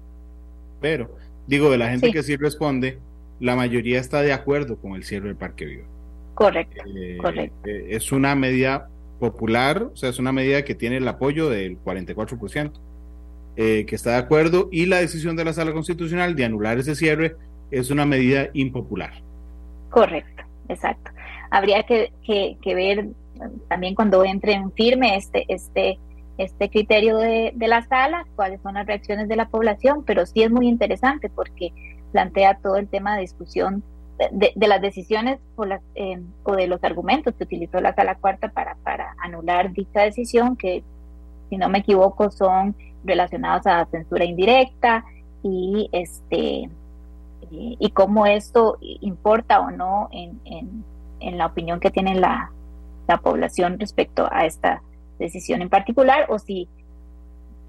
pero, 0.80 1.10
digo, 1.46 1.70
de 1.70 1.78
la 1.78 1.90
gente 1.90 2.12
que 2.12 2.22
sí 2.22 2.36
responde, 2.36 2.98
la 3.40 3.56
mayoría 3.56 4.00
está 4.00 4.22
de 4.22 4.32
acuerdo 4.32 4.76
con 4.76 4.94
el 4.94 5.04
cierre 5.04 5.28
del 5.28 5.36
Parque 5.36 5.64
Vivo. 5.64 5.84
Correcto, 6.34 6.82
eh, 6.86 7.18
correcto. 7.20 7.68
Eh, 7.68 7.88
es 7.90 8.12
una 8.12 8.34
medida 8.34 8.88
popular, 9.18 9.82
o 9.92 9.96
sea, 9.96 10.08
es 10.08 10.18
una 10.18 10.32
medida 10.32 10.64
que 10.64 10.74
tiene 10.74 10.96
el 10.96 11.06
apoyo 11.06 11.48
del 11.48 11.78
44%, 11.78 12.72
eh, 13.56 13.84
que 13.86 13.94
está 13.94 14.12
de 14.12 14.16
acuerdo, 14.16 14.68
y 14.72 14.86
la 14.86 14.98
decisión 14.98 15.36
de 15.36 15.44
la 15.44 15.52
Sala 15.52 15.72
Constitucional 15.72 16.34
de 16.34 16.44
anular 16.44 16.78
ese 16.78 16.94
cierre 16.94 17.36
es 17.70 17.90
una 17.90 18.06
medida 18.06 18.48
impopular. 18.54 19.12
Correcto, 19.90 20.42
exacto. 20.68 21.10
Habría 21.50 21.82
que, 21.82 22.12
que, 22.26 22.74
ver 22.74 23.08
también 23.68 23.94
cuando 23.94 24.24
entre 24.24 24.54
en 24.54 24.72
firme 24.72 25.16
este, 25.16 25.44
este, 25.48 25.98
este 26.38 26.70
criterio 26.70 27.18
de, 27.18 27.52
de 27.54 27.68
la 27.68 27.82
sala, 27.82 28.26
cuáles 28.36 28.60
son 28.62 28.74
las 28.74 28.86
reacciones 28.86 29.28
de 29.28 29.36
la 29.36 29.48
población, 29.48 30.02
pero 30.04 30.24
sí 30.24 30.42
es 30.42 30.50
muy 30.50 30.66
interesante 30.66 31.28
porque 31.28 31.72
plantea 32.10 32.58
todo 32.62 32.76
el 32.76 32.88
tema 32.88 33.16
de 33.16 33.22
discusión 33.22 33.82
de, 34.30 34.68
las 34.68 34.80
decisiones 34.80 35.40
o, 35.56 35.64
las, 35.64 35.80
eh, 35.94 36.20
o 36.44 36.54
de 36.54 36.66
los 36.66 36.82
argumentos 36.84 37.34
que 37.34 37.44
utilizó 37.44 37.80
la 37.80 37.94
sala 37.94 38.16
cuarta 38.16 38.48
para, 38.48 38.76
para 38.76 39.14
anular 39.22 39.72
dicha 39.72 40.02
decisión, 40.02 40.56
que 40.56 40.82
si 41.50 41.56
no 41.56 41.68
me 41.68 41.78
equivoco 41.78 42.30
son 42.30 42.76
relacionados 43.04 43.66
a 43.66 43.86
censura 43.86 44.24
indirecta 44.24 45.04
y 45.42 45.88
este 45.92 46.70
y, 47.50 47.90
cómo 47.90 48.24
esto 48.24 48.78
importa 48.80 49.60
o 49.60 49.70
no 49.70 50.08
en, 50.12 50.40
en, 51.20 51.38
la 51.38 51.46
opinión 51.46 51.80
que 51.80 51.90
tiene 51.90 52.14
la, 52.14 52.50
la 53.06 53.18
población 53.18 53.78
respecto 53.78 54.26
a 54.30 54.46
esta 54.46 54.80
decisión 55.18 55.60
en 55.60 55.68
particular 55.68 56.26
o 56.30 56.38
si 56.38 56.68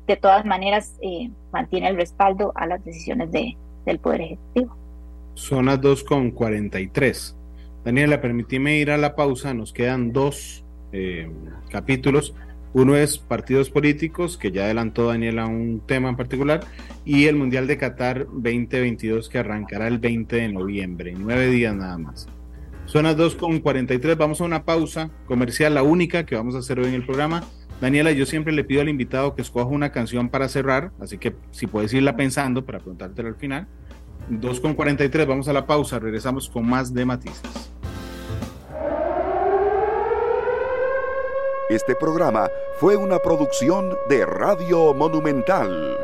de 0.08 0.16
todas 0.16 0.46
maneras 0.46 0.98
eh, 1.02 1.30
mantiene 1.52 1.90
el 1.90 1.98
respaldo 1.98 2.52
a 2.56 2.66
las 2.66 2.84
decisiones 2.86 3.32
de, 3.32 3.58
del 3.86 4.00
Poder 4.00 4.22
Ejecutivo. 4.22 4.76
Son 5.34 5.66
las 5.66 5.82
2.43. 5.82 7.36
Daniela, 7.84 8.22
permíteme 8.22 8.78
ir 8.78 8.92
a 8.92 8.98
la 8.98 9.16
pausa, 9.16 9.54
nos 9.54 9.74
quedan 9.74 10.14
dos 10.14 10.64
eh, 10.92 11.30
capítulos. 11.70 12.34
Uno 12.74 12.96
es 12.96 13.18
partidos 13.18 13.70
políticos, 13.70 14.38
que 14.38 14.52
ya 14.52 14.64
adelantó 14.64 15.08
Daniela 15.08 15.46
un 15.46 15.82
tema 15.86 16.10
en 16.10 16.16
particular, 16.16 16.62
y 17.06 17.26
el 17.26 17.36
Mundial 17.36 17.68
de 17.68 17.78
Qatar 17.78 18.26
2022 18.32 19.30
que 19.30 19.38
arrancará 19.38 19.88
el 19.88 20.00
20 20.00 20.36
de 20.36 20.48
noviembre, 20.50 21.14
nueve 21.18 21.50
días 21.50 21.76
nada 21.76 21.98
más. 21.98 22.28
Son 22.86 23.04
las 23.04 23.16
2.43, 23.18 24.18
vamos 24.18 24.42
a 24.42 24.44
una 24.44 24.66
pausa 24.66 25.10
comercial, 25.26 25.74
la 25.74 25.84
única 25.84 26.26
que 26.26 26.36
vamos 26.36 26.56
a 26.56 26.60
hacer 26.60 26.80
hoy 26.80 26.88
en 26.88 26.96
el 26.96 27.06
programa. 27.06 27.44
Daniela, 27.80 28.12
yo 28.12 28.26
siempre 28.26 28.54
le 28.54 28.64
pido 28.64 28.82
al 28.82 28.90
invitado 28.90 29.36
que 29.36 29.42
escoja 29.42 29.68
una 29.68 29.92
canción 29.92 30.30
para 30.30 30.48
cerrar, 30.48 30.92
así 31.00 31.18
que 31.18 31.36
si 31.52 31.68
puedes 31.68 31.94
irla 31.94 32.16
pensando 32.16 32.66
para 32.66 32.80
preguntártela 32.80 33.30
al 33.30 33.36
final. 33.36 33.68
2.43, 34.30 35.28
vamos 35.28 35.48
a 35.48 35.54
la 35.54 35.66
pausa, 35.66 36.00
regresamos 36.00 36.50
con 36.50 36.68
más 36.68 36.94
de 36.94 37.06
matices. 37.06 37.72
Este 41.70 41.96
programa 41.96 42.50
fue 42.80 42.96
una 42.98 43.20
producción 43.20 43.96
de 44.10 44.26
Radio 44.26 44.94
Monumental. 44.94 45.98